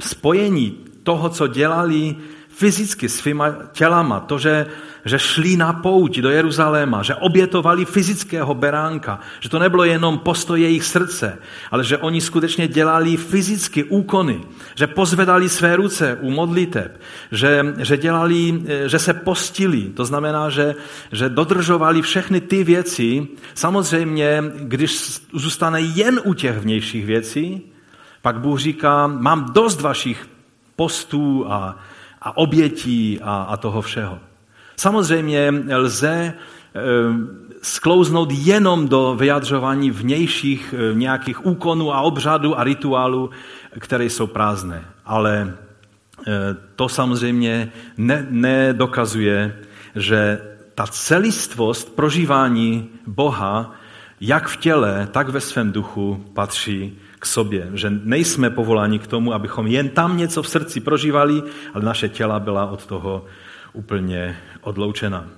spojení 0.00 0.70
toho, 1.02 1.28
co 1.28 1.46
dělali 1.46 2.16
fyzicky 2.48 3.08
svýma 3.08 3.52
tělama, 3.72 4.20
to, 4.20 4.38
že, 4.38 4.66
že 5.04 5.18
šli 5.18 5.56
na 5.56 5.72
pouť 5.72 6.20
do 6.20 6.30
Jeruzaléma, 6.30 7.02
že 7.02 7.14
obětovali 7.14 7.84
fyzického 7.84 8.54
beránka, 8.54 9.20
že 9.40 9.48
to 9.48 9.58
nebylo 9.58 9.84
jenom 9.84 10.18
postoj 10.18 10.60
jejich 10.60 10.84
srdce, 10.84 11.38
ale 11.70 11.84
že 11.84 11.98
oni 11.98 12.20
skutečně 12.20 12.68
dělali 12.68 13.16
fyzicky 13.16 13.84
úkony, 13.84 14.40
že 14.74 14.86
pozvedali 14.86 15.48
své 15.48 15.76
ruce 15.76 16.18
u 16.20 16.30
modliteb, 16.30 17.00
že, 17.32 17.74
že, 17.78 17.96
dělali, 17.96 18.62
že 18.86 18.98
se 18.98 19.14
postili, 19.14 19.82
to 19.82 20.04
znamená, 20.04 20.50
že, 20.50 20.74
že 21.12 21.28
dodržovali 21.28 22.02
všechny 22.02 22.40
ty 22.40 22.64
věci. 22.64 23.26
Samozřejmě, 23.54 24.42
když 24.56 25.20
zůstane 25.32 25.80
jen 25.80 26.20
u 26.24 26.34
těch 26.34 26.58
vnějších 26.58 27.06
věcí, 27.06 27.62
pak 28.22 28.40
Bůh 28.40 28.60
říká, 28.60 29.06
mám 29.06 29.52
dost 29.52 29.80
vašich 29.80 30.28
postů 30.76 31.44
a, 31.52 31.76
a 32.22 32.36
obětí 32.36 33.20
a, 33.22 33.42
a 33.42 33.56
toho 33.56 33.82
všeho. 33.82 34.29
Samozřejmě 34.80 35.52
lze 35.72 36.08
e, 36.08 36.32
sklouznout 37.62 38.28
jenom 38.32 38.88
do 38.88 39.14
vyjadřování 39.18 39.90
vnějších 39.90 40.74
e, 40.74 40.94
nějakých 40.94 41.46
úkonů 41.46 41.94
a 41.94 42.00
obřadů 42.00 42.58
a 42.58 42.64
rituálů, 42.64 43.30
které 43.78 44.04
jsou 44.04 44.26
prázdné. 44.26 44.84
Ale 45.04 45.36
e, 45.42 46.56
to 46.76 46.88
samozřejmě 46.88 47.72
ne, 47.96 48.76
že 49.94 50.40
ta 50.74 50.86
celistvost 50.86 51.96
prožívání 51.96 52.88
Boha, 53.06 53.74
jak 54.20 54.48
v 54.48 54.56
těle, 54.56 55.08
tak 55.12 55.28
ve 55.28 55.40
svém 55.40 55.72
duchu, 55.72 56.24
patří 56.34 56.98
k 57.18 57.26
sobě. 57.26 57.68
Že 57.74 57.90
nejsme 57.90 58.50
povoláni 58.50 58.98
k 58.98 59.06
tomu, 59.06 59.32
abychom 59.32 59.66
jen 59.66 59.88
tam 59.88 60.16
něco 60.16 60.42
v 60.42 60.48
srdci 60.48 60.80
prožívali, 60.80 61.42
ale 61.74 61.84
naše 61.84 62.08
těla 62.08 62.40
byla 62.40 62.66
od 62.66 62.86
toho 62.86 63.24
úplně 63.72 64.36
odloučena. 64.60 65.28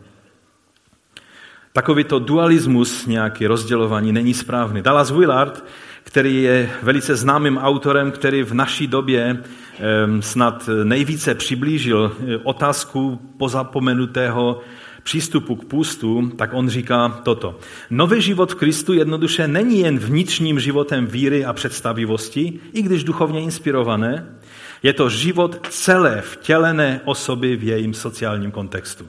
Takovýto 1.72 2.18
dualismus, 2.18 3.06
nějaký 3.06 3.46
rozdělování, 3.46 4.12
není 4.12 4.34
správný. 4.34 4.82
Dallas 4.82 5.10
Willard, 5.10 5.64
který 6.04 6.42
je 6.42 6.70
velice 6.82 7.16
známým 7.16 7.58
autorem, 7.58 8.10
který 8.10 8.42
v 8.42 8.54
naší 8.54 8.86
době 8.86 9.42
snad 10.20 10.68
nejvíce 10.84 11.34
přiblížil 11.34 12.12
eh, 12.12 12.36
otázku 12.42 13.20
pozapomenutého 13.38 14.60
přístupu 15.02 15.56
k 15.56 15.64
půstu, 15.64 16.30
tak 16.36 16.50
on 16.52 16.68
říká 16.68 17.20
toto. 17.22 17.58
Nový 17.90 18.22
život 18.22 18.52
v 18.52 18.54
Kristu 18.54 18.92
jednoduše 18.92 19.48
není 19.48 19.80
jen 19.80 19.98
vnitřním 19.98 20.60
životem 20.60 21.06
víry 21.06 21.44
a 21.44 21.52
představivosti, 21.52 22.60
i 22.72 22.82
když 22.82 23.04
duchovně 23.04 23.40
inspirované, 23.40 24.26
je 24.82 24.92
to 24.92 25.08
život 25.08 25.66
celé 25.70 26.20
vtělené 26.20 27.00
osoby 27.04 27.56
v 27.56 27.64
jejím 27.64 27.94
sociálním 27.94 28.50
kontextu. 28.50 29.08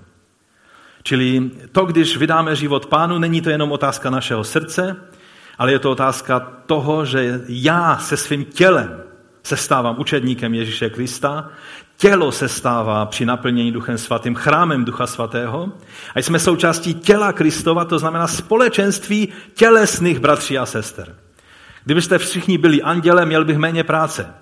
Čili 1.03 1.51
to, 1.71 1.85
když 1.85 2.17
vydáme 2.17 2.55
život 2.55 2.85
pánu, 2.85 3.19
není 3.19 3.41
to 3.41 3.49
jenom 3.49 3.71
otázka 3.71 4.09
našeho 4.09 4.43
srdce, 4.43 4.95
ale 5.57 5.71
je 5.71 5.79
to 5.79 5.91
otázka 5.91 6.39
toho, 6.65 7.05
že 7.05 7.41
já 7.47 7.97
se 7.97 8.17
svým 8.17 8.45
tělem 8.45 9.03
se 9.43 9.57
stávám 9.57 9.99
učedníkem 9.99 10.53
Ježíše 10.53 10.89
Krista, 10.89 11.49
tělo 11.97 12.31
se 12.31 12.47
stává 12.47 13.05
při 13.05 13.25
naplnění 13.25 13.71
Duchem 13.71 13.97
Svatým 13.97 14.35
chrámem 14.35 14.85
Ducha 14.85 15.07
Svatého 15.07 15.71
a 16.15 16.19
jsme 16.19 16.39
součástí 16.39 16.93
těla 16.93 17.33
Kristova, 17.33 17.85
to 17.85 17.99
znamená 17.99 18.27
společenství 18.27 19.29
tělesných 19.53 20.19
bratří 20.19 20.57
a 20.57 20.65
sester. 20.65 21.15
Kdybyste 21.85 22.17
všichni 22.17 22.57
byli 22.57 22.81
anděle, 22.81 23.25
měl 23.25 23.45
bych 23.45 23.57
méně 23.57 23.83
práce. 23.83 24.33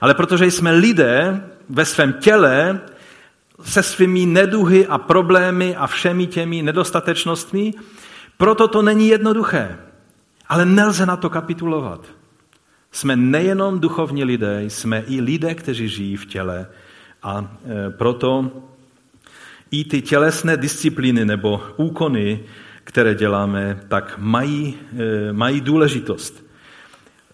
Ale 0.00 0.14
protože 0.14 0.46
jsme 0.46 0.72
lidé 0.72 1.44
ve 1.68 1.84
svém 1.84 2.12
těle, 2.12 2.80
se 3.62 3.82
svými 3.82 4.26
neduhy 4.26 4.86
a 4.86 4.98
problémy 4.98 5.76
a 5.76 5.86
všemi 5.86 6.26
těmi 6.26 6.62
nedostatečnostmi, 6.62 7.74
proto 8.36 8.68
to 8.68 8.82
není 8.82 9.08
jednoduché. 9.08 9.78
Ale 10.48 10.64
nelze 10.64 11.06
na 11.06 11.16
to 11.16 11.30
kapitulovat. 11.30 12.04
Jsme 12.92 13.16
nejenom 13.16 13.80
duchovní 13.80 14.24
lidé, 14.24 14.64
jsme 14.64 15.04
i 15.06 15.20
lidé, 15.20 15.54
kteří 15.54 15.88
žijí 15.88 16.16
v 16.16 16.26
těle 16.26 16.66
a 17.22 17.56
e, 17.64 17.90
proto 17.90 18.50
i 19.70 19.84
ty 19.84 20.02
tělesné 20.02 20.56
disciplíny 20.56 21.24
nebo 21.24 21.62
úkony, 21.76 22.40
které 22.84 23.14
děláme, 23.14 23.80
tak 23.88 24.14
mají, 24.18 24.74
e, 24.98 25.32
mají 25.32 25.60
důležitost. 25.60 26.49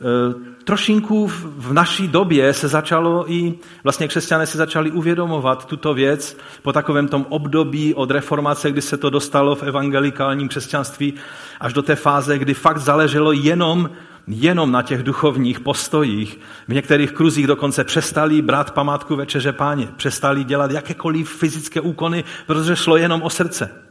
E, 0.00 0.64
trošinku 0.64 1.26
v 1.42 1.72
naší 1.72 2.08
době 2.08 2.52
se 2.52 2.68
začalo 2.68 3.32
i, 3.32 3.54
vlastně 3.84 4.08
křesťané 4.08 4.46
se 4.46 4.58
začali 4.58 4.90
uvědomovat 4.90 5.66
tuto 5.66 5.94
věc 5.94 6.36
po 6.62 6.72
takovém 6.72 7.08
tom 7.08 7.26
období 7.28 7.94
od 7.94 8.10
reformace, 8.10 8.70
kdy 8.70 8.82
se 8.82 8.96
to 8.96 9.10
dostalo 9.10 9.54
v 9.54 9.62
evangelikálním 9.62 10.48
křesťanství 10.48 11.14
až 11.60 11.72
do 11.72 11.82
té 11.82 11.96
fáze, 11.96 12.38
kdy 12.38 12.54
fakt 12.54 12.78
záleželo 12.78 13.32
jenom 13.32 13.90
jenom 14.28 14.72
na 14.72 14.82
těch 14.82 15.02
duchovních 15.02 15.60
postojích. 15.60 16.40
V 16.68 16.74
některých 16.74 17.12
kruzích 17.12 17.46
dokonce 17.46 17.84
přestali 17.84 18.42
brát 18.42 18.70
památku 18.70 19.16
večeře 19.16 19.52
páně, 19.52 19.88
přestali 19.96 20.44
dělat 20.44 20.70
jakékoliv 20.70 21.30
fyzické 21.30 21.80
úkony, 21.80 22.24
protože 22.46 22.76
šlo 22.76 22.96
jenom 22.96 23.22
o 23.22 23.30
srdce. 23.30 23.85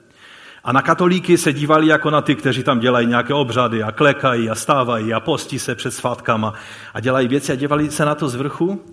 A 0.66 0.72
na 0.72 0.82
katolíky 0.82 1.38
se 1.38 1.53
dívali 1.53 1.88
jako 1.88 2.09
na 2.09 2.22
ty, 2.22 2.36
kteří 2.36 2.63
tam 2.63 2.80
dělají 2.80 3.07
nějaké 3.07 3.34
obřady 3.34 3.84
a 3.84 3.91
klekají 3.91 4.49
a 4.49 4.55
stávají 4.55 5.13
a 5.13 5.20
postí 5.20 5.59
se 5.59 5.76
před 5.76 5.91
svátkama 5.91 6.53
a 6.93 6.99
dělají 6.99 7.28
věci 7.28 7.51
a 7.51 7.55
dívali 7.55 7.91
se 7.91 8.05
na 8.05 8.16
to 8.16 8.30
z 8.30 8.36
vrchu. 8.36 8.86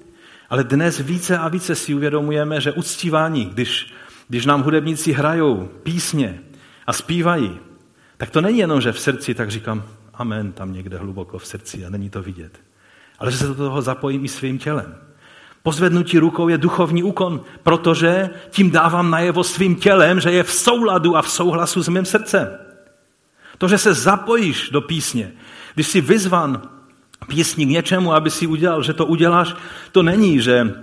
Ale 0.50 0.64
dnes 0.64 0.98
více 0.98 1.38
a 1.38 1.48
více 1.48 1.74
si 1.74 1.94
uvědomujeme, 1.94 2.60
že 2.60 2.72
uctívání, 2.72 3.44
když, 3.44 3.94
když 4.28 4.46
nám 4.46 4.62
hudebníci 4.62 5.12
hrajou 5.12 5.68
písně 5.82 6.40
a 6.86 6.92
zpívají, 6.92 7.60
tak 8.16 8.30
to 8.30 8.40
není 8.40 8.58
jenom, 8.58 8.80
že 8.80 8.92
v 8.92 9.00
srdci 9.00 9.34
tak 9.34 9.50
říkám, 9.50 9.82
amen 10.14 10.52
tam 10.52 10.72
někde 10.72 10.98
hluboko 10.98 11.38
v 11.38 11.46
srdci 11.46 11.84
a 11.86 11.90
není 11.90 12.10
to 12.10 12.22
vidět. 12.22 12.60
Ale 13.18 13.30
že 13.30 13.36
se 13.36 13.46
do 13.46 13.54
toho 13.54 13.82
zapojím 13.82 14.24
i 14.24 14.28
svým 14.28 14.58
tělem. 14.58 14.94
Pozvednutí 15.62 16.18
rukou 16.18 16.48
je 16.48 16.58
duchovní 16.58 17.02
úkon, 17.02 17.40
protože 17.62 18.30
tím 18.50 18.70
dávám 18.70 19.10
najevo 19.10 19.44
svým 19.44 19.76
tělem, 19.76 20.20
že 20.20 20.30
je 20.30 20.42
v 20.42 20.52
souladu 20.52 21.16
a 21.16 21.22
v 21.22 21.30
souhlasu 21.30 21.82
s 21.82 21.88
mým 21.88 22.04
srdcem. 22.04 22.48
To, 23.58 23.68
že 23.68 23.78
se 23.78 23.94
zapojíš 23.94 24.70
do 24.70 24.80
písně, 24.80 25.32
když 25.74 25.86
jsi 25.86 26.00
vyzvan 26.00 26.62
písní 27.26 27.66
k 27.66 27.68
něčemu, 27.68 28.12
aby 28.12 28.30
si 28.30 28.46
udělal, 28.46 28.82
že 28.82 28.92
to 28.92 29.06
uděláš, 29.06 29.54
to 29.92 30.02
není, 30.02 30.40
že, 30.40 30.74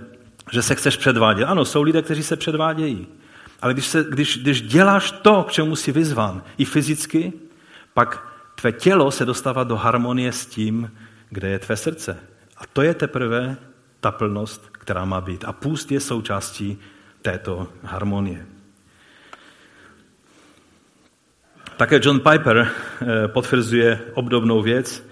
že 0.52 0.62
se 0.62 0.74
chceš 0.74 0.96
předvádět. 0.96 1.44
Ano, 1.44 1.64
jsou 1.64 1.82
lidé, 1.82 2.02
kteří 2.02 2.22
se 2.22 2.36
předvádějí. 2.36 3.06
Ale 3.62 3.72
když, 3.72 3.86
se, 3.86 4.04
když, 4.08 4.38
když 4.38 4.62
děláš 4.62 5.10
to, 5.10 5.42
k 5.42 5.52
čemu 5.52 5.76
jsi 5.76 5.92
vyzvan, 5.92 6.42
i 6.58 6.64
fyzicky, 6.64 7.32
pak 7.94 8.28
tvé 8.54 8.72
tělo 8.72 9.10
se 9.10 9.24
dostává 9.24 9.64
do 9.64 9.76
harmonie 9.76 10.32
s 10.32 10.46
tím, 10.46 10.90
kde 11.30 11.48
je 11.48 11.58
tvé 11.58 11.76
srdce. 11.76 12.18
A 12.56 12.62
to 12.72 12.82
je 12.82 12.94
teprve 12.94 13.56
ta 14.00 14.10
plnost, 14.10 14.68
která 14.72 15.04
má 15.04 15.20
být. 15.20 15.44
A 15.44 15.52
půst 15.52 15.92
je 15.92 16.00
součástí 16.00 16.78
této 17.22 17.68
harmonie. 17.82 18.46
Také 21.76 22.00
John 22.02 22.20
Piper 22.20 22.68
eh, 22.68 23.28
potvrzuje 23.28 24.00
obdobnou 24.14 24.62
věc 24.62 25.04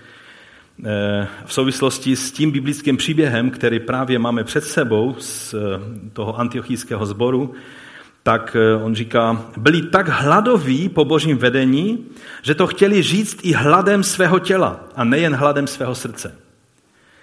eh, 0.85 1.29
v 1.47 1.53
souvislosti 1.53 2.17
s 2.17 2.33
tím 2.33 2.51
biblickým 2.51 2.97
příběhem, 2.97 3.51
který 3.51 3.81
právě 3.81 4.19
máme 4.19 4.45
před 4.45 4.65
sebou 4.65 5.17
z 5.19 5.55
eh, 5.55 5.59
toho 6.13 6.39
antiochijského 6.39 7.07
sboru, 7.07 7.55
tak 8.23 8.57
on 8.83 8.95
říká, 8.95 9.45
byli 9.57 9.83
tak 9.83 10.09
hladoví 10.09 10.89
po 10.89 11.05
božím 11.05 11.39
vedení, 11.39 12.07
že 12.43 12.55
to 12.55 12.67
chtěli 12.67 13.03
říct 13.03 13.41
i 13.43 13.53
hladem 13.53 14.03
svého 14.03 14.39
těla 14.39 14.81
a 14.97 15.05
nejen 15.05 15.35
hladem 15.35 15.67
svého 15.67 15.95
srdce. 15.95 16.48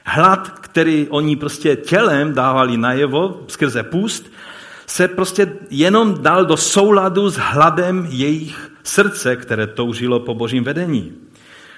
Hlad, 0.06 0.50
který 0.60 1.08
oni 1.10 1.36
prostě 1.36 1.76
tělem 1.76 2.34
dávali 2.34 2.78
najevo 2.78 3.44
skrze 3.48 3.84
půst, 3.84 4.32
se 4.88 5.08
prostě 5.08 5.54
jenom 5.70 6.24
dal 6.24 6.46
do 6.46 6.58
souladu 6.58 7.30
s 7.30 7.38
hladem 7.38 8.08
jejich 8.10 8.72
srdce, 8.84 9.36
které 9.36 9.68
toužilo 9.68 10.20
po 10.20 10.34
božím 10.34 10.64
vedení. 10.64 11.14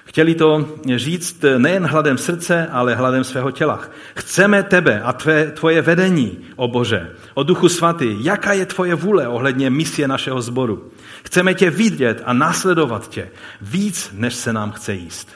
Chtěli 0.06 0.36
to 0.36 0.76
říct 0.96 1.46
nejen 1.58 1.86
hladem 1.86 2.18
srdce, 2.18 2.68
ale 2.72 2.96
hladem 2.96 3.24
svého 3.24 3.52
těla. 3.52 3.80
Chceme 4.16 4.64
tebe 4.64 5.02
a 5.02 5.14
tvé, 5.14 5.52
tvoje 5.52 5.82
vedení, 5.82 6.38
o 6.56 6.68
Bože, 6.68 7.12
o 7.34 7.44
Duchu 7.44 7.70
Svatý. 7.70 8.24
Jaká 8.24 8.54
je 8.54 8.66
tvoje 8.66 8.96
vůle 8.96 9.28
ohledně 9.28 9.70
misie 9.70 10.08
našeho 10.08 10.42
sboru? 10.42 10.92
Chceme 11.24 11.54
tě 11.54 11.70
vidět 11.70 12.22
a 12.26 12.34
následovat 12.34 13.10
tě 13.10 13.30
víc, 13.62 14.10
než 14.14 14.36
se 14.36 14.54
nám 14.54 14.72
chce 14.72 14.94
jíst. 14.94 15.30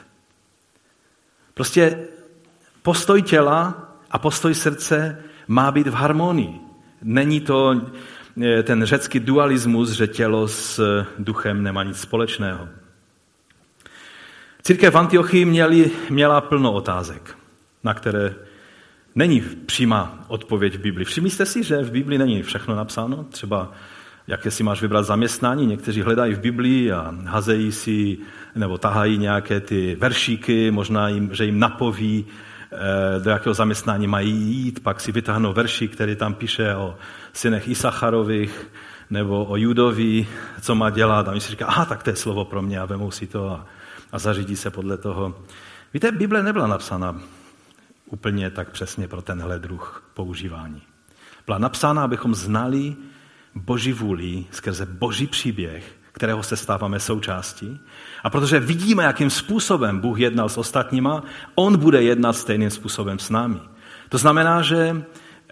Prostě 1.54 1.98
postoj 2.82 3.22
těla 3.22 3.88
a 4.10 4.18
postoj 4.18 4.54
srdce 4.54 5.18
má 5.48 5.70
být 5.70 5.86
v 5.86 5.94
harmonii. 5.94 6.60
Není 7.02 7.40
to 7.40 7.80
eh, 8.42 8.62
ten 8.62 8.84
řecký 8.84 9.20
dualismus, 9.20 9.90
že 9.90 10.06
tělo 10.06 10.48
s 10.48 10.80
duchem 11.18 11.62
nemá 11.62 11.82
nic 11.82 12.00
společného. 12.00 12.68
Církev 14.62 14.94
v 14.94 14.98
Antiochii 14.98 15.44
měli, 15.44 15.90
měla 16.10 16.40
plno 16.40 16.72
otázek, 16.72 17.36
na 17.84 17.94
které 17.94 18.34
není 19.14 19.40
přímá 19.40 20.24
odpověď 20.28 20.74
v 20.74 20.80
Biblii. 20.80 21.04
Všimli 21.04 21.30
jste 21.30 21.46
si, 21.46 21.62
že 21.62 21.82
v 21.82 21.90
Biblii 21.90 22.18
není 22.18 22.42
všechno 22.42 22.76
napsáno? 22.76 23.24
Třeba 23.24 23.72
jaké 24.26 24.50
si 24.50 24.62
máš 24.62 24.82
vybrat 24.82 25.02
zaměstnání. 25.02 25.66
Někteří 25.66 26.02
hledají 26.02 26.34
v 26.34 26.40
Biblii 26.40 26.92
a 26.92 27.14
hazejí 27.24 27.72
si 27.72 28.18
nebo 28.54 28.78
tahají 28.78 29.18
nějaké 29.18 29.60
ty 29.60 29.96
veršíky, 30.00 30.70
možná 30.70 31.08
jim, 31.08 31.34
že 31.34 31.44
jim 31.44 31.58
napoví, 31.58 32.26
do 33.18 33.30
jakého 33.30 33.54
zaměstnání 33.54 34.06
mají 34.06 34.32
jít, 34.32 34.82
pak 34.82 35.00
si 35.00 35.12
vytáhnou 35.12 35.52
verši, 35.52 35.88
který 35.88 36.16
tam 36.16 36.34
píše 36.34 36.74
o 36.74 36.96
synech 37.32 37.68
Isacharových 37.68 38.66
nebo 39.10 39.44
o 39.44 39.56
Judovi, 39.56 40.28
co 40.60 40.74
má 40.74 40.90
dělat. 40.90 41.28
A 41.28 41.30
oni 41.30 41.40
si 41.40 41.50
říká, 41.50 41.66
aha, 41.66 41.84
tak 41.84 42.02
to 42.02 42.10
je 42.10 42.16
slovo 42.16 42.44
pro 42.44 42.62
mě 42.62 42.80
a 42.80 42.84
vemou 42.84 43.10
si 43.10 43.26
to 43.26 43.50
a, 43.50 43.66
a 44.12 44.18
zařídí 44.18 44.56
se 44.56 44.70
podle 44.70 44.98
toho. 44.98 45.34
Víte, 45.94 46.12
Bible 46.12 46.42
nebyla 46.42 46.66
napsána 46.66 47.20
úplně 48.06 48.50
tak 48.50 48.70
přesně 48.70 49.08
pro 49.08 49.22
tenhle 49.22 49.58
druh 49.58 50.10
používání. 50.14 50.82
Byla 51.46 51.58
napsána, 51.58 52.04
abychom 52.04 52.34
znali 52.34 52.96
Boží 53.54 53.92
vůli 53.92 54.44
skrze 54.50 54.86
Boží 54.86 55.26
příběh, 55.26 55.96
kterého 56.12 56.42
se 56.42 56.56
stáváme 56.56 57.00
součástí. 57.00 57.80
A 58.24 58.30
protože 58.30 58.60
vidíme, 58.60 59.04
jakým 59.04 59.30
způsobem 59.30 60.00
Bůh 60.00 60.20
jednal 60.20 60.48
s 60.48 60.58
ostatníma, 60.58 61.22
On 61.54 61.76
bude 61.76 62.02
jednat 62.02 62.32
stejným 62.32 62.70
způsobem 62.70 63.18
s 63.18 63.30
námi. 63.30 63.60
To 64.08 64.18
znamená, 64.18 64.62
že 64.62 65.02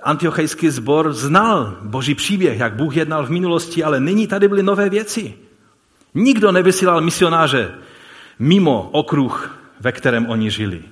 antiochejský 0.02 0.70
sbor 0.70 1.12
znal 1.12 1.76
Boží 1.82 2.14
příběh, 2.14 2.58
jak 2.58 2.74
Bůh 2.74 2.96
jednal 2.96 3.26
v 3.26 3.30
minulosti, 3.30 3.84
ale 3.84 4.00
nyní 4.00 4.26
tady 4.26 4.48
byly 4.48 4.62
nové 4.62 4.88
věci. 4.88 5.34
Nikdo 6.14 6.52
nevysílal 6.52 7.00
misionáře 7.00 7.74
mimo 8.38 8.88
okruh, 8.92 9.58
ve 9.80 9.92
kterém 9.92 10.26
oni 10.26 10.50
žili. 10.50 10.82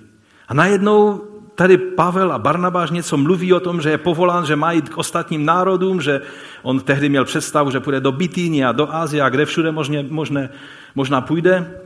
A 0.48 0.54
najednou 0.54 1.27
tady 1.58 1.78
Pavel 1.78 2.32
a 2.32 2.38
Barnabáš 2.38 2.90
něco 2.90 3.16
mluví 3.16 3.52
o 3.52 3.60
tom, 3.60 3.80
že 3.80 3.90
je 3.90 3.98
povolán, 3.98 4.46
že 4.46 4.56
má 4.56 4.72
jít 4.72 4.88
k 4.88 4.98
ostatním 4.98 5.44
národům, 5.44 6.00
že 6.00 6.20
on 6.62 6.80
tehdy 6.80 7.08
měl 7.08 7.24
představu, 7.24 7.70
že 7.70 7.80
půjde 7.80 8.00
do 8.00 8.12
Bitýny 8.12 8.64
a 8.64 8.72
do 8.72 8.94
Ázie 8.94 9.22
a 9.22 9.28
kde 9.28 9.46
všude 9.46 9.72
možně, 9.72 10.06
možné, 10.10 10.50
možná 10.94 11.20
půjde. 11.20 11.80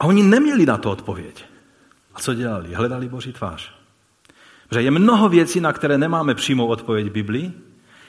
A 0.00 0.04
oni 0.04 0.22
neměli 0.22 0.66
na 0.66 0.76
to 0.76 0.90
odpověď. 0.90 1.44
A 2.14 2.20
co 2.20 2.34
dělali? 2.34 2.74
Hledali 2.74 3.08
Boží 3.08 3.32
tvář. 3.32 3.72
Protože 4.68 4.82
je 4.82 4.90
mnoho 4.90 5.28
věcí, 5.28 5.60
na 5.60 5.72
které 5.72 5.98
nemáme 5.98 6.34
přímou 6.34 6.66
odpověď 6.66 7.12
Biblii, 7.12 7.52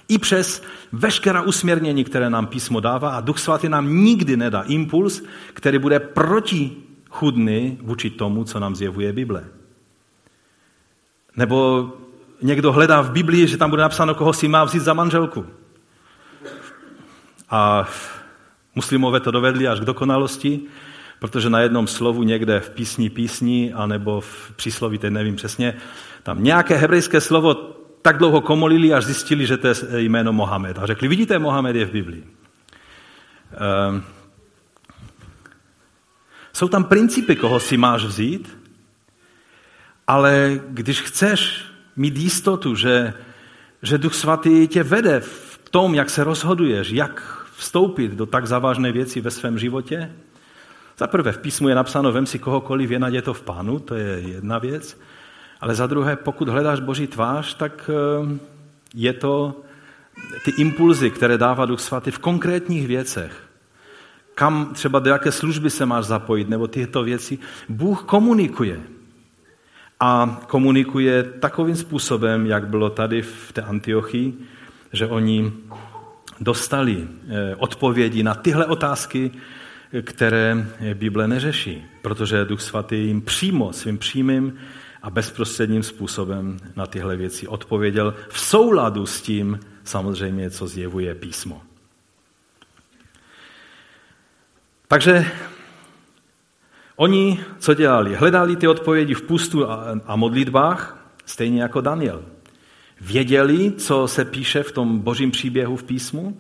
i 0.08 0.18
přes 0.18 0.64
veškerá 0.92 1.42
usměrnění, 1.42 2.04
které 2.04 2.30
nám 2.30 2.48
písmo 2.48 2.80
dává 2.80 3.10
a 3.10 3.22
Duch 3.22 3.40
Svatý 3.40 3.70
nám 3.70 3.88
nikdy 4.04 4.38
nedá 4.38 4.62
impuls, 4.62 5.24
který 5.54 5.80
bude 5.80 6.00
protichudný 6.00 7.78
vůči 7.82 8.10
tomu, 8.10 8.44
co 8.44 8.60
nám 8.60 8.76
zjevuje 8.76 9.14
Bible. 9.14 9.55
Nebo 11.38 11.90
někdo 12.42 12.72
hledá 12.72 13.02
v 13.02 13.12
Biblii, 13.12 13.48
že 13.48 13.58
tam 13.58 13.70
bude 13.70 13.82
napsáno, 13.82 14.16
koho 14.16 14.34
si 14.34 14.48
má 14.48 14.64
vzít 14.64 14.80
za 14.80 14.94
manželku. 14.94 15.46
A 17.50 17.88
muslimové 18.76 19.20
to 19.20 19.32
dovedli 19.32 19.68
až 19.68 19.80
k 19.80 19.86
dokonalosti, 19.86 20.62
protože 21.20 21.50
na 21.50 21.60
jednom 21.60 21.88
slovu 21.88 22.24
někde 22.24 22.60
v 22.60 22.70
písni 22.70 23.10
písni, 23.10 23.74
anebo 23.74 24.22
v 24.22 24.52
přísloví, 24.56 24.98
teď 24.98 25.12
nevím 25.14 25.36
přesně, 25.36 25.78
tam 26.24 26.44
nějaké 26.44 26.76
hebrejské 26.76 27.22
slovo 27.22 27.54
tak 28.02 28.18
dlouho 28.18 28.42
komolili, 28.42 28.94
až 28.94 29.06
zjistili, 29.06 29.46
že 29.46 29.58
to 29.58 29.68
je 29.68 29.76
jméno 29.96 30.34
Mohamed. 30.34 30.80
A 30.80 30.86
řekli, 30.86 31.08
vidíte, 31.08 31.40
Mohamed 31.40 31.76
je 31.76 31.86
v 31.86 31.92
Biblii. 31.92 32.24
Um, 33.90 34.04
jsou 36.54 36.68
tam 36.68 36.84
principy, 36.84 37.36
koho 37.36 37.60
si 37.60 37.78
máš 37.78 38.06
vzít, 38.06 38.58
ale 40.08 40.60
když 40.70 41.02
chceš 41.02 41.66
mít 41.96 42.18
jistotu, 42.18 42.76
že, 42.76 43.14
že 43.82 43.98
Duch 43.98 44.14
Svatý 44.14 44.68
tě 44.68 44.84
vede 44.84 45.20
v 45.20 45.60
tom, 45.70 45.96
jak 45.96 46.10
se 46.10 46.24
rozhoduješ, 46.24 46.92
jak 46.92 47.46
vstoupit 47.56 48.12
do 48.12 48.26
tak 48.26 48.48
závažné 48.48 48.92
věci 48.92 49.22
ve 49.22 49.32
svém 49.32 49.60
životě, 49.60 50.12
za 50.98 51.08
prvé 51.08 51.32
v 51.32 51.38
písmu 51.38 51.70
je 51.70 51.76
napsáno, 51.76 52.12
vem 52.12 52.26
si 52.26 52.40
kohokoliv, 52.40 52.92
je 52.92 53.00
naděje 53.00 53.22
to 53.22 53.34
v 53.34 53.42
pánu, 53.42 53.80
to 53.80 53.96
je 53.96 54.20
jedna 54.20 54.58
věc, 54.58 55.00
ale 55.62 55.76
za 55.76 55.88
druhé, 55.88 56.16
pokud 56.16 56.50
hledáš 56.50 56.80
Boží 56.80 57.08
tvář, 57.08 57.54
tak 57.54 57.90
eh, 57.90 58.40
je 58.94 59.14
to 59.14 59.62
ty 60.46 60.52
impulzy, 60.58 61.12
které 61.12 61.38
dává 61.38 61.66
Duch 61.66 61.80
Svatý 61.80 62.12
v 62.12 62.20
konkrétních 62.20 62.88
věcech. 62.88 63.44
Kam 64.36 64.74
třeba 64.74 65.00
do 65.00 65.10
jaké 65.10 65.32
služby 65.32 65.70
se 65.70 65.86
máš 65.86 66.06
zapojit, 66.06 66.50
nebo 66.50 66.68
tyto 66.68 67.04
věci. 67.04 67.40
Bůh 67.70 68.04
komunikuje 68.04 68.80
a 70.00 70.42
komunikuje 70.48 71.24
takovým 71.24 71.76
způsobem, 71.76 72.46
jak 72.46 72.68
bylo 72.68 72.90
tady 72.90 73.22
v 73.22 73.52
té 73.54 73.62
Antiochii, 73.62 74.34
že 74.94 75.08
oni 75.08 75.54
dostali 76.40 77.08
eh, 77.08 77.56
odpovědi 77.56 78.24
na 78.24 78.34
tyhle 78.34 78.66
otázky, 78.66 79.32
které 80.02 80.68
Bible 80.94 81.28
neřeší, 81.28 81.86
protože 82.02 82.46
Duch 82.46 82.62
Svatý 82.62 82.96
jim 82.96 83.22
přímo, 83.22 83.74
svým 83.74 83.98
přímým 83.98 84.54
a 85.04 85.10
bezprostředním 85.10 85.84
způsobem 85.84 86.58
na 86.76 86.88
tyhle 86.88 87.16
věci 87.16 87.48
odpověděl 87.48 88.14
v 88.30 88.40
souladu 88.40 89.06
s 89.06 89.22
tím 89.22 89.60
samozřejmě, 89.84 90.50
co 90.50 90.68
zjevuje 90.68 91.16
písmo. 91.16 91.62
Takže 94.88 95.26
Oni 96.96 97.40
co 97.60 97.74
dělali? 97.74 98.16
Hledali 98.16 98.56
ty 98.56 98.68
odpovědi 98.68 99.14
v 99.14 99.22
pustu 99.22 99.70
a 100.06 100.16
modlitbách, 100.16 101.10
stejně 101.26 101.62
jako 101.62 101.82
Daniel. 101.82 102.24
Věděli, 103.02 103.72
co 103.72 104.08
se 104.08 104.26
píše 104.26 104.64
v 104.64 104.72
tom 104.72 105.00
božím 105.00 105.32
příběhu 105.32 105.76
v 105.76 105.84
písmu 105.84 106.38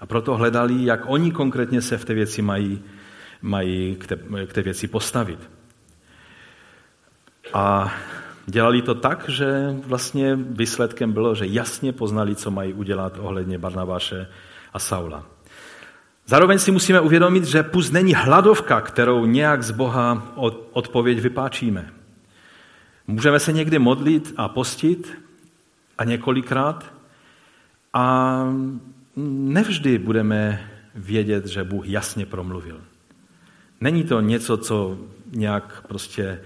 a 0.00 0.06
proto 0.06 0.36
hledali, 0.36 0.84
jak 0.84 1.00
oni 1.06 1.30
konkrétně 1.30 1.82
se 1.82 1.98
v 1.98 2.04
té 2.04 2.14
věci 2.14 2.42
mají, 2.42 2.82
mají 3.42 3.96
k, 3.96 4.06
té, 4.06 4.16
k 4.46 4.52
té 4.52 4.62
věci 4.62 4.88
postavit. 4.88 5.50
A 7.52 7.94
dělali 8.46 8.82
to 8.82 8.94
tak, 8.94 9.28
že 9.28 9.76
vlastně 9.86 10.36
výsledkem 10.36 11.12
bylo, 11.12 11.34
že 11.34 11.46
jasně 11.46 11.92
poznali, 11.92 12.34
co 12.34 12.50
mají 12.50 12.72
udělat 12.72 13.16
ohledně 13.18 13.58
Barnabáše 13.58 14.28
a 14.72 14.78
Saula. 14.78 15.26
Zároveň 16.28 16.58
si 16.58 16.70
musíme 16.70 17.00
uvědomit, 17.00 17.44
že 17.44 17.62
pust 17.62 17.92
není 17.92 18.14
hladovka, 18.14 18.80
kterou 18.80 19.26
nějak 19.26 19.62
z 19.62 19.70
Boha 19.70 20.32
odpověď 20.72 21.18
vypáčíme. 21.20 21.92
Můžeme 23.06 23.40
se 23.40 23.52
někdy 23.52 23.78
modlit 23.78 24.34
a 24.36 24.48
postit 24.48 25.18
a 25.98 26.04
několikrát 26.04 26.92
a 27.92 28.44
nevždy 29.16 29.98
budeme 29.98 30.70
vědět, 30.94 31.46
že 31.46 31.64
Bůh 31.64 31.88
jasně 31.88 32.26
promluvil. 32.26 32.80
Není 33.80 34.04
to 34.04 34.20
něco, 34.20 34.56
co 34.56 34.98
nějak 35.32 35.84
prostě 35.88 36.40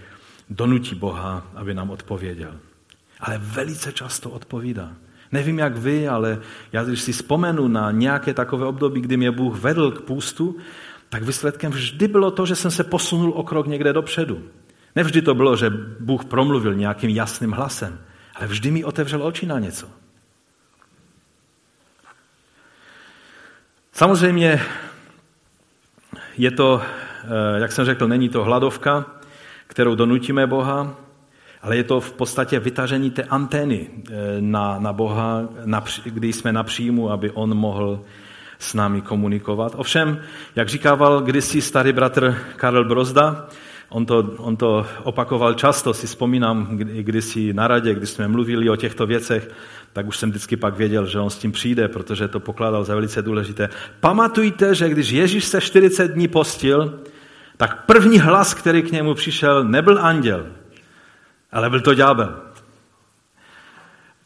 donutí 0.51 0.95
Boha, 0.95 1.47
aby 1.55 1.75
nám 1.75 1.91
odpověděl. 1.91 2.55
Ale 3.21 3.39
velice 3.39 3.93
často 3.93 4.31
odpovídá. 4.31 4.93
Nevím, 5.33 5.59
jak 5.59 5.77
vy, 5.77 6.09
ale 6.09 6.39
já 6.73 6.85
když 6.85 7.03
si 7.03 7.13
vzpomenu 7.13 7.69
na 7.69 7.91
nějaké 7.91 8.35
takové 8.35 8.67
období, 8.67 9.01
kdy 9.01 9.17
mě 9.17 9.31
Bůh 9.31 9.59
vedl 9.59 9.91
k 9.91 10.01
půstu, 10.01 10.57
tak 11.09 11.23
výsledkem 11.23 11.73
vždy 11.73 12.09
bylo 12.09 12.31
to, 12.31 12.47
že 12.47 12.57
jsem 12.57 12.71
se 12.71 12.85
posunul 12.85 13.33
o 13.37 13.43
krok 13.43 13.67
někde 13.67 13.93
dopředu. 13.93 14.43
Nevždy 14.97 15.23
to 15.23 15.35
bylo, 15.35 15.57
že 15.57 15.71
Bůh 16.01 16.25
promluvil 16.25 16.75
nějakým 16.75 17.11
jasným 17.11 17.53
hlasem, 17.53 17.99
ale 18.35 18.47
vždy 18.47 18.71
mi 18.71 18.85
otevřel 18.85 19.23
oči 19.23 19.47
na 19.47 19.59
něco. 19.59 19.89
Samozřejmě 23.93 24.63
je 26.37 26.51
to, 26.51 26.83
eh, 26.83 27.61
jak 27.61 27.73
jsem 27.73 27.85
řekl, 27.85 28.09
není 28.09 28.29
to 28.29 28.45
hladovka, 28.45 29.07
kterou 29.67 29.95
donutíme 29.95 30.47
Boha, 30.47 30.97
ale 31.63 31.77
je 31.77 31.85
to 31.85 32.01
v 32.01 32.13
podstatě 32.13 32.61
vytažení 32.61 33.11
té 33.11 33.23
antény 33.23 33.91
eh, 33.91 34.13
na, 34.41 34.79
na 34.79 34.93
Boha, 34.93 35.49
na, 35.65 35.85
kdy 36.05 36.33
jsme 36.33 36.53
na 36.53 36.63
příjmu, 36.63 37.11
aby 37.11 37.31
On 37.31 37.55
mohl 37.55 38.01
s 38.59 38.75
námi 38.75 39.01
komunikovat. 39.01 39.73
Ovšem, 39.77 40.21
jak 40.57 40.69
říkával 40.69 41.21
kdysi 41.21 41.61
starý 41.61 41.93
bratr 41.93 42.39
Karel 42.57 42.85
Brozda, 42.85 43.49
on 43.89 44.07
to, 44.07 44.35
on 44.39 44.57
to 44.57 44.87
opakoval 45.03 45.55
často, 45.55 45.95
si 45.95 46.07
vzpomínám 46.07 46.69
kdy, 46.77 47.03
kdysi 47.03 47.53
na 47.53 47.69
radě, 47.69 47.95
když 47.95 48.11
jsme 48.11 48.29
mluvili 48.29 48.71
o 48.71 48.77
těchto 48.77 49.07
věcech, 49.07 49.51
tak 49.93 50.07
už 50.07 50.17
jsem 50.17 50.31
vždycky 50.31 50.57
pak 50.57 50.77
věděl, 50.77 51.07
že 51.07 51.19
on 51.19 51.31
s 51.31 51.39
tím 51.39 51.53
přijde, 51.53 51.89
protože 51.89 52.29
to 52.29 52.41
pokládal 52.41 52.85
za 52.85 52.95
velice 52.95 53.23
důležité. 53.23 53.69
Pamatujte, 54.01 54.75
že 54.75 54.89
když 54.89 55.11
Ježíš 55.11 55.45
se 55.45 55.61
40 55.61 56.09
dní 56.09 56.29
postil, 56.29 57.01
tak 57.57 57.87
první 57.87 58.19
hlas, 58.19 58.55
který 58.55 58.83
k 58.83 58.93
němu 58.93 59.15
přišel, 59.15 59.65
nebyl 59.65 59.99
anděl, 59.99 60.47
ale 61.53 61.71
byl 61.71 61.81
to 61.81 61.95
ďábel. 61.95 62.43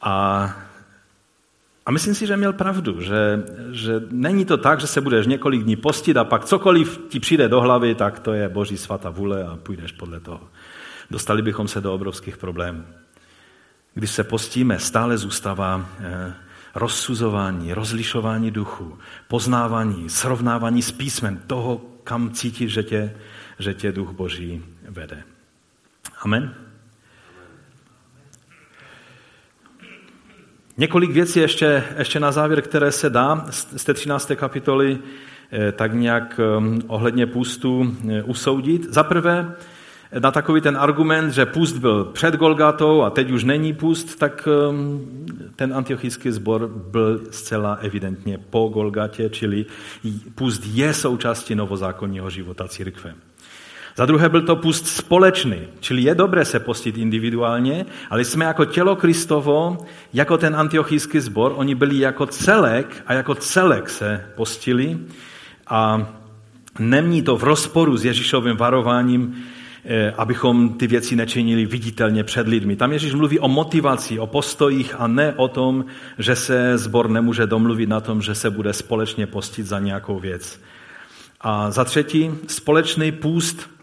A 0.01 0.67
A 1.87 1.91
myslím 1.91 2.15
si, 2.15 2.27
že 2.27 2.37
měl 2.37 2.53
pravdu, 2.53 3.01
že, 3.01 3.47
že 3.71 4.03
není 4.11 4.45
to 4.45 4.57
tak, 4.57 4.81
že 4.81 4.87
se 4.87 5.01
budeš 5.01 5.27
několik 5.27 5.63
dní 5.63 5.77
postit 5.77 6.17
a 6.17 6.25
pak 6.25 6.45
cokoliv 6.45 7.01
ti 7.09 7.21
přijde 7.21 7.49
do 7.49 7.61
hlavy, 7.61 7.95
tak 7.95 8.19
to 8.19 8.35
je 8.35 8.49
boží 8.49 8.77
svatá 8.77 9.11
vůle 9.11 9.45
a 9.47 9.57
půjdeš 9.57 9.93
podle 9.93 10.21
toho. 10.21 10.41
Dostali 11.11 11.43
bychom 11.43 11.69
se 11.69 11.81
do 11.81 11.95
obrovských 11.95 12.37
problémů. 12.37 12.85
Když 13.95 14.11
se 14.11 14.25
postíme, 14.25 14.79
stále 14.79 15.19
zůstává 15.19 15.87
eh, 15.99 16.35
rozsuzování, 16.75 17.75
rozlišování 17.75 18.51
duchu, 18.51 18.99
poznávání, 19.29 20.11
srovnávání 20.11 20.83
s 20.83 20.93
písmem 20.93 21.39
toho, 21.47 21.81
kam 22.05 22.31
cítíš, 22.31 22.73
že 22.73 22.83
tě, 22.83 23.15
že 23.59 23.75
tě 23.75 23.93
duch 23.93 24.11
Boží 24.11 24.65
vede. 24.89 25.23
Amen. 26.25 26.66
Několik 30.79 31.11
věcí 31.11 31.41
ještě, 31.41 31.85
ještě 31.99 32.21
na 32.21 32.33
závěr, 32.33 32.63
které 32.63 32.93
se 32.93 33.11
dá 33.11 33.47
z 33.51 33.85
té 33.85 33.95
13. 33.95 34.33
kapitoly 34.35 34.99
eh, 35.53 35.73
tak 35.73 35.95
nějak 35.95 36.41
eh, 36.41 36.83
ohledně 36.87 37.27
půstu 37.27 37.97
eh, 38.11 38.23
usoudit. 38.23 38.95
Za 38.95 39.03
prvé, 39.03 39.55
na 40.19 40.31
takový 40.31 40.61
ten 40.61 40.77
argument, 40.77 41.31
že 41.31 41.47
půst 41.47 41.79
byl 41.79 42.05
před 42.05 42.35
Golgatou 42.35 43.03
a 43.03 43.11
teď 43.11 43.31
už 43.31 43.45
není 43.45 43.73
půst, 43.73 44.19
tak 44.19 44.49
ten 45.57 45.75
antiochijský 45.75 46.31
sbor 46.31 46.69
byl 46.69 47.21
zcela 47.31 47.75
evidentně 47.75 48.39
po 48.39 48.69
Golgatě, 48.69 49.29
čili 49.31 49.67
půst 50.35 50.63
je 50.67 50.95
součástí 50.95 51.55
novozákonního 51.55 52.31
života 52.31 52.69
církve. 52.69 53.15
Za 53.97 54.07
druhé 54.07 54.29
byl 54.29 54.43
to 54.43 54.57
pust 54.57 54.87
společný, 54.87 55.57
čili 55.81 56.03
je 56.03 56.15
dobré 56.15 56.45
se 56.45 56.61
postit 56.61 56.99
individuálně, 56.99 57.87
ale 58.11 58.25
jsme 58.25 58.45
jako 58.45 58.65
tělo 58.65 58.97
Kristovo, 58.97 59.79
jako 60.13 60.39
ten 60.39 60.57
antiochijský 60.57 61.21
sbor, 61.21 61.53
oni 61.57 61.75
byli 61.75 61.99
jako 61.99 62.27
celek 62.27 63.03
a 63.07 63.13
jako 63.13 63.35
celek 63.35 63.91
se 63.91 64.25
postili 64.35 64.99
a 65.67 66.09
není 66.79 67.23
to 67.23 67.37
v 67.37 67.45
rozporu 67.45 67.97
s 67.97 68.05
Ježíšovým 68.05 68.57
varováním, 68.57 69.35
eh, 69.85 70.13
abychom 70.17 70.69
ty 70.69 70.87
věci 70.87 71.17
nečinili 71.17 71.67
viditelně 71.67 72.25
před 72.25 72.49
lidmi. 72.49 72.77
Tam 72.77 72.93
Ježíš 72.93 73.15
mluví 73.15 73.39
o 73.39 73.49
motivaci, 73.49 74.19
o 74.19 74.27
postojích 74.27 74.95
a 74.99 75.07
ne 75.07 75.35
o 75.37 75.49
tom, 75.49 75.85
že 76.19 76.37
se 76.37 76.79
zbor 76.79 77.11
nemůže 77.11 77.47
domluvit 77.47 77.89
na 77.89 78.01
tom, 78.01 78.23
že 78.23 78.35
se 78.35 78.51
bude 78.51 78.73
společně 78.73 79.27
postit 79.27 79.67
za 79.67 79.79
nějakou 79.79 80.19
věc. 80.19 80.61
A 81.41 81.71
za 81.71 81.85
třetí, 81.85 82.31
společný 82.47 83.13
půst 83.13 83.76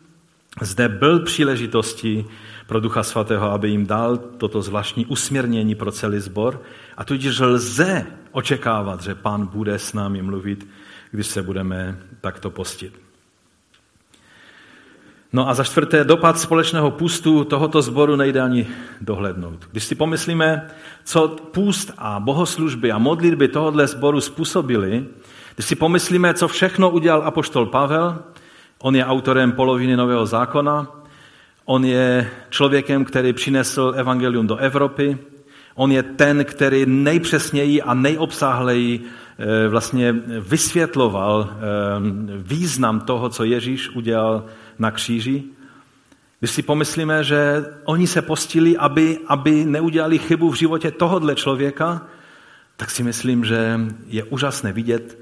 zde 0.62 0.90
byl 0.90 1.20
příležitostí 1.20 2.26
pro 2.68 2.80
Ducha 2.80 3.04
Svatého, 3.04 3.52
aby 3.52 3.70
jim 3.70 3.86
dal 3.86 4.18
toto 4.18 4.62
zvláštní 4.62 5.06
usměrnění 5.06 5.76
pro 5.76 5.92
celý 5.92 6.20
sbor 6.20 6.62
a 6.98 7.04
tudíž 7.04 7.40
lze 7.40 8.06
očekávat, 8.32 9.02
že 9.02 9.16
Pán 9.16 9.46
bude 9.46 9.80
s 9.80 9.94
námi 9.94 10.22
mluvit, 10.22 10.68
když 11.12 11.28
se 11.28 11.42
budeme 11.42 12.00
takto 12.22 12.50
postit. 12.50 13.00
No 15.34 15.50
a 15.50 15.54
za 15.54 15.64
čtvrté, 15.64 16.04
dopad 16.04 16.40
společného 16.40 16.92
půstu 16.92 17.44
tohoto 17.44 17.82
sboru 17.82 18.16
nejde 18.16 18.42
ani 18.42 18.68
dohlednout. 19.02 19.68
Když 19.72 19.84
si 19.84 19.96
pomyslíme, 19.96 20.70
co 21.04 21.28
půst 21.28 21.94
a 21.98 22.20
bohoslužby 22.20 22.92
a 22.92 22.98
modlitby 22.98 23.48
tohoto 23.48 23.88
sboru 23.88 24.22
způsobili, 24.22 25.06
když 25.56 25.66
si 25.66 25.76
pomyslíme, 25.76 26.34
co 26.34 26.48
všechno 26.48 26.90
udělal 26.90 27.22
apoštol 27.22 27.66
Pavel, 27.66 28.24
On 28.84 28.96
je 28.96 29.06
autorem 29.06 29.52
poloviny 29.52 29.96
Nového 29.96 30.26
zákona, 30.26 30.88
on 31.66 31.86
je 31.86 32.32
člověkem, 32.50 33.06
který 33.06 33.34
přinesl 33.34 33.94
evangelium 33.96 34.48
do 34.48 34.58
Evropy, 34.58 35.18
on 35.76 35.92
je 35.92 36.04
ten, 36.04 36.46
který 36.46 36.86
nejpřesněji 36.86 37.82
a 37.82 37.94
nejobsáhleji 37.94 39.00
eh, 39.04 39.68
vlastně 39.68 40.14
vysvětloval 40.40 41.50
eh, 41.50 41.60
význam 42.38 43.00
toho, 43.00 43.30
co 43.30 43.44
Ježíš 43.44 43.90
udělal 43.90 44.46
na 44.80 44.92
kříži. 44.92 45.44
Když 46.40 46.52
si 46.52 46.62
pomyslíme, 46.62 47.24
že 47.24 47.66
oni 47.86 48.08
se 48.08 48.22
postili, 48.22 48.78
aby, 48.78 49.20
aby 49.28 49.66
neudělali 49.66 50.18
chybu 50.18 50.52
v 50.52 50.56
životě 50.56 50.92
tohohle 50.92 51.36
člověka, 51.36 52.02
tak 52.78 52.92
si 52.92 53.04
myslím, 53.04 53.46
že 53.46 53.80
je 54.08 54.24
úžasné 54.24 54.72
vidět, 54.72 55.18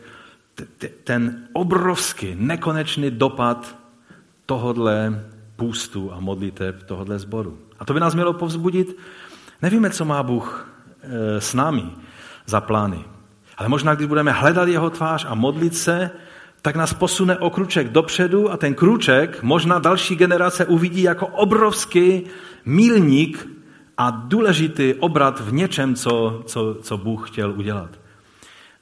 ten 1.03 1.47
obrovský, 1.53 2.35
nekonečný 2.39 3.11
dopad 3.11 3.77
tohodle 4.45 5.25
půstu 5.55 6.13
a 6.13 6.19
modliteb 6.19 6.83
tohodle 6.83 7.19
sboru. 7.19 7.57
A 7.79 7.85
to 7.85 7.93
by 7.93 7.99
nás 7.99 8.15
mělo 8.15 8.33
povzbudit. 8.33 8.97
Nevíme, 9.61 9.89
co 9.89 10.05
má 10.05 10.23
Bůh 10.23 10.69
e, 11.03 11.41
s 11.41 11.53
námi 11.53 11.83
za 12.45 12.61
plány. 12.61 13.05
Ale 13.57 13.69
možná, 13.69 13.95
když 13.95 14.07
budeme 14.07 14.31
hledat 14.31 14.67
jeho 14.67 14.89
tvář 14.89 15.25
a 15.29 15.35
modlit 15.35 15.75
se, 15.75 16.11
tak 16.61 16.75
nás 16.75 16.93
posune 16.93 17.37
o 17.37 17.49
kruček 17.49 17.89
dopředu 17.89 18.51
a 18.51 18.57
ten 18.57 18.73
kruček 18.73 19.43
možná 19.43 19.79
další 19.79 20.15
generace 20.15 20.65
uvidí 20.65 21.01
jako 21.01 21.27
obrovský 21.27 22.23
mílník 22.65 23.47
a 23.97 24.09
důležitý 24.09 24.93
obrat 24.93 25.39
v 25.39 25.53
něčem, 25.53 25.95
co, 25.95 26.43
co, 26.45 26.77
co 26.81 26.97
Bůh 26.97 27.29
chtěl 27.29 27.51
udělat. 27.51 28.00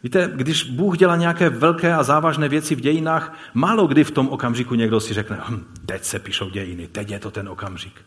Víte, 0.04 0.32
když 0.36 0.64
Bůh 0.64 0.97
dělá 0.97 1.16
nějaké 1.16 1.50
velké 1.50 1.93
a 1.93 2.04
závažné 2.04 2.50
věci 2.50 2.76
v 2.76 2.82
dějinách, 2.82 3.38
málo 3.54 3.88
kdy 3.88 4.04
v 4.04 4.12
tom 4.12 4.30
okamžiku 4.30 4.76
někdo 4.76 5.00
si 5.00 5.14
řekne, 5.14 5.39
hm, 5.50 5.66
teď 5.86 6.04
se 6.04 6.20
píšou 6.20 6.50
dějiny, 6.50 6.88
teď 6.88 7.10
je 7.10 7.20
to 7.20 7.32
ten 7.32 7.50
okamžik. 7.50 8.02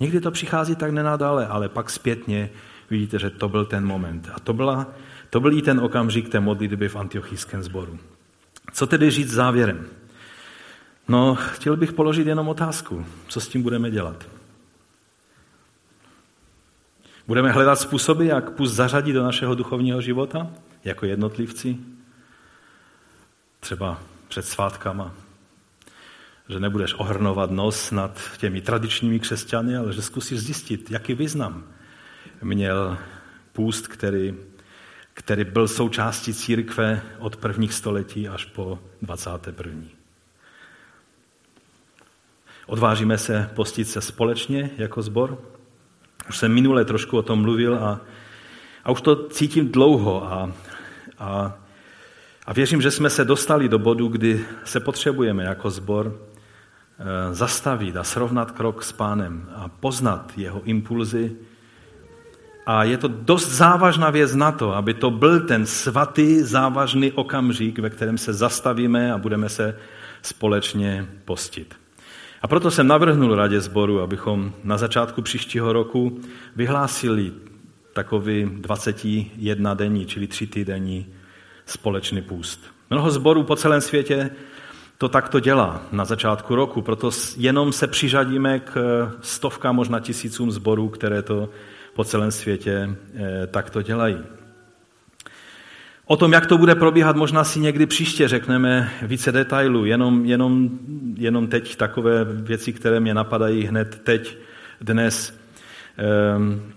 Někdy 0.00 0.20
to 0.20 0.30
přichází 0.30 0.76
tak 0.76 0.90
nenadále, 0.90 1.46
ale 1.46 1.68
pak 1.68 1.90
zpětně 1.90 2.50
vidíte, 2.90 3.18
že 3.18 3.30
to 3.30 3.48
byl 3.48 3.64
ten 3.64 3.86
moment. 3.86 4.30
A 4.34 4.40
to, 4.40 4.52
byla, 4.52 4.86
to 5.30 5.40
byl 5.40 5.52
i 5.52 5.62
ten 5.62 5.80
okamžik 5.80 6.28
té 6.28 6.40
modlitby 6.40 6.88
v 6.88 6.96
antiochijském 6.96 7.62
sboru. 7.62 7.98
Co 8.72 8.86
tedy 8.86 9.10
říct 9.10 9.30
závěrem? 9.30 9.86
No, 11.08 11.34
chtěl 11.34 11.76
bych 11.76 11.92
položit 11.92 12.26
jenom 12.26 12.48
otázku, 12.48 13.06
co 13.28 13.40
s 13.40 13.48
tím 13.48 13.62
budeme 13.62 13.90
dělat. 13.90 14.26
Budeme 17.26 17.52
hledat 17.52 17.76
způsoby, 17.76 18.26
jak 18.26 18.50
pust 18.50 18.74
zařadit 18.74 19.12
do 19.12 19.22
našeho 19.22 19.54
duchovního 19.54 20.00
života? 20.00 20.50
Jako 20.86 21.06
jednotlivci, 21.06 21.76
třeba 23.60 24.00
před 24.28 24.46
svátkama, 24.46 25.14
že 26.48 26.60
nebudeš 26.60 26.94
ohrnovat 26.94 27.50
nos 27.50 27.90
nad 27.90 28.20
těmi 28.38 28.60
tradičními 28.60 29.20
křesťany, 29.20 29.76
ale 29.76 29.92
že 29.92 30.02
zkusíš 30.02 30.40
zjistit, 30.40 30.90
jaký 30.90 31.14
význam 31.14 31.64
měl 32.42 32.98
půst, 33.52 33.88
který, 33.88 34.34
který 35.14 35.44
byl 35.44 35.68
součástí 35.68 36.34
církve 36.34 37.02
od 37.18 37.36
prvních 37.36 37.74
století 37.74 38.28
až 38.28 38.44
po 38.44 38.78
21. 39.02 39.82
Odvážíme 42.66 43.18
se 43.18 43.50
postit 43.54 43.88
se 43.88 44.00
společně 44.00 44.70
jako 44.76 45.02
zbor. 45.02 45.38
Už 46.28 46.38
jsem 46.38 46.54
minule 46.54 46.84
trošku 46.84 47.18
o 47.18 47.22
tom 47.22 47.42
mluvil 47.42 47.76
a, 47.76 48.00
a 48.84 48.90
už 48.90 49.00
to 49.00 49.28
cítím 49.28 49.72
dlouho 49.72 50.32
a 50.32 50.52
a, 51.18 51.58
a 52.46 52.52
věřím, 52.52 52.82
že 52.82 52.90
jsme 52.90 53.10
se 53.10 53.24
dostali 53.24 53.68
do 53.68 53.78
bodu, 53.78 54.08
kdy 54.08 54.44
se 54.64 54.80
potřebujeme 54.80 55.44
jako 55.44 55.70
sbor 55.70 56.20
eh, 56.98 57.34
zastavit 57.34 57.96
a 57.96 58.04
srovnat 58.04 58.50
krok 58.50 58.82
s 58.82 58.92
pánem 58.92 59.48
a 59.54 59.68
poznat 59.68 60.32
jeho 60.36 60.62
impulzy. 60.62 61.36
A 62.66 62.84
je 62.84 62.98
to 62.98 63.08
dost 63.08 63.48
závažná 63.48 64.10
věc 64.10 64.34
na 64.34 64.52
to, 64.52 64.74
aby 64.74 64.94
to 64.94 65.10
byl 65.10 65.40
ten 65.40 65.66
svatý, 65.66 66.42
závažný 66.42 67.12
okamžik, 67.12 67.78
ve 67.78 67.90
kterém 67.90 68.18
se 68.18 68.32
zastavíme 68.32 69.12
a 69.12 69.18
budeme 69.18 69.48
se 69.48 69.78
společně 70.22 71.06
postit. 71.24 71.74
A 72.42 72.48
proto 72.48 72.70
jsem 72.70 72.86
navrhnul 72.86 73.34
Radě 73.34 73.60
sboru, 73.60 74.00
abychom 74.00 74.52
na 74.64 74.78
začátku 74.78 75.22
příštího 75.22 75.72
roku 75.72 76.20
vyhlásili 76.56 77.32
takový 77.96 78.48
21 78.50 79.74
denní, 79.74 80.06
čili 80.06 80.26
tři 80.26 80.46
týdenní 80.46 81.06
společný 81.66 82.22
půst. 82.22 82.60
Mnoho 82.90 83.10
zborů 83.10 83.42
po 83.42 83.56
celém 83.56 83.80
světě 83.80 84.30
to 84.98 85.08
takto 85.08 85.40
dělá 85.40 85.82
na 85.92 86.04
začátku 86.04 86.54
roku, 86.54 86.82
proto 86.82 87.10
jenom 87.36 87.72
se 87.72 87.86
přiřadíme 87.86 88.58
k 88.58 88.72
stovkám, 89.20 89.76
možná 89.76 90.00
tisícům 90.00 90.50
zborů, 90.50 90.88
které 90.88 91.22
to 91.22 91.48
po 91.94 92.04
celém 92.04 92.30
světě 92.30 92.90
eh, 93.14 93.46
takto 93.46 93.82
dělají. 93.82 94.16
O 96.06 96.16
tom, 96.16 96.32
jak 96.32 96.46
to 96.46 96.58
bude 96.58 96.74
probíhat, 96.74 97.16
možná 97.16 97.44
si 97.44 97.60
někdy 97.60 97.86
příště 97.86 98.28
řekneme 98.28 98.90
více 99.02 99.32
detailů, 99.32 99.84
jenom, 99.84 100.24
jenom, 100.24 100.70
jenom 101.16 101.46
teď 101.46 101.76
takové 101.76 102.24
věci, 102.24 102.72
které 102.72 103.00
mě 103.00 103.14
napadají 103.14 103.64
hned 103.64 104.00
teď, 104.04 104.38
dnes. 104.80 105.38
Ehm, 105.96 106.75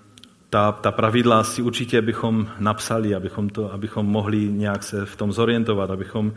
ta, 0.49 0.71
ta 0.71 0.91
pravidla 0.91 1.43
si 1.43 1.61
určitě 1.61 2.01
bychom 2.01 2.47
napsali, 2.59 3.15
abychom, 3.15 3.49
to, 3.49 3.73
abychom 3.73 4.05
mohli 4.05 4.37
nějak 4.37 4.83
se 4.83 5.05
v 5.05 5.15
tom 5.15 5.31
zorientovat, 5.31 5.91
abychom 5.91 6.33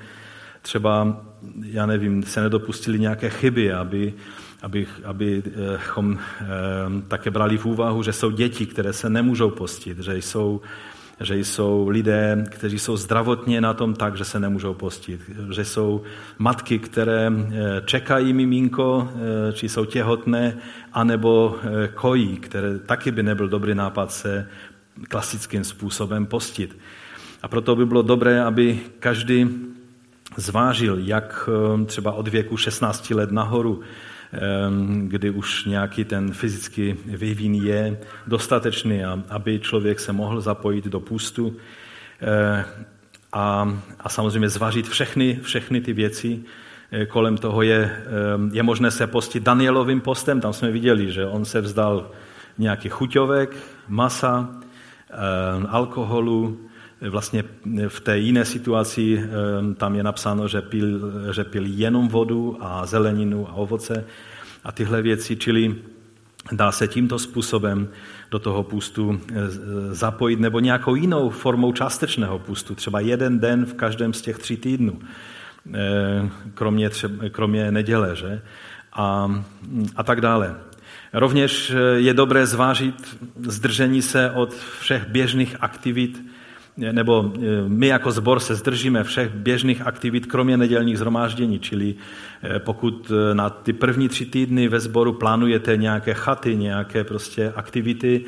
třeba, 0.63 1.23
já 1.65 1.87
nevím, 1.87 2.23
se 2.23 2.41
nedopustili 2.43 2.99
nějaké 2.99 3.31
chyby, 3.31 3.73
aby, 3.73 4.15
aby, 4.63 4.87
abychom 5.05 6.19
eh, 6.19 6.47
také 7.09 7.31
brali 7.31 7.59
v 7.59 7.67
úvahu, 7.67 8.03
že 8.03 8.13
jsou 8.13 8.31
děti, 8.31 8.67
které 8.67 8.93
se 8.93 9.11
nemůžou 9.11 9.51
postit, 9.51 9.99
že 9.99 10.17
jsou 10.17 10.61
že 11.21 11.37
jsou 11.37 11.89
lidé, 11.89 12.45
kteří 12.51 12.79
jsou 12.79 12.97
zdravotně 12.97 13.61
na 13.61 13.75
tom 13.75 13.95
tak, 13.95 14.17
že 14.17 14.25
se 14.25 14.41
nemůžou 14.41 14.75
postit, 14.75 15.21
že 15.51 15.65
jsou 15.65 16.03
matky, 16.39 16.79
které 16.79 17.33
eh, 17.33 17.83
čekají 17.85 18.33
miminko, 18.33 19.09
eh, 19.09 19.53
či 19.53 19.69
jsou 19.69 19.85
těhotné, 19.85 20.57
anebo 20.93 21.57
eh, 21.63 21.89
kojí, 21.89 22.37
které 22.37 22.79
taky 22.79 23.11
by 23.11 23.23
nebyl 23.23 23.49
dobrý 23.49 23.75
nápad 23.75 24.13
se 24.13 24.49
klasickým 25.09 25.65
způsobem 25.65 26.27
postit. 26.27 26.79
A 27.43 27.49
proto 27.49 27.77
by 27.77 27.87
bylo 27.87 28.03
dobré, 28.03 28.43
aby 28.43 28.81
každý 28.99 29.49
zvážil, 30.37 30.99
jak 30.99 31.49
třeba 31.87 32.13
od 32.13 32.29
věku 32.29 32.57
16 32.57 33.11
let 33.11 33.31
nahoru, 33.31 33.81
kdy 35.07 35.31
už 35.31 35.65
nějaký 35.65 36.05
ten 36.05 36.33
fyzický 36.33 36.95
vývin 37.05 37.55
je 37.55 37.99
dostatečný, 38.27 39.05
aby 39.29 39.61
člověk 39.61 40.01
se 40.01 40.13
mohl 40.13 40.41
zapojit 40.41 40.85
do 40.85 41.01
půstu 41.01 41.57
eh, 42.21 42.65
a, 43.33 43.79
a 44.01 44.09
samozřejmě 44.09 44.49
zvažit 44.49 44.89
všechny, 44.89 45.41
všechny 45.43 45.81
ty 45.81 45.93
věci. 45.93 46.41
Eh, 46.93 47.07
kolem 47.07 47.37
toho 47.37 47.63
je, 47.63 48.03
je 48.53 48.63
možné 48.63 48.91
se 48.91 49.07
postit 49.07 49.43
Danielovým 49.43 50.01
postem, 50.01 50.41
tam 50.41 50.53
jsme 50.53 50.71
viděli, 50.71 51.13
že 51.13 51.27
on 51.27 51.45
se 51.45 51.61
vzdal 51.61 52.11
nějaký 52.59 52.89
chuťovek, 52.89 53.57
masa, 53.89 54.49
alkoholu, 55.69 56.61
vlastně 57.09 57.45
v 57.89 58.01
té 58.01 58.19
jiné 58.19 58.45
situaci 58.45 59.29
tam 59.77 59.95
je 59.95 60.03
napsáno, 60.03 60.49
že 60.49 60.63
pil, 60.63 61.13
že 61.33 61.45
pil 61.45 61.63
jenom 61.67 62.09
vodu 62.09 62.57
a 62.61 62.87
zeleninu 62.87 63.49
a 63.49 63.53
ovoce 63.53 64.05
a 64.65 64.73
tyhle 64.73 65.03
věci, 65.03 65.37
čili 65.37 65.77
dá 66.53 66.73
se 66.73 66.89
tímto 66.89 67.19
způsobem 67.19 67.89
do 68.31 68.39
toho 68.39 68.63
půstu 68.63 69.21
e, 69.31 69.35
zapojit 69.95 70.41
nebo 70.41 70.61
nějakou 70.61 70.95
jinou 70.95 71.31
formou 71.31 71.73
částečného 71.73 72.39
půstu, 72.39 72.75
třeba 72.75 73.01
jeden 73.01 73.39
den 73.39 73.67
v 73.67 73.75
každém 73.75 74.13
z 74.13 74.23
těch 74.23 74.39
tří 74.39 74.57
týdnů, 74.57 75.01
e, 75.75 76.31
kromě, 76.55 76.91
třeba, 76.91 77.25
kromě 77.31 77.73
neděle, 77.73 78.17
že? 78.17 78.43
A, 78.93 79.41
a 79.97 80.03
tak 80.03 80.21
dále. 80.21 80.57
Rovněž 81.13 81.73
je 81.97 82.15
dobré 82.15 82.47
zvážit 82.47 83.19
zdržení 83.43 84.03
se 84.03 84.31
od 84.31 84.55
všech 84.81 85.09
běžných 85.09 85.57
aktivit, 85.61 86.23
nebo 86.77 87.33
my 87.69 87.87
jako 87.87 88.13
zbor 88.13 88.41
se 88.41 88.55
zdržíme 88.55 89.05
všech 89.05 89.35
běžných 89.35 89.87
aktivit, 89.87 90.27
kromě 90.27 90.57
nedělních 90.57 90.99
zhromáždění, 90.99 91.59
čili 91.59 91.95
e, 92.43 92.59
pokud 92.59 93.11
e, 93.11 93.35
na 93.35 93.51
ty 93.51 93.73
první 93.73 94.09
tři 94.09 94.27
týdny 94.27 94.69
ve 94.69 94.81
sboru 94.81 95.13
plánujete 95.13 95.77
nějaké 95.77 96.15
chaty, 96.15 96.57
nějaké 96.57 97.05
prostě 97.05 97.53
aktivity, 97.57 98.25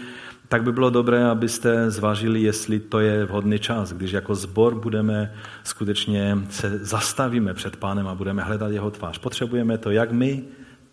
tak 0.49 0.62
by 0.62 0.72
bylo 0.72 0.90
dobré, 0.90 1.24
abyste 1.24 1.90
zvážili, 1.90 2.42
jestli 2.42 2.80
to 2.80 3.01
je 3.01 3.24
vhodný 3.24 3.59
čas, 3.59 3.92
když 3.92 4.12
jako 4.12 4.34
zbor 4.34 4.74
budeme 4.74 5.32
skutečně 5.64 6.38
se 6.51 6.78
zastavíme 6.78 7.55
před 7.55 7.76
pánem 7.76 8.09
a 8.09 8.14
budeme 8.14 8.42
hledat 8.42 8.72
jeho 8.72 8.90
tvář. 8.90 9.18
Potřebujeme 9.18 9.78
to 9.78 9.90
jak 9.90 10.12
my, 10.12 10.45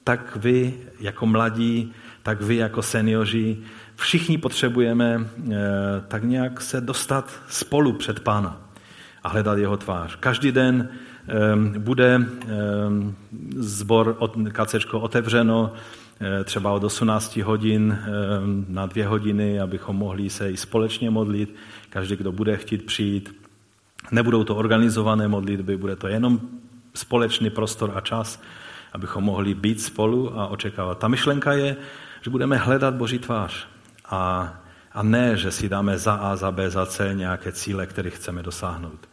tak 0.03 0.35
vy 0.35 0.73
jako 0.99 1.25
mladí, 1.25 1.93
tak 2.23 2.41
vy 2.41 2.55
jako 2.55 2.81
seniori, 2.81 3.57
všichni 3.95 4.37
potřebujeme 4.37 5.19
eh, 5.19 5.53
tak 6.07 6.23
nějak 6.23 6.61
se 6.61 6.81
dostat 6.81 7.31
spolu 7.47 7.93
před 7.93 8.19
Pána 8.19 8.61
a 9.23 9.29
hledat 9.29 9.57
jeho 9.57 9.77
tvář. 9.77 10.15
Každý 10.15 10.51
den 10.51 10.89
eh, 10.89 11.79
bude 11.79 12.19
eh, 12.19 12.47
zbor 13.55 14.15
od 14.19 14.37
kacečko 14.51 14.99
otevřeno, 14.99 15.73
třeba 16.43 16.71
od 16.71 16.83
18 16.83 17.37
hodin 17.37 17.97
na 18.67 18.85
dvě 18.85 19.07
hodiny, 19.07 19.59
abychom 19.59 19.95
mohli 19.95 20.29
se 20.29 20.51
i 20.51 20.57
společně 20.57 21.09
modlit. 21.09 21.55
Každý, 21.89 22.15
kdo 22.15 22.31
bude 22.31 22.57
chtít 22.57 22.85
přijít. 22.85 23.35
Nebudou 24.11 24.43
to 24.43 24.55
organizované 24.55 25.27
modlitby, 25.27 25.77
bude 25.77 25.95
to 25.95 26.07
jenom 26.07 26.39
společný 26.93 27.49
prostor 27.49 27.91
a 27.95 28.01
čas, 28.01 28.41
abychom 28.93 29.23
mohli 29.23 29.53
být 29.53 29.81
spolu 29.81 30.39
a 30.39 30.47
očekávat. 30.47 30.97
Ta 30.97 31.07
myšlenka 31.07 31.53
je, 31.53 31.77
že 32.21 32.29
budeme 32.29 32.57
hledat 32.57 32.93
Boží 32.93 33.19
tvář. 33.19 33.67
A, 34.05 34.53
a 34.91 35.03
ne, 35.03 35.37
že 35.37 35.51
si 35.51 35.69
dáme 35.69 35.97
za 35.97 36.13
A, 36.13 36.35
za 36.35 36.51
B, 36.51 36.69
za 36.69 36.85
C 36.85 37.15
nějaké 37.15 37.51
cíle, 37.51 37.85
které 37.85 38.09
chceme 38.09 38.43
dosáhnout. 38.43 39.09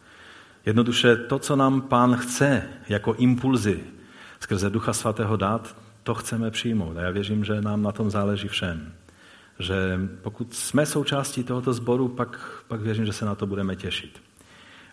Jednoduše 0.67 1.17
to, 1.17 1.39
co 1.39 1.57
nám 1.57 1.81
Pán 1.81 2.17
chce 2.17 2.63
jako 2.89 3.15
impulzy 3.15 3.81
skrze 4.41 4.71
Ducha 4.71 4.93
Svatého 4.93 5.37
dát, 5.37 5.77
to 6.03 6.15
chceme 6.15 6.51
přijmout. 6.51 6.97
A 6.97 7.01
já 7.03 7.11
věřím, 7.11 7.45
že 7.45 7.61
nám 7.61 7.83
na 7.83 7.93
tom 7.93 8.11
záleží 8.11 8.49
všem. 8.49 8.93
Že 9.59 10.01
pokud 10.23 10.55
jsme 10.55 10.87
součástí 10.87 11.45
tohoto 11.45 11.73
sboru, 11.73 12.09
pak, 12.09 12.63
pak 12.69 12.81
věřím, 12.81 13.07
že 13.07 13.13
se 13.13 13.25
na 13.25 13.35
to 13.35 13.47
budeme 13.47 13.77
těšit. 13.77 14.23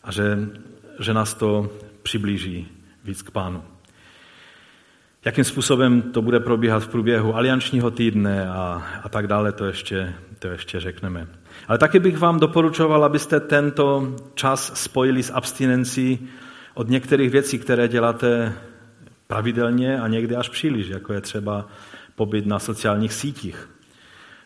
A 0.04 0.12
že, 0.12 0.40
že 1.00 1.14
nás 1.14 1.34
to 1.34 1.70
přiblíží 2.04 2.68
víc 3.04 3.22
k 3.22 3.32
Pánu. 3.32 3.64
Jakým 5.26 5.44
způsobem 5.44 6.02
to 6.02 6.22
bude 6.22 6.40
probíhat 6.40 6.84
v 6.84 6.88
průběhu 6.88 7.36
aliančního 7.36 7.92
týdne 7.92 8.50
a, 8.50 8.84
a 9.04 9.10
tak 9.10 9.28
dále, 9.28 9.52
to 9.52 9.66
ještě, 9.66 10.14
to 10.40 10.48
ještě 10.48 10.80
řekneme. 10.80 11.28
Ale 11.68 11.78
taky 11.78 12.00
bych 12.00 12.18
vám 12.18 12.40
doporučoval, 12.40 13.04
abyste 13.04 13.40
tento 13.40 14.16
čas 14.36 14.82
spojili 14.82 15.24
s 15.24 15.34
abstinencí 15.34 16.28
od 16.74 16.90
některých 16.90 17.32
věcí, 17.32 17.60
které 17.60 17.88
děláte 17.88 18.54
pravidelně 19.28 20.02
a 20.02 20.08
někdy 20.08 20.36
až 20.36 20.50
příliš, 20.50 20.88
jako 20.88 21.14
je 21.14 21.22
třeba 21.22 21.68
pobyt 22.16 22.46
na 22.46 22.60
sociálních 22.60 23.14
sítích 23.14 23.70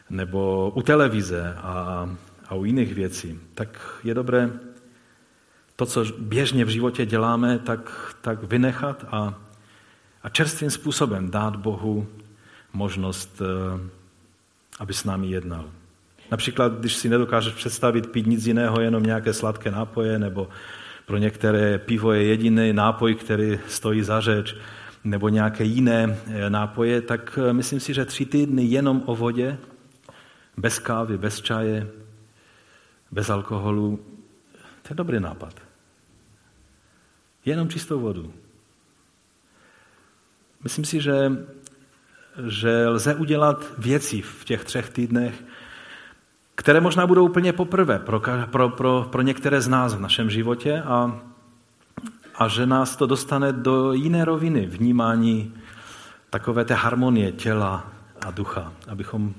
nebo 0.09 0.71
u 0.75 0.81
televize 0.81 1.53
a, 1.57 2.09
a 2.49 2.55
u 2.55 2.65
jiných 2.65 2.93
věcí. 2.93 3.39
Tak 3.55 3.99
je 4.03 4.13
dobré 4.13 4.49
to, 5.75 5.85
co 5.85 6.05
běžně 6.19 6.65
v 6.65 6.69
životě 6.69 7.05
děláme, 7.05 7.59
tak, 7.59 8.15
tak 8.21 8.43
vynechat 8.43 9.05
a 9.11 9.48
a 10.23 10.29
čerstvým 10.29 10.71
způsobem 10.71 11.31
dát 11.31 11.55
Bohu 11.55 12.07
možnost, 12.73 13.41
eh, 13.41 13.89
aby 14.79 14.93
s 14.93 15.03
námi 15.03 15.27
jednal. 15.27 15.65
Například, 16.31 16.79
když 16.79 16.95
si 16.95 17.09
nedokážeš 17.09 17.53
představit 17.53 18.11
pít 18.11 18.27
nic 18.27 18.45
jiného, 18.45 18.81
jenom 18.81 19.03
nějaké 19.03 19.33
sladké 19.33 19.71
nápoje, 19.71 20.19
nebo 20.19 20.49
pro 21.05 21.17
některé 21.17 21.77
pivo 21.77 22.13
je 22.13 22.23
jediný 22.23 22.73
nápoj, 22.73 23.15
který 23.15 23.59
stojí 23.67 24.03
za 24.03 24.21
řeč, 24.21 24.55
nebo 25.03 25.29
nějaké 25.29 25.63
jiné 25.63 26.17
eh, 26.27 26.49
nápoje, 26.49 27.01
tak 27.01 27.39
eh, 27.41 27.53
myslím 27.53 27.79
si, 27.79 27.93
že 27.93 28.05
tři 28.05 28.25
týdny 28.25 28.63
jenom 28.63 29.03
o 29.05 29.15
vodě, 29.15 29.57
bez 30.57 30.79
kávy, 30.79 31.17
bez 31.17 31.41
čaje, 31.41 31.87
bez 33.11 33.29
alkoholu, 33.29 33.99
to 34.81 34.87
je 34.89 34.95
dobrý 34.95 35.19
nápad. 35.19 35.53
Jenom 37.45 37.69
čistou 37.69 37.99
vodu. 37.99 38.33
Myslím 40.63 40.85
si, 40.85 41.01
že, 41.01 41.31
že 42.47 42.87
lze 42.87 43.15
udělat 43.15 43.65
věci 43.77 44.21
v 44.21 44.45
těch 44.45 44.63
třech 44.63 44.89
týdnech, 44.89 45.43
které 46.55 46.81
možná 46.81 47.07
budou 47.07 47.25
úplně 47.25 47.53
poprvé 47.53 47.99
pro, 47.99 48.21
pro, 48.51 48.69
pro, 48.69 49.07
pro 49.11 49.21
některé 49.21 49.61
z 49.61 49.67
nás 49.67 49.93
v 49.93 49.99
našem 49.99 50.29
životě 50.29 50.81
a, 50.81 51.21
a 52.35 52.47
že 52.47 52.65
nás 52.65 52.95
to 52.95 53.05
dostane 53.05 53.53
do 53.53 53.93
jiné 53.93 54.25
roviny 54.25 54.65
vnímání 54.65 55.53
takové 56.29 56.65
té 56.65 56.73
harmonie 56.73 57.31
těla 57.31 57.91
a 58.25 58.31
ducha, 58.31 58.73
abychom, 58.87 59.33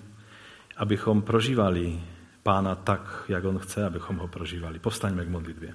abychom 0.77 1.23
prožívali 1.23 2.01
Pána 2.43 2.75
tak, 2.75 3.25
jak 3.29 3.45
On 3.45 3.59
chce, 3.59 3.87
abychom 3.87 4.17
ho 4.17 4.29
prožívali. 4.29 4.79
Povstaňme 4.79 5.25
k 5.25 5.29
modlitbě. 5.29 5.75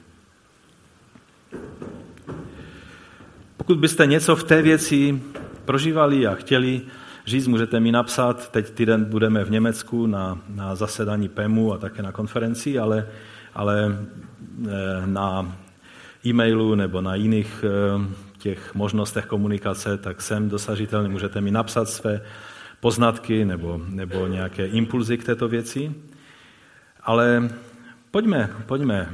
Pokud 3.66 3.80
byste 3.80 4.06
něco 4.06 4.36
v 4.36 4.44
té 4.44 4.62
věci 4.62 5.22
prožívali 5.66 6.28
a 6.28 6.36
chtěli 6.36 6.82
říct, 7.26 7.48
můžete 7.48 7.80
mi 7.80 7.92
napsat. 7.92 8.52
Teď 8.52 8.70
týden 8.70 9.06
budeme 9.06 9.44
v 9.44 9.52
Německu 9.52 10.08
na, 10.08 10.40
na 10.50 10.76
zasedání 10.76 11.30
PEMu 11.30 11.74
a 11.74 11.78
také 11.78 12.02
na 12.02 12.12
konferenci, 12.12 12.80
ale, 12.80 13.08
ale 13.54 13.98
eh, 14.68 14.72
na 15.06 15.56
e-mailu 16.26 16.76
nebo 16.76 17.02
na 17.02 17.16
jiných 17.16 17.66
eh, 17.68 18.06
těch 18.38 18.76
možnostech 18.76 19.26
komunikace, 19.26 19.98
tak 19.98 20.22
jsem 20.22 20.50
dosažitelný. 20.50 21.10
Můžete 21.10 21.42
mi 21.42 21.52
napsat 21.52 21.90
své 21.90 22.22
poznatky 22.80 23.46
nebo, 23.46 23.82
nebo 23.90 24.28
nějaké 24.28 24.68
impulzy 24.68 25.18
k 25.18 25.24
této 25.24 25.48
věci. 25.48 25.94
Ale 27.04 27.50
pojďme, 28.12 28.50
pojďme 28.66 29.10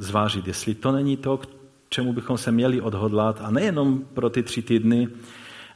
zvážit, 0.00 0.46
jestli 0.46 0.74
to 0.74 0.92
není 0.92 1.16
to, 1.16 1.40
čemu 1.88 2.12
bychom 2.12 2.38
se 2.38 2.52
měli 2.52 2.80
odhodlat, 2.80 3.40
a 3.40 3.50
nejenom 3.50 4.04
pro 4.14 4.30
ty 4.30 4.42
tři 4.42 4.62
týdny, 4.62 5.08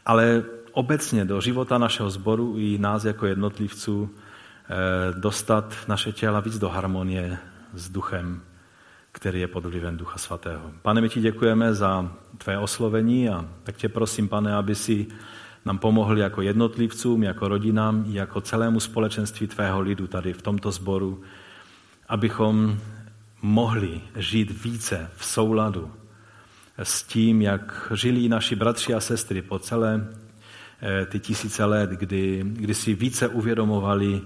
ale 0.06 0.44
obecně 0.72 1.24
do 1.24 1.40
života 1.40 1.78
našeho 1.78 2.10
sboru 2.10 2.54
i 2.58 2.78
nás 2.78 3.04
jako 3.04 3.26
jednotlivců 3.26 4.10
eh, 4.10 5.20
dostat 5.20 5.74
naše 5.88 6.12
těla 6.12 6.40
víc 6.40 6.58
do 6.58 6.68
harmonie 6.68 7.38
s 7.74 7.88
duchem, 7.88 8.42
který 9.12 9.40
je 9.40 9.48
pod 9.48 9.64
vlivem 9.64 9.96
Ducha 9.96 10.18
Svatého. 10.18 10.70
Pane, 10.82 11.00
my 11.00 11.08
ti 11.08 11.20
děkujeme 11.20 11.74
za 11.74 12.12
tvé 12.38 12.58
oslovení 12.58 13.28
a 13.28 13.48
tak 13.62 13.76
tě 13.76 13.88
prosím, 13.88 14.28
pane, 14.28 14.54
aby 14.54 14.74
si 14.74 15.06
nám 15.64 15.78
pomohl 15.78 16.18
jako 16.18 16.42
jednotlivcům, 16.42 17.22
jako 17.22 17.48
rodinám, 17.48 18.04
jako 18.08 18.40
celému 18.40 18.80
společenství 18.80 19.46
tvého 19.46 19.80
lidu 19.80 20.06
tady 20.06 20.32
v 20.32 20.42
tomto 20.42 20.70
sboru, 20.70 21.22
abychom 22.08 22.78
mohli 23.42 24.00
žít 24.16 24.64
více 24.64 25.10
v 25.16 25.24
souladu 25.24 25.90
s 26.82 27.02
tím, 27.02 27.42
jak 27.42 27.92
žili 27.94 28.28
naši 28.28 28.56
bratři 28.56 28.94
a 28.94 29.00
sestry 29.00 29.42
po 29.42 29.58
celé 29.58 30.08
eh, 30.82 31.06
ty 31.06 31.18
tisíce 31.18 31.64
let, 31.64 31.90
kdy, 31.90 32.42
kdy 32.44 32.74
si 32.74 32.94
více 32.94 33.28
uvědomovali 33.28 34.22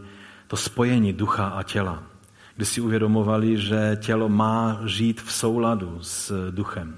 to 0.47 0.56
spojení 0.56 1.12
ducha 1.12 1.47
a 1.47 1.62
těla. 1.62 2.02
Kdy 2.56 2.66
si 2.66 2.81
uvědomovali, 2.81 3.59
že 3.59 3.98
tělo 4.01 4.28
má 4.28 4.81
žít 4.85 5.22
v 5.22 5.32
souladu 5.32 5.98
s 6.02 6.51
duchem. 6.51 6.97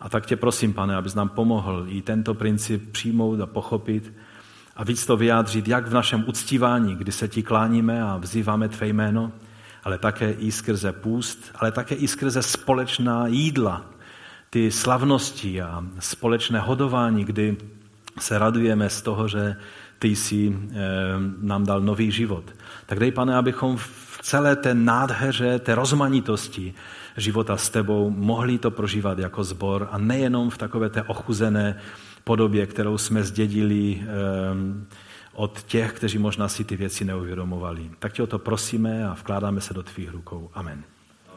A 0.00 0.08
tak 0.08 0.26
tě 0.26 0.36
prosím, 0.36 0.72
pane, 0.72 0.96
abys 0.96 1.14
nám 1.14 1.28
pomohl 1.28 1.86
i 1.88 2.02
tento 2.02 2.34
princip 2.34 2.92
přijmout 2.92 3.40
a 3.40 3.46
pochopit 3.46 4.12
a 4.76 4.84
víc 4.84 5.06
to 5.06 5.16
vyjádřit, 5.16 5.68
jak 5.68 5.86
v 5.86 5.94
našem 5.94 6.24
uctívání, 6.26 6.96
kdy 6.96 7.12
se 7.12 7.28
ti 7.28 7.42
kláníme 7.42 8.02
a 8.02 8.16
vzýváme 8.16 8.68
tvé 8.68 8.88
jméno, 8.88 9.32
ale 9.84 9.98
také 9.98 10.32
i 10.32 10.52
skrze 10.52 10.92
půst, 10.92 11.50
ale 11.54 11.72
také 11.72 11.94
i 11.94 12.08
skrze 12.08 12.42
společná 12.42 13.26
jídla, 13.26 13.93
ty 14.54 14.70
slavnosti 14.70 15.62
a 15.62 15.84
společné 15.98 16.60
hodování, 16.60 17.24
kdy 17.24 17.56
se 18.18 18.38
radujeme 18.38 18.90
z 18.90 19.02
toho, 19.02 19.28
že 19.28 19.56
ty 19.98 20.16
jsi 20.16 20.46
e, 20.46 20.54
nám 21.40 21.66
dal 21.66 21.80
nový 21.80 22.10
život. 22.10 22.44
Tak 22.86 22.98
dej, 22.98 23.10
pane, 23.10 23.36
abychom 23.36 23.76
v 23.76 24.18
celé 24.22 24.56
té 24.56 24.74
nádheře, 24.74 25.58
té 25.58 25.74
rozmanitosti 25.74 26.74
života 27.16 27.56
s 27.56 27.70
tebou 27.70 28.10
mohli 28.10 28.58
to 28.58 28.70
prožívat 28.70 29.18
jako 29.18 29.44
zbor 29.44 29.88
a 29.90 29.98
nejenom 29.98 30.50
v 30.50 30.58
takové 30.58 30.88
té 30.88 31.02
ochuzené 31.02 31.78
podobě, 32.24 32.66
kterou 32.66 32.98
jsme 32.98 33.24
zdědili 33.24 33.98
e, 33.98 34.06
od 35.32 35.62
těch, 35.62 35.92
kteří 35.92 36.18
možná 36.18 36.48
si 36.48 36.64
ty 36.64 36.76
věci 36.76 37.04
neuvědomovali. 37.04 37.90
Tak 37.98 38.12
tě 38.12 38.22
o 38.22 38.26
to 38.26 38.38
prosíme 38.38 39.06
a 39.08 39.14
vkládáme 39.14 39.60
se 39.60 39.74
do 39.74 39.82
tvých 39.82 40.10
rukou. 40.10 40.50
Amen. 40.54 40.93